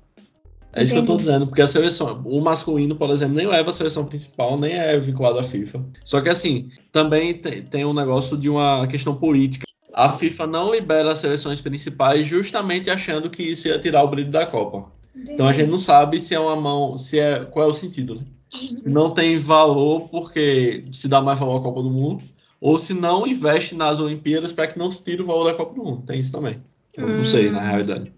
É 0.73 0.81
isso 0.81 0.93
que 0.93 0.99
eu 0.99 1.05
tô 1.05 1.13
Entendi. 1.13 1.27
dizendo, 1.27 1.47
porque 1.47 1.61
a 1.61 1.67
seleção, 1.67 2.21
o 2.25 2.39
masculino, 2.41 2.95
por 2.95 3.09
exemplo, 3.09 3.35
nem 3.35 3.45
leva 3.45 3.69
a 3.69 3.73
seleção 3.73 4.05
principal, 4.05 4.57
nem 4.57 4.73
é 4.73 4.97
vinculado 4.97 5.37
à 5.37 5.43
FIFA. 5.43 5.83
Só 6.03 6.21
que 6.21 6.29
assim, 6.29 6.69
também 6.93 7.33
tem, 7.33 7.61
tem 7.63 7.83
um 7.85 7.93
negócio 7.93 8.37
de 8.37 8.49
uma 8.49 8.87
questão 8.87 9.13
política. 9.15 9.65
A 9.93 10.09
FIFA 10.13 10.47
não 10.47 10.71
libera 10.73 11.11
as 11.11 11.19
seleções 11.19 11.59
principais 11.59 12.25
justamente 12.25 12.89
achando 12.89 13.29
que 13.29 13.43
isso 13.43 13.67
ia 13.67 13.77
tirar 13.77 14.01
o 14.03 14.07
brilho 14.07 14.31
da 14.31 14.45
Copa. 14.45 14.89
Então 15.13 15.45
a 15.45 15.51
gente 15.51 15.69
não 15.69 15.77
sabe 15.77 16.19
se 16.21 16.33
é 16.33 16.39
uma 16.39 16.55
mão, 16.55 16.97
se 16.97 17.19
é 17.19 17.43
qual 17.43 17.65
é 17.67 17.69
o 17.69 17.73
sentido, 17.73 18.15
né? 18.15 18.21
Se 18.51 18.89
não 18.89 19.11
tem 19.11 19.37
valor 19.37 20.09
porque 20.09 20.85
se 20.91 21.07
dá 21.07 21.21
mais 21.21 21.39
valor 21.39 21.59
à 21.59 21.63
Copa 21.63 21.81
do 21.81 21.89
Mundo, 21.89 22.23
ou 22.59 22.77
se 22.77 22.93
não 22.93 23.25
investe 23.25 23.73
nas 23.75 23.99
Olimpíadas 23.99 24.51
para 24.51 24.67
que 24.67 24.77
não 24.77 24.91
se 24.91 25.03
tire 25.03 25.21
o 25.21 25.25
valor 25.25 25.45
da 25.45 25.53
Copa 25.53 25.73
do 25.73 25.83
Mundo. 25.83 26.03
Tem 26.05 26.19
isso 26.19 26.31
também. 26.31 26.61
Eu 26.93 27.07
não 27.07 27.23
sei, 27.25 27.49
na 27.49 27.59
Hum. 27.61 27.63
realidade. 27.63 28.11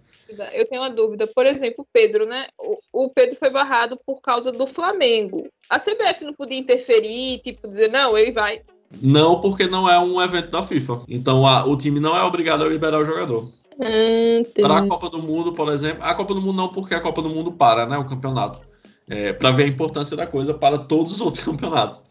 Eu 0.53 0.67
tenho 0.67 0.81
uma 0.81 0.89
dúvida. 0.89 1.27
Por 1.27 1.45
exemplo, 1.45 1.83
o 1.83 1.87
Pedro, 1.93 2.25
né? 2.25 2.47
O, 2.57 3.05
o 3.05 3.09
Pedro 3.09 3.35
foi 3.37 3.51
barrado 3.51 3.99
por 4.03 4.19
causa 4.21 4.51
do 4.51 4.65
Flamengo. 4.65 5.47
A 5.69 5.79
CBF 5.79 6.25
não 6.25 6.33
podia 6.33 6.57
interferir, 6.57 7.39
tipo, 7.43 7.67
dizer, 7.67 7.89
não, 7.91 8.17
ele 8.17 8.31
vai. 8.31 8.61
Não, 9.01 9.39
porque 9.39 9.67
não 9.67 9.87
é 9.87 9.99
um 9.99 10.19
evento 10.21 10.49
da 10.49 10.63
FIFA. 10.63 11.03
Então 11.07 11.45
a- 11.45 11.65
o 11.65 11.77
time 11.77 11.99
não 11.99 12.17
é 12.17 12.23
obrigado 12.23 12.63
a 12.63 12.67
liberar 12.67 12.99
o 12.99 13.05
jogador. 13.05 13.49
Hum, 13.79 14.43
Para 14.61 14.77
a 14.79 14.87
Copa 14.87 15.09
do 15.09 15.19
Mundo, 15.21 15.53
por 15.53 15.71
exemplo, 15.71 16.03
a 16.03 16.13
Copa 16.15 16.33
do 16.33 16.41
Mundo 16.41 16.57
não, 16.57 16.67
porque 16.69 16.93
a 16.95 17.01
Copa 17.01 17.21
do 17.21 17.29
Mundo 17.29 17.51
para, 17.51 17.85
né? 17.85 17.97
O 17.97 18.05
campeonato. 18.05 18.61
É, 19.09 19.33
para 19.33 19.51
ver 19.51 19.63
a 19.63 19.67
importância 19.67 20.15
da 20.15 20.25
coisa 20.25 20.53
para 20.53 20.77
todos 20.77 21.13
os 21.13 21.21
outros 21.21 21.43
campeonatos. 21.45 22.01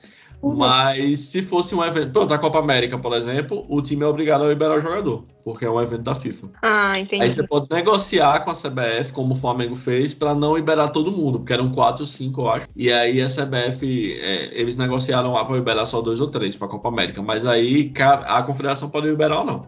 Uhum. 0.42 0.56
Mas 0.56 1.20
se 1.20 1.40
fosse 1.40 1.72
um 1.72 1.84
evento. 1.84 2.10
Pronto, 2.10 2.34
a 2.34 2.38
Copa 2.38 2.58
América, 2.58 2.98
por 2.98 3.12
exemplo, 3.12 3.64
o 3.68 3.80
time 3.80 4.02
é 4.02 4.06
obrigado 4.06 4.42
a 4.42 4.48
liberar 4.48 4.76
o 4.76 4.80
jogador, 4.80 5.24
porque 5.44 5.64
é 5.64 5.70
um 5.70 5.80
evento 5.80 6.02
da 6.02 6.16
FIFA. 6.16 6.48
Ah, 6.60 6.98
entendi. 6.98 7.22
Aí 7.22 7.30
você 7.30 7.46
pode 7.46 7.68
negociar 7.70 8.40
com 8.40 8.50
a 8.50 8.54
CBF, 8.54 9.12
como 9.12 9.34
o 9.34 9.36
Flamengo 9.36 9.76
fez, 9.76 10.12
para 10.12 10.34
não 10.34 10.56
liberar 10.56 10.88
todo 10.88 11.12
mundo, 11.12 11.38
porque 11.38 11.52
eram 11.52 11.70
quatro, 11.70 12.04
cinco, 12.04 12.40
eu 12.40 12.50
acho. 12.50 12.66
E 12.74 12.92
aí 12.92 13.22
a 13.22 13.28
CBF, 13.28 14.18
é, 14.20 14.60
eles 14.60 14.76
negociaram 14.76 15.32
lá 15.32 15.44
para 15.44 15.54
liberar 15.54 15.86
só 15.86 16.00
dois 16.00 16.20
ou 16.20 16.28
três 16.28 16.56
para 16.56 16.66
a 16.66 16.70
Copa 16.70 16.88
América. 16.88 17.22
Mas 17.22 17.46
aí 17.46 17.92
a 18.26 18.42
confederação 18.42 18.90
pode 18.90 19.06
liberar 19.06 19.38
ou 19.38 19.44
não. 19.44 19.66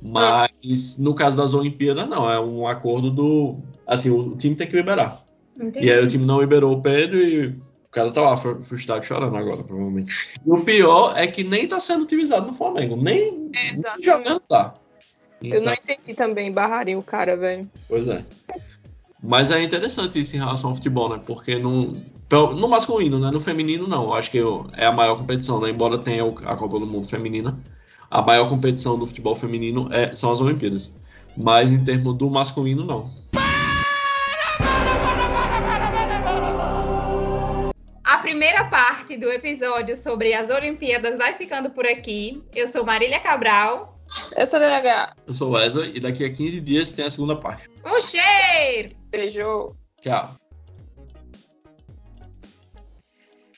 Mas 0.00 0.96
no 0.98 1.14
caso 1.14 1.36
das 1.36 1.52
Olimpíadas, 1.52 2.08
não. 2.08 2.30
É 2.30 2.40
um 2.40 2.66
acordo 2.66 3.10
do. 3.10 3.56
Assim, 3.86 4.10
o 4.10 4.34
time 4.34 4.54
tem 4.54 4.66
que 4.66 4.76
liberar. 4.76 5.25
Entendi. 5.60 5.86
E 5.86 5.92
aí 5.92 6.02
o 6.02 6.06
time 6.06 6.24
não 6.24 6.40
liberou 6.40 6.72
o 6.76 6.82
Pedro 6.82 7.18
e 7.18 7.46
o 7.48 7.54
cara 7.90 8.10
tá 8.12 8.20
lá 8.20 8.36
fru- 8.36 8.60
frustrado 8.62 9.04
chorando 9.04 9.36
agora, 9.36 9.62
provavelmente. 9.62 10.12
E 10.44 10.50
o 10.50 10.60
pior 10.62 11.16
é 11.16 11.26
que 11.26 11.42
nem 11.44 11.66
tá 11.66 11.80
sendo 11.80 12.02
utilizado 12.02 12.46
no 12.46 12.52
Flamengo. 12.52 12.96
Nem, 12.96 13.50
jogando 14.02 14.40
tá. 14.40 14.74
Eu 15.42 15.60
não 15.62 15.72
Então, 15.72 15.74
entendi 15.74 16.14
também, 16.14 16.50
barrarem 16.52 16.96
o 16.96 17.02
cara, 17.02 17.36
velho. 17.36 17.68
Pois 17.88 18.06
é. 18.08 18.24
Mas 19.22 19.50
é 19.50 19.62
interessante 19.62 20.20
isso 20.20 20.36
em 20.36 20.38
relação 20.38 20.70
ao 20.70 20.76
futebol, 20.76 21.08
né? 21.08 21.20
Porque 21.24 21.56
no, 21.56 21.96
no 22.30 22.68
masculino, 22.68 23.18
né? 23.18 23.30
No 23.30 23.40
feminino, 23.40 23.86
não. 23.86 24.04
Eu 24.04 24.14
acho 24.14 24.30
que 24.30 24.38
é 24.76 24.86
a 24.86 24.92
maior 24.92 25.16
competição, 25.16 25.60
né? 25.60 25.70
Embora 25.70 25.98
tenha 25.98 26.22
a 26.24 26.56
Copa 26.56 26.78
do 26.78 26.86
Mundo 26.86 27.06
feminina, 27.06 27.58
a 28.10 28.22
maior 28.22 28.48
competição 28.48 28.98
do 28.98 29.06
futebol 29.06 29.34
feminino 29.34 29.88
é- 29.92 30.14
são 30.14 30.30
as 30.32 30.40
Olimpíadas. 30.40 30.94
Mas 31.36 31.70
em 31.72 31.82
termos 31.84 32.14
do 32.16 32.30
masculino, 32.30 32.84
não. 32.84 33.10
Primeira 38.36 38.64
parte 38.64 39.16
do 39.16 39.32
episódio 39.32 39.96
sobre 39.96 40.34
as 40.34 40.50
Olimpíadas 40.50 41.16
vai 41.16 41.32
ficando 41.32 41.70
por 41.70 41.86
aqui. 41.86 42.44
Eu 42.54 42.68
sou 42.68 42.84
Marília 42.84 43.18
Cabral. 43.18 43.98
Eu 44.36 44.46
sou 44.46 44.60
DH. 44.60 45.14
Eu 45.26 45.32
sou 45.32 45.48
o 45.48 45.52
Wesley 45.52 45.92
e 45.96 46.00
daqui 46.00 46.22
a 46.22 46.30
15 46.30 46.60
dias 46.60 46.92
tem 46.92 47.06
a 47.06 47.10
segunda 47.10 47.34
parte. 47.34 47.66
Um 47.82 47.98
cheiro! 47.98 48.90
Beijo. 49.10 49.74
Tchau. 50.02 50.36